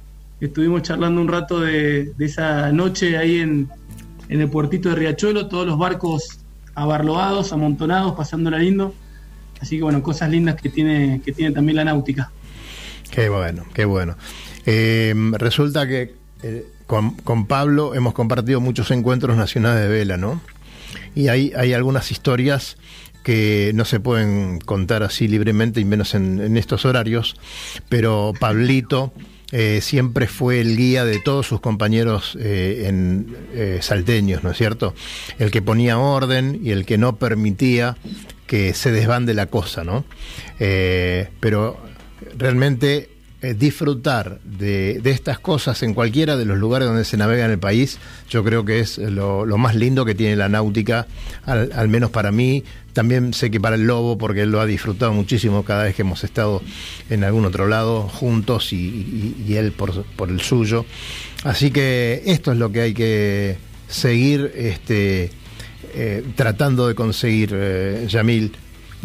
estuvimos 0.41 0.83
charlando 0.83 1.21
un 1.21 1.29
rato 1.29 1.61
de, 1.61 2.13
de 2.17 2.25
esa 2.25 2.71
noche 2.73 3.17
ahí 3.17 3.41
en, 3.41 3.69
en, 4.29 4.41
el 4.41 4.49
puertito 4.49 4.91
de 4.91 4.97
Riachuelo, 4.97 5.49
todos 5.49 5.67
los 5.67 5.79
barcos 5.79 6.41
abarloados, 6.75 7.53
amontonados, 7.53 8.15
pasándola 8.15 8.59
lindo, 8.59 8.95
así 9.61 9.77
que 9.79 9.83
bueno, 9.83 10.03
cosas 10.03 10.31
lindas 10.31 10.57
que 10.61 10.69
tiene, 10.69 11.21
que 11.25 11.33
tiene 11.33 11.53
también 11.53 11.77
la 11.77 11.85
náutica. 11.85 12.31
Qué 13.11 13.29
bueno, 13.29 13.65
qué 13.73 13.85
bueno. 13.85 14.17
Eh, 14.67 15.15
resulta 15.39 15.87
que 15.87 16.15
eh, 16.43 16.67
con, 16.87 17.47
Pablo 17.47 17.95
hemos 17.95 18.15
compartido 18.15 18.61
muchos 18.61 18.91
encuentros 18.91 19.37
nacionales 19.37 19.83
de 19.83 19.89
vela, 19.89 20.17
¿no? 20.17 20.41
Y 21.15 21.29
hay, 21.29 21.53
hay 21.57 21.73
algunas 21.73 22.11
historias 22.11 22.77
que 23.23 23.73
no 23.75 23.85
se 23.85 24.01
pueden 24.01 24.59
contar 24.59 25.03
así 25.03 25.29
libremente 25.29 25.81
y 25.81 25.85
menos 25.85 26.15
en, 26.15 26.41
en 26.41 26.57
estos 26.57 26.85
horarios, 26.85 27.37
pero 27.89 28.33
Pablito 28.39 29.13
eh, 29.57 29.81
siempre 29.83 30.27
fue 30.27 30.61
el 30.61 30.77
guía 30.77 31.05
de 31.05 31.21
todos 31.21 31.47
sus 31.47 31.61
compañeros 31.61 32.37
eh, 32.41 32.87
en 32.89 33.37
eh, 33.53 33.79
salteños, 33.83 34.43
¿no 34.43 34.51
es 34.51 34.57
cierto? 34.57 34.95
El 35.39 35.53
que 35.53 35.63
ponía 35.63 35.97
orden 35.97 36.59
y 36.61 36.73
el 36.73 36.85
que 36.85 36.99
no 36.99 37.19
permitía 37.19 37.97
que 38.49 38.75
se 38.75 38.91
desbande 38.91 39.33
la 39.33 39.47
cosa, 39.47 39.85
¿no? 39.85 40.05
Pero 40.59 41.79
realmente 42.37 43.11
disfrutar 43.53 44.39
de, 44.45 45.01
estas 45.05 45.39
cosas 45.39 45.83
en 45.83 45.93
cualquiera 45.93 46.37
de 46.37 46.47
los 46.47 46.57
lugares 46.57 46.89
donde 46.89 47.05
se 47.05 47.17
navega 47.19 47.45
en 47.45 47.51
el 47.51 47.59
país, 47.59 47.99
yo 48.31 48.43
creo 48.43 48.65
que 48.65 48.81
es 48.81 48.97
lo, 48.97 49.45
más 49.59 49.75
lindo 49.75 50.05
que 50.05 50.15
tiene 50.15 50.37
la 50.37 50.49
náutica, 50.49 51.07
al, 51.45 51.89
menos 51.89 52.11
para 52.11 52.33
mí. 52.33 52.65
También 52.95 53.35
sé 53.35 53.51
que 53.51 53.61
para 53.61 53.75
el 53.75 53.87
Lobo, 53.87 54.17
porque 54.17 54.43
él 54.43 54.53
lo 54.53 54.61
ha 54.61 54.67
disfrutado 54.67 55.13
muchísimo 55.13 55.65
cada 55.65 55.85
vez 55.85 55.97
que 55.97 56.03
hemos 56.03 56.23
estado 56.23 56.63
en 57.11 57.25
algún 57.25 57.45
otro 57.45 57.67
lado 57.67 58.03
juntos 58.03 58.73
y, 58.73 59.35
él 59.51 59.73
por, 59.73 60.05
por, 60.05 60.31
el 60.31 60.41
suyo. 60.41 60.87
Así 61.43 61.71
que 61.71 62.23
esto 62.25 62.53
es 62.53 62.59
lo 62.59 62.71
que 62.71 62.81
hay 62.81 62.95
que 62.95 63.59
seguir 63.89 64.53
este, 64.55 65.31
eh, 65.95 66.25
tratando 66.35 66.89
de 66.89 66.95
conseguir, 66.95 67.51
eh, 67.53 68.07
Yamil 68.09 68.53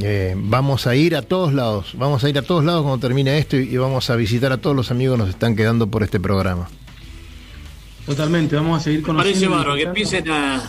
eh, 0.02 0.34
vamos 0.38 0.88
a 0.88 0.96
ir 0.96 1.16
a 1.16 1.22
todos 1.22 1.54
lados, 1.54 1.94
vamos 1.98 2.24
a 2.24 2.30
ir 2.30 2.38
a 2.38 2.42
todos 2.42 2.64
lados 2.64 2.84
cuando 2.84 3.00
termine 3.00 3.38
esto 3.38 3.58
y, 3.58 3.70
y, 3.70 3.78
vamos 3.78 4.10
a 4.10 4.16
visitar 4.16 4.52
a 4.52 4.58
todos 4.58 4.76
los 4.76 4.92
amigos 4.92 5.16
que 5.16 5.24
nos 5.24 5.30
están 5.30 5.56
quedando 5.56 5.88
por 5.88 6.04
este 6.04 6.20
programa. 6.20 6.70
Totalmente, 8.06 8.56
vamos 8.56 8.82
a 8.82 8.84
seguir 8.84 9.04
con 9.04 9.18
Parece 9.18 9.48
barro, 9.48 9.76
que 9.76 9.84
empiecen 9.84 10.32
a 10.32 10.64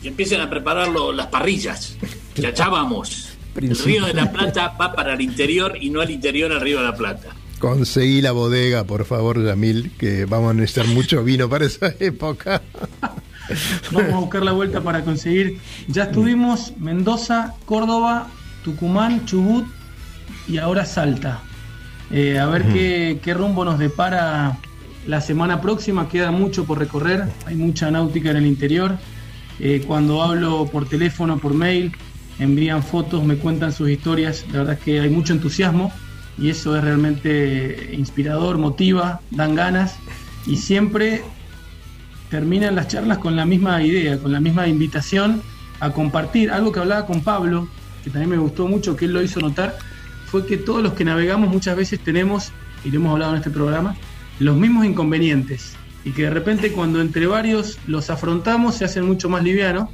que 0.00 0.08
empiecen 0.08 0.40
a 0.40 0.48
preparar 0.48 0.88
lo, 0.88 1.12
las 1.12 1.26
parrillas. 1.26 1.96
Ya 2.36 2.54
ya 2.54 2.68
vamos. 2.68 3.30
El 3.54 3.76
río 3.84 4.06
de 4.06 4.14
la 4.14 4.30
Plata 4.30 4.74
va 4.80 4.94
para 4.94 5.14
el 5.14 5.20
interior 5.20 5.76
y 5.80 5.90
no 5.90 6.00
al 6.00 6.10
interior 6.10 6.52
al 6.52 6.60
río 6.60 6.78
de 6.78 6.84
la 6.84 6.94
Plata. 6.94 7.34
Conseguí 7.58 8.20
la 8.20 8.32
bodega, 8.32 8.84
por 8.84 9.04
favor, 9.06 9.44
Yamil, 9.44 9.92
que 9.98 10.26
vamos 10.26 10.50
a 10.50 10.54
necesitar 10.54 10.86
mucho 10.86 11.24
vino 11.24 11.48
para 11.48 11.66
esa 11.66 11.94
época. 12.00 12.62
vamos 13.92 14.12
a 14.12 14.18
buscar 14.18 14.42
la 14.42 14.52
vuelta 14.52 14.80
para 14.82 15.04
conseguir. 15.04 15.58
Ya 15.88 16.04
estuvimos 16.04 16.76
Mendoza, 16.78 17.54
Córdoba, 17.64 18.28
Tucumán, 18.66 19.24
Chubut 19.26 19.64
y 20.48 20.58
ahora 20.58 20.84
Salta. 20.84 21.40
Eh, 22.10 22.36
a 22.40 22.46
ver 22.46 22.62
uh 22.62 22.64
-huh. 22.66 22.72
qué, 22.72 23.20
qué, 23.22 23.32
rumbo 23.32 23.64
nos 23.64 23.78
depara 23.78 24.58
la 25.06 25.20
semana 25.20 25.60
próxima. 25.60 26.08
Queda 26.08 26.32
mucho 26.32 26.64
por 26.64 26.80
recorrer, 26.80 27.28
hay 27.46 27.54
mucha 27.54 27.92
náutica 27.92 28.32
en 28.32 28.38
el 28.38 28.46
interior. 28.46 28.98
Eh, 29.60 29.84
cuando 29.86 30.20
hablo 30.20 30.66
por 30.66 30.88
teléfono, 30.88 31.38
por 31.38 31.54
mail, 31.54 31.92
envían 32.40 32.82
fotos, 32.82 33.24
me 33.24 33.36
cuentan 33.36 33.72
sus 33.72 33.88
historias. 33.88 34.44
La 34.50 34.58
verdad 34.58 34.74
es 34.74 34.80
que 34.80 34.98
hay 34.98 35.10
mucho 35.10 35.32
entusiasmo 35.32 35.92
y 36.36 36.50
eso 36.50 36.76
es 36.76 36.82
realmente 36.82 37.90
inspirador, 37.92 38.58
motiva, 38.58 39.20
dan 39.30 39.54
ganas 39.54 39.96
y 40.44 40.56
siempre 40.56 41.22
terminan 42.30 42.74
las 42.74 42.88
charlas 42.88 43.18
con 43.18 43.36
la 43.36 43.46
misma 43.46 43.80
idea, 43.80 44.18
con 44.18 44.32
la 44.32 44.40
misma 44.40 44.66
invitación 44.66 45.40
a 45.78 45.90
compartir. 45.90 46.50
Algo 46.50 46.72
que 46.72 46.80
hablaba 46.80 47.06
con 47.06 47.20
Pablo 47.20 47.68
que 48.06 48.10
también 48.12 48.30
me 48.30 48.38
gustó 48.38 48.68
mucho, 48.68 48.94
que 48.94 49.06
él 49.06 49.12
lo 49.12 49.20
hizo 49.20 49.40
notar, 49.40 49.76
fue 50.26 50.46
que 50.46 50.56
todos 50.56 50.80
los 50.80 50.92
que 50.92 51.04
navegamos 51.04 51.50
muchas 51.50 51.76
veces 51.76 51.98
tenemos, 51.98 52.52
y 52.84 52.92
lo 52.92 53.00
hemos 53.00 53.10
hablado 53.10 53.32
en 53.32 53.38
este 53.38 53.50
programa, 53.50 53.96
los 54.38 54.56
mismos 54.56 54.86
inconvenientes. 54.86 55.74
Y 56.04 56.12
que 56.12 56.22
de 56.22 56.30
repente 56.30 56.70
cuando 56.70 57.00
entre 57.00 57.26
varios 57.26 57.80
los 57.88 58.08
afrontamos 58.08 58.76
se 58.76 58.84
hacen 58.84 59.04
mucho 59.04 59.28
más 59.28 59.42
livianos. 59.42 59.88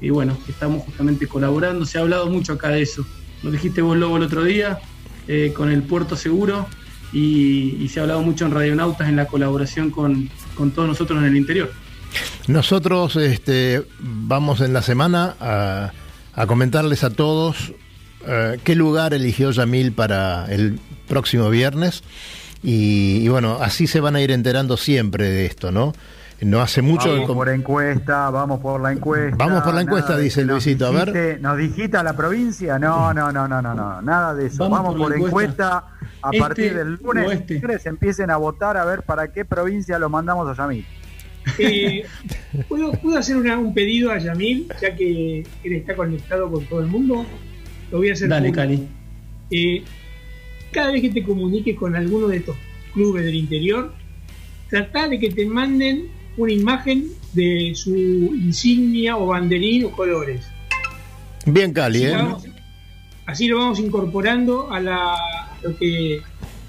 Y 0.00 0.10
bueno, 0.10 0.36
estamos 0.48 0.82
justamente 0.82 1.28
colaborando, 1.28 1.86
se 1.86 1.98
ha 1.98 2.00
hablado 2.00 2.28
mucho 2.28 2.54
acá 2.54 2.70
de 2.70 2.82
eso. 2.82 3.06
Lo 3.44 3.52
dijiste 3.52 3.80
vos, 3.80 3.96
Lobo, 3.96 4.16
el 4.16 4.24
otro 4.24 4.42
día, 4.42 4.80
eh, 5.28 5.52
con 5.54 5.70
el 5.70 5.84
Puerto 5.84 6.16
Seguro, 6.16 6.66
y, 7.12 7.88
se 7.92 8.00
ha 8.00 8.02
hablado 8.02 8.22
mucho 8.22 8.44
en 8.44 8.50
Radionautas 8.50 9.08
en 9.08 9.14
la 9.14 9.26
colaboración 9.26 9.90
con, 9.90 10.28
con 10.56 10.72
todos 10.72 10.88
nosotros 10.88 11.20
en 11.20 11.26
el 11.26 11.36
interior. 11.36 11.70
Nosotros 12.48 13.14
este, 13.14 13.84
vamos 14.00 14.60
en 14.62 14.72
la 14.72 14.82
semana 14.82 15.36
a 15.38 15.92
a 16.34 16.46
comentarles 16.46 17.04
a 17.04 17.10
todos 17.10 17.72
eh, 18.26 18.58
qué 18.64 18.74
lugar 18.74 19.14
eligió 19.14 19.50
Yamil 19.50 19.92
para 19.92 20.46
el 20.46 20.78
próximo 21.08 21.50
viernes. 21.50 22.02
Y, 22.62 23.18
y 23.24 23.28
bueno, 23.28 23.58
así 23.60 23.86
se 23.86 24.00
van 24.00 24.14
a 24.16 24.20
ir 24.20 24.30
enterando 24.30 24.76
siempre 24.76 25.28
de 25.28 25.46
esto, 25.46 25.72
¿no? 25.72 25.92
No 26.40 26.60
hace 26.60 26.82
mucho. 26.82 27.08
Vamos 27.08 27.30
por 27.32 27.48
encuesta, 27.48 28.28
vamos 28.30 28.58
por 28.60 28.80
la 28.80 28.90
encuesta. 28.92 29.36
Vamos 29.36 29.62
por 29.62 29.74
la 29.74 29.80
encuesta, 29.82 30.16
dice 30.16 30.44
Luisito, 30.44 30.86
a 30.86 30.90
ver. 30.90 31.40
¿Nos 31.40 31.56
digita 31.56 32.02
la 32.02 32.14
provincia? 32.14 32.80
No, 32.80 33.14
no, 33.14 33.30
no, 33.30 33.46
no, 33.46 33.62
no, 33.62 33.74
no, 33.74 34.02
nada 34.02 34.34
de 34.34 34.46
eso. 34.46 34.68
Vamos 34.68 34.78
Vamos, 34.78 34.92
por 34.94 35.02
por, 35.02 35.10
la 35.10 35.24
encuesta. 35.24 35.84
encuesta. 35.86 36.08
A 36.24 36.28
Este 36.30 36.38
partir 36.40 36.74
del 36.74 36.94
lunes, 36.94 37.42
este. 37.48 37.88
empiecen 37.88 38.30
a 38.30 38.36
votar 38.36 38.76
a 38.76 38.84
ver 38.84 39.02
para 39.02 39.32
qué 39.32 39.44
provincia 39.44 39.98
lo 40.00 40.08
mandamos 40.08 40.48
a 40.48 40.54
Yamil. 40.54 40.84
Eh, 41.58 42.04
¿puedo, 42.68 42.92
puedo 42.92 43.18
hacer 43.18 43.36
una- 43.36 43.58
un 43.58 43.74
pedido 43.74 44.10
a 44.10 44.18
Yamil, 44.18 44.68
ya 44.80 44.94
que 44.94 45.40
él 45.64 45.72
está 45.72 45.94
conectado 45.96 46.50
con 46.50 46.64
todo 46.66 46.80
el 46.80 46.86
mundo? 46.86 47.26
Lo 47.90 47.98
voy 47.98 48.10
a 48.10 48.12
hacer. 48.12 48.28
Dale. 48.28 48.52
Cali. 48.52 48.86
Eh, 49.50 49.82
cada 50.70 50.92
vez 50.92 51.02
que 51.02 51.10
te 51.10 51.22
comuniques 51.22 51.76
con 51.76 51.94
alguno 51.96 52.28
de 52.28 52.38
estos 52.38 52.56
clubes 52.94 53.24
del 53.24 53.34
interior, 53.34 53.92
trata 54.70 55.08
de 55.08 55.18
que 55.18 55.30
te 55.30 55.44
manden 55.46 56.08
una 56.36 56.52
imagen 56.52 57.08
de 57.34 57.72
su 57.74 57.94
insignia 57.94 59.16
o 59.16 59.26
banderín 59.26 59.84
o 59.84 59.90
colores. 59.90 60.46
Bien, 61.44 61.72
Cali, 61.72 62.04
Así, 62.04 62.06
¿eh? 62.06 62.10
lo 62.12 62.16
vamos, 62.24 62.44
así 63.26 63.48
lo 63.48 63.58
vamos 63.58 63.78
incorporando 63.80 64.70
a, 64.72 64.80
la, 64.80 65.14
a 65.14 65.58
lo 65.62 65.76
que 65.76 66.20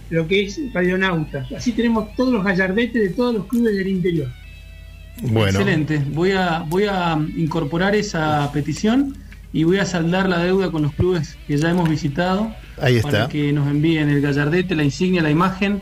lo 0.10 0.28
que 0.28 0.44
es 0.44 0.60
Radionautas. 0.74 1.52
Así 1.54 1.72
tenemos 1.72 2.14
todos 2.16 2.34
los 2.34 2.44
gallardetes 2.44 3.02
de 3.02 3.10
todos 3.10 3.34
los 3.34 3.46
clubes 3.48 3.76
del 3.76 3.88
interior. 3.88 4.30
Bueno. 5.22 5.60
Excelente. 5.60 6.02
Voy 6.08 6.32
a, 6.32 6.66
voy 6.68 6.86
a 6.86 7.18
incorporar 7.36 7.96
esa 7.96 8.52
petición 8.52 9.16
y 9.54 9.64
voy 9.64 9.78
a 9.78 9.86
saldar 9.86 10.28
la 10.28 10.40
deuda 10.40 10.72
con 10.72 10.82
los 10.82 10.94
clubes 10.94 11.38
que 11.48 11.58
ya 11.58 11.70
hemos 11.70 11.88
visitado. 11.90 12.54
Ahí 12.82 12.98
está. 12.98 13.12
Para 13.12 13.30
que 13.30 13.54
nos 13.54 13.68
envíen 13.68 14.10
el 14.10 14.22
gallardete, 14.22 14.76
la 14.76 14.84
insignia, 14.84 15.22
la 15.22 15.30
imagen 15.30 15.82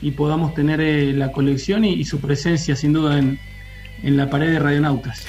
y 0.00 0.12
podamos 0.12 0.54
tener 0.54 0.80
eh, 0.80 1.12
la 1.12 1.30
colección 1.30 1.84
y, 1.84 1.92
y 1.92 2.04
su 2.04 2.20
presencia 2.20 2.74
sin 2.74 2.92
duda 2.92 3.18
en, 3.18 3.38
en 4.02 4.16
la 4.16 4.30
pared 4.30 4.50
de 4.50 4.58
Radionautas. 4.58 5.26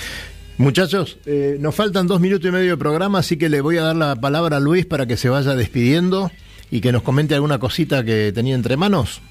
Muchachos, 0.57 1.17
eh, 1.25 1.57
nos 1.59 1.75
faltan 1.75 2.07
dos 2.07 2.21
minutos 2.21 2.47
y 2.47 2.51
medio 2.51 2.71
de 2.71 2.77
programa, 2.77 3.19
así 3.19 3.37
que 3.37 3.49
le 3.49 3.59
voy 3.61 3.77
a 3.77 3.81
dar 3.81 3.95
la 3.95 4.15
palabra 4.15 4.57
a 4.57 4.59
Luis 4.59 4.85
para 4.85 5.05
que 5.07 5.17
se 5.17 5.27
vaya 5.27 5.55
despidiendo 5.55 6.31
y 6.71 6.79
que 6.79 6.91
nos 6.91 7.01
comente 7.01 7.33
alguna 7.35 7.57
cosita 7.59 8.03
que 8.03 8.31
tenía 8.33 8.55
entre 8.55 8.77
manos. 8.77 9.21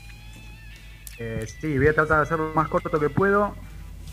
Eh, 1.18 1.46
sí, 1.60 1.78
voy 1.78 1.86
a 1.86 1.94
tratar 1.94 2.18
de 2.18 2.22
hacerlo 2.24 2.48
lo 2.48 2.54
más 2.54 2.68
corto 2.68 2.98
que 2.98 3.08
puedo, 3.08 3.54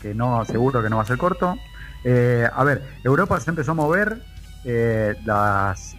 que 0.00 0.14
no, 0.14 0.44
seguro 0.44 0.82
que 0.82 0.90
no 0.90 0.96
va 0.96 1.02
a 1.02 1.06
ser 1.06 1.18
corto. 1.18 1.56
Eh, 2.04 2.48
a 2.52 2.64
ver, 2.64 2.82
Europa 3.04 3.38
se 3.40 3.50
empezó 3.50 3.72
a 3.72 3.74
mover, 3.74 4.22
eh, 4.64 5.14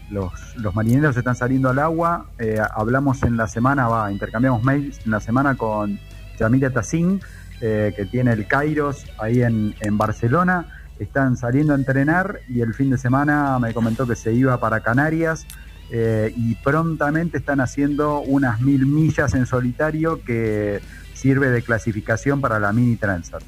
los, 0.09 0.55
los 0.55 0.75
marineros 0.75 1.15
están 1.15 1.35
saliendo 1.35 1.69
al 1.69 1.79
agua, 1.79 2.25
eh, 2.39 2.59
hablamos 2.75 3.23
en 3.23 3.37
la 3.37 3.47
semana, 3.47 3.87
va, 3.87 4.11
intercambiamos 4.11 4.63
mails 4.63 4.99
en 5.05 5.11
la 5.11 5.19
semana 5.19 5.55
con 5.55 5.99
Yamila 6.39 6.71
Tassin, 6.71 7.21
que 7.59 8.07
tiene 8.09 8.33
el 8.33 8.47
Kairos 8.47 9.05
ahí 9.19 9.43
en, 9.43 9.75
en 9.81 9.95
Barcelona, 9.95 10.65
están 10.97 11.37
saliendo 11.37 11.73
a 11.73 11.75
entrenar 11.75 12.39
y 12.49 12.61
el 12.61 12.73
fin 12.73 12.89
de 12.89 12.97
semana 12.97 13.59
me 13.59 13.71
comentó 13.71 14.07
que 14.07 14.15
se 14.15 14.33
iba 14.33 14.59
para 14.59 14.79
Canarias 14.79 15.45
y 15.91 16.55
prontamente 16.55 17.37
están 17.37 17.61
haciendo 17.61 18.21
unas 18.21 18.61
mil 18.61 18.87
millas 18.87 19.35
en 19.35 19.45
solitario 19.45 20.23
que 20.23 20.81
sirve 21.13 21.51
de 21.51 21.61
clasificación 21.61 22.41
para 22.41 22.59
la 22.59 22.73
mini 22.73 22.95
transfer. 22.95 23.43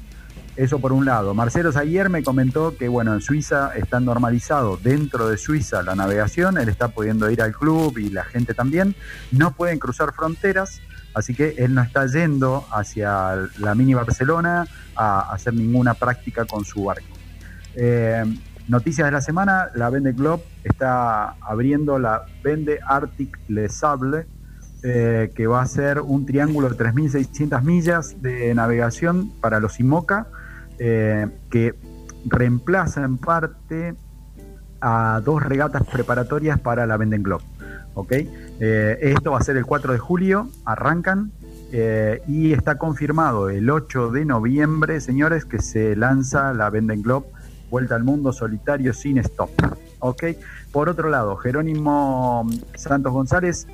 Eso 0.56 0.78
por 0.78 0.92
un 0.92 1.04
lado. 1.04 1.34
Marcelo 1.34 1.72
Zaguier 1.72 2.08
me 2.10 2.22
comentó 2.22 2.76
que 2.76 2.86
bueno, 2.86 3.12
en 3.12 3.20
Suiza 3.20 3.72
está 3.74 3.98
normalizado 3.98 4.76
dentro 4.76 5.28
de 5.28 5.36
Suiza 5.36 5.82
la 5.82 5.96
navegación, 5.96 6.58
él 6.58 6.68
está 6.68 6.88
pudiendo 6.88 7.28
ir 7.28 7.42
al 7.42 7.52
club 7.52 7.98
y 7.98 8.10
la 8.10 8.24
gente 8.24 8.54
también. 8.54 8.94
No 9.32 9.52
pueden 9.52 9.80
cruzar 9.80 10.12
fronteras, 10.12 10.80
así 11.12 11.34
que 11.34 11.56
él 11.58 11.74
no 11.74 11.82
está 11.82 12.06
yendo 12.06 12.64
hacia 12.70 13.36
la 13.58 13.74
mini 13.74 13.94
Barcelona 13.94 14.66
a 14.94 15.32
hacer 15.32 15.54
ninguna 15.54 15.94
práctica 15.94 16.44
con 16.44 16.64
su 16.64 16.84
barco. 16.84 17.06
Eh, 17.74 18.24
noticias 18.68 19.06
de 19.06 19.12
la 19.12 19.20
semana, 19.20 19.70
la 19.74 19.90
Vende 19.90 20.12
Globe 20.12 20.44
está 20.62 21.30
abriendo 21.40 21.98
la 21.98 22.26
Vende 22.44 22.78
Arctic 22.86 23.40
Le 23.48 23.68
Sable, 23.68 24.26
eh, 24.84 25.32
que 25.34 25.46
va 25.46 25.62
a 25.62 25.66
ser 25.66 26.00
un 26.00 26.26
triángulo 26.26 26.68
de 26.68 26.76
3.600 26.76 27.62
millas 27.62 28.22
de 28.22 28.54
navegación 28.54 29.32
para 29.40 29.58
los 29.58 29.80
IMOCA, 29.80 30.28
eh, 30.78 31.28
que 31.50 31.74
reemplaza 32.24 33.04
en 33.04 33.18
parte 33.18 33.94
a 34.80 35.20
dos 35.24 35.42
regatas 35.42 35.82
preparatorias 35.86 36.58
para 36.58 36.86
la 36.86 36.96
Venden 36.96 37.22
Globe. 37.22 37.44
¿ok? 37.94 38.12
Eh, 38.12 38.98
esto 39.00 39.32
va 39.32 39.38
a 39.38 39.42
ser 39.42 39.56
el 39.56 39.64
4 39.64 39.92
de 39.92 39.98
julio, 39.98 40.48
arrancan 40.64 41.32
eh, 41.72 42.22
y 42.26 42.52
está 42.52 42.76
confirmado 42.76 43.50
el 43.50 43.70
8 43.70 44.10
de 44.10 44.24
noviembre, 44.24 45.00
señores, 45.00 45.44
que 45.44 45.60
se 45.60 45.96
lanza 45.96 46.52
la 46.52 46.70
Venden 46.70 47.02
Globe 47.02 47.26
Vuelta 47.70 47.94
al 47.94 48.04
Mundo 48.04 48.32
solitario 48.32 48.92
sin 48.92 49.18
stop. 49.18 49.50
¿ok? 50.00 50.24
Por 50.70 50.88
otro 50.88 51.08
lado, 51.08 51.36
Jerónimo 51.36 52.48
Santos 52.74 53.12
González, 53.12 53.66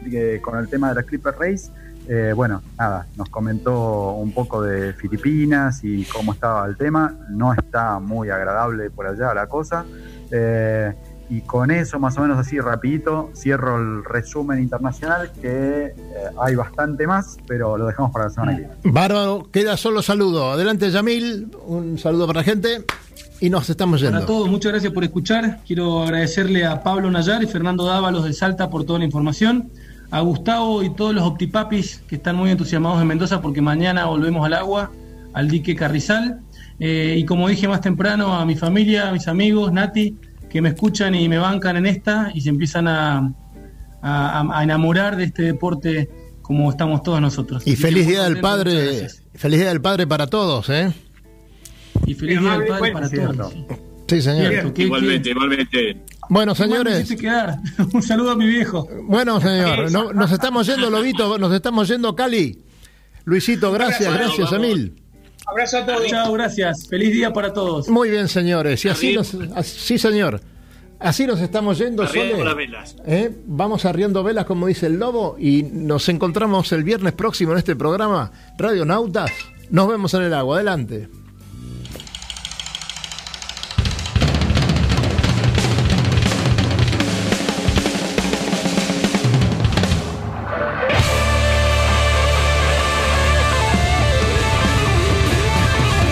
con 0.43 0.59
el 0.59 0.69
tema 0.69 0.91
de 0.91 0.95
la 0.97 1.03
Clipper 1.03 1.35
Race, 1.39 1.71
eh, 2.13 2.33
bueno, 2.35 2.61
nada, 2.77 3.07
nos 3.17 3.29
comentó 3.29 4.15
un 4.15 4.33
poco 4.33 4.61
de 4.63 4.93
Filipinas 4.95 5.85
y 5.85 6.03
cómo 6.07 6.33
estaba 6.33 6.67
el 6.67 6.77
tema. 6.77 7.15
No 7.29 7.53
está 7.53 8.01
muy 8.01 8.31
agradable 8.31 8.91
por 8.91 9.07
allá 9.07 9.33
la 9.33 9.47
cosa. 9.47 9.85
Eh, 10.33 10.93
y 11.29 11.43
con 11.43 11.71
eso, 11.71 12.01
más 12.01 12.19
o 12.19 12.23
menos 12.23 12.37
así, 12.37 12.59
rapidito, 12.59 13.31
cierro 13.37 13.77
el 13.77 14.05
resumen 14.05 14.59
internacional, 14.59 15.31
que 15.41 15.85
eh, 15.87 15.95
hay 16.41 16.57
bastante 16.57 17.07
más, 17.07 17.37
pero 17.47 17.79
lo 17.79 17.87
dejamos 17.87 18.11
para 18.11 18.25
la 18.25 18.31
semana 18.33 18.57
que 18.57 18.63
viene. 18.63 18.75
Bárbaro, 18.83 19.49
queda 19.53 19.77
solo 19.77 20.03
saludo. 20.03 20.51
Adelante, 20.51 20.91
Yamil, 20.91 21.49
un 21.65 21.97
saludo 21.97 22.27
para 22.27 22.41
la 22.41 22.45
gente 22.45 22.85
y 23.39 23.51
nos 23.51 23.71
estamos 23.71 24.01
yendo. 24.01 24.17
Para 24.17 24.27
todos, 24.27 24.49
muchas 24.49 24.73
gracias 24.73 24.93
por 24.93 25.05
escuchar. 25.05 25.61
Quiero 25.65 26.03
agradecerle 26.03 26.67
a 26.67 26.83
Pablo 26.83 27.09
Nayar 27.09 27.41
y 27.45 27.47
Fernando 27.47 27.85
Dávalos 27.85 28.25
de 28.25 28.33
Salta 28.33 28.69
por 28.69 28.83
toda 28.83 28.99
la 28.99 29.05
información. 29.05 29.71
A 30.11 30.21
Gustavo 30.21 30.83
y 30.83 30.91
todos 30.95 31.15
los 31.15 31.23
Optipapis 31.25 32.03
que 32.09 32.17
están 32.17 32.37
muy 32.37 32.51
entusiasmados 32.51 33.01
en 33.01 33.07
Mendoza 33.09 33.41
porque 33.41 33.61
mañana 33.61 34.07
volvemos 34.07 34.45
al 34.45 34.55
agua, 34.55 34.91
al 35.33 35.49
dique 35.49 35.75
Carrizal. 35.77 36.41
Eh, 36.81 37.17
y 37.19 37.25
como 37.25 37.49
dije 37.49 37.69
más 37.69 37.81
temprano, 37.81 38.35
a 38.35 38.45
mi 38.45 38.57
familia, 38.57 39.09
a 39.09 39.13
mis 39.13 39.29
amigos, 39.29 39.73
Nati, 39.73 40.17
que 40.49 40.61
me 40.63 40.71
escuchan 40.71 41.15
y 41.15 41.29
me 41.29 41.39
bancan 41.39 41.77
en 41.77 41.87
esta 41.87 42.31
y 42.35 42.41
se 42.41 42.49
empiezan 42.49 42.89
a, 42.89 43.33
a- 44.03 44.59
a 44.59 44.63
enamorar 44.65 45.17
de 45.17 45.25
este 45.25 45.43
deporte 45.43 46.09
como 46.43 46.69
estamos 46.71 47.03
todos 47.05 47.21
nosotros. 47.21 47.63
Y 47.67 47.73
que 47.73 47.77
feliz 47.77 48.07
día 48.09 48.25
del 48.25 48.41
padre, 48.41 49.07
feliz 49.35 49.61
día 49.61 49.69
del 49.69 49.81
padre 49.81 50.07
para 50.09 50.27
todos, 50.27 50.69
¿eh? 50.71 50.93
Y 52.07 52.15
feliz 52.15 52.41
día 52.41 52.59
del 52.59 52.67
padre 52.67 52.93
para 52.93 53.09
todos. 53.11 53.53
sí. 53.53 53.67
Señor. 54.23 54.49
Cierto, 54.49 54.75
¿qué- 54.75 54.83
Igualmente, 54.83 55.31
igualmente. 55.31 55.97
Bueno, 56.31 56.55
señores. 56.55 57.09
Un 57.93 58.03
saludo 58.03 58.31
a 58.31 58.37
mi 58.37 58.47
viejo. 58.47 58.89
Bueno, 59.03 59.41
señor, 59.41 59.91
no- 59.91 60.13
nos 60.13 60.31
estamos 60.33 60.67
yendo, 60.67 60.89
Lobito, 60.89 61.37
nos 61.39 61.53
estamos 61.53 61.87
yendo, 61.89 62.15
Cali. 62.17 62.59
Luisito, 63.25 63.71
gracias, 63.73 64.09
Abrazo, 64.09 64.25
gracias, 64.37 64.51
vamos. 64.53 64.67
Emil. 64.67 65.03
Abrazo 65.47 65.79
a 65.79 65.87
todos. 65.87 66.07
Chao, 66.07 66.33
gracias. 66.33 66.87
Feliz 66.89 67.13
día 67.13 67.33
para 67.33 67.53
todos. 67.53 67.89
Muy 67.89 68.11
bien, 68.11 68.29
señores. 68.29 68.85
Y 68.85 68.89
así 68.89 69.15
nos, 69.15 69.37
sí, 69.65 69.99
señor. 69.99 70.41
Así 71.01 71.27
nos 71.27 71.41
estamos 71.41 71.79
yendo, 71.79 72.07
Sole. 72.07 72.45
las 72.45 72.55
velas. 72.55 72.97
¿Eh? 73.07 73.31
Vamos 73.47 73.85
arriendo 73.85 74.23
velas, 74.23 74.45
como 74.45 74.67
dice 74.69 74.87
el 74.87 74.99
lobo, 74.99 75.37
y 75.39 75.63
nos 75.65 76.09
encontramos 76.09 76.71
el 76.73 76.85
viernes 76.85 77.15
próximo 77.15 77.53
en 77.53 77.59
este 77.59 77.75
programa, 77.75 78.31
Radio 78.59 78.85
Nautas. 78.85 79.33
Nos 79.71 79.89
vemos 79.89 80.15
en 80.15 80.23
el 80.23 80.35
agua. 80.35 80.57
Adelante. 80.57 81.09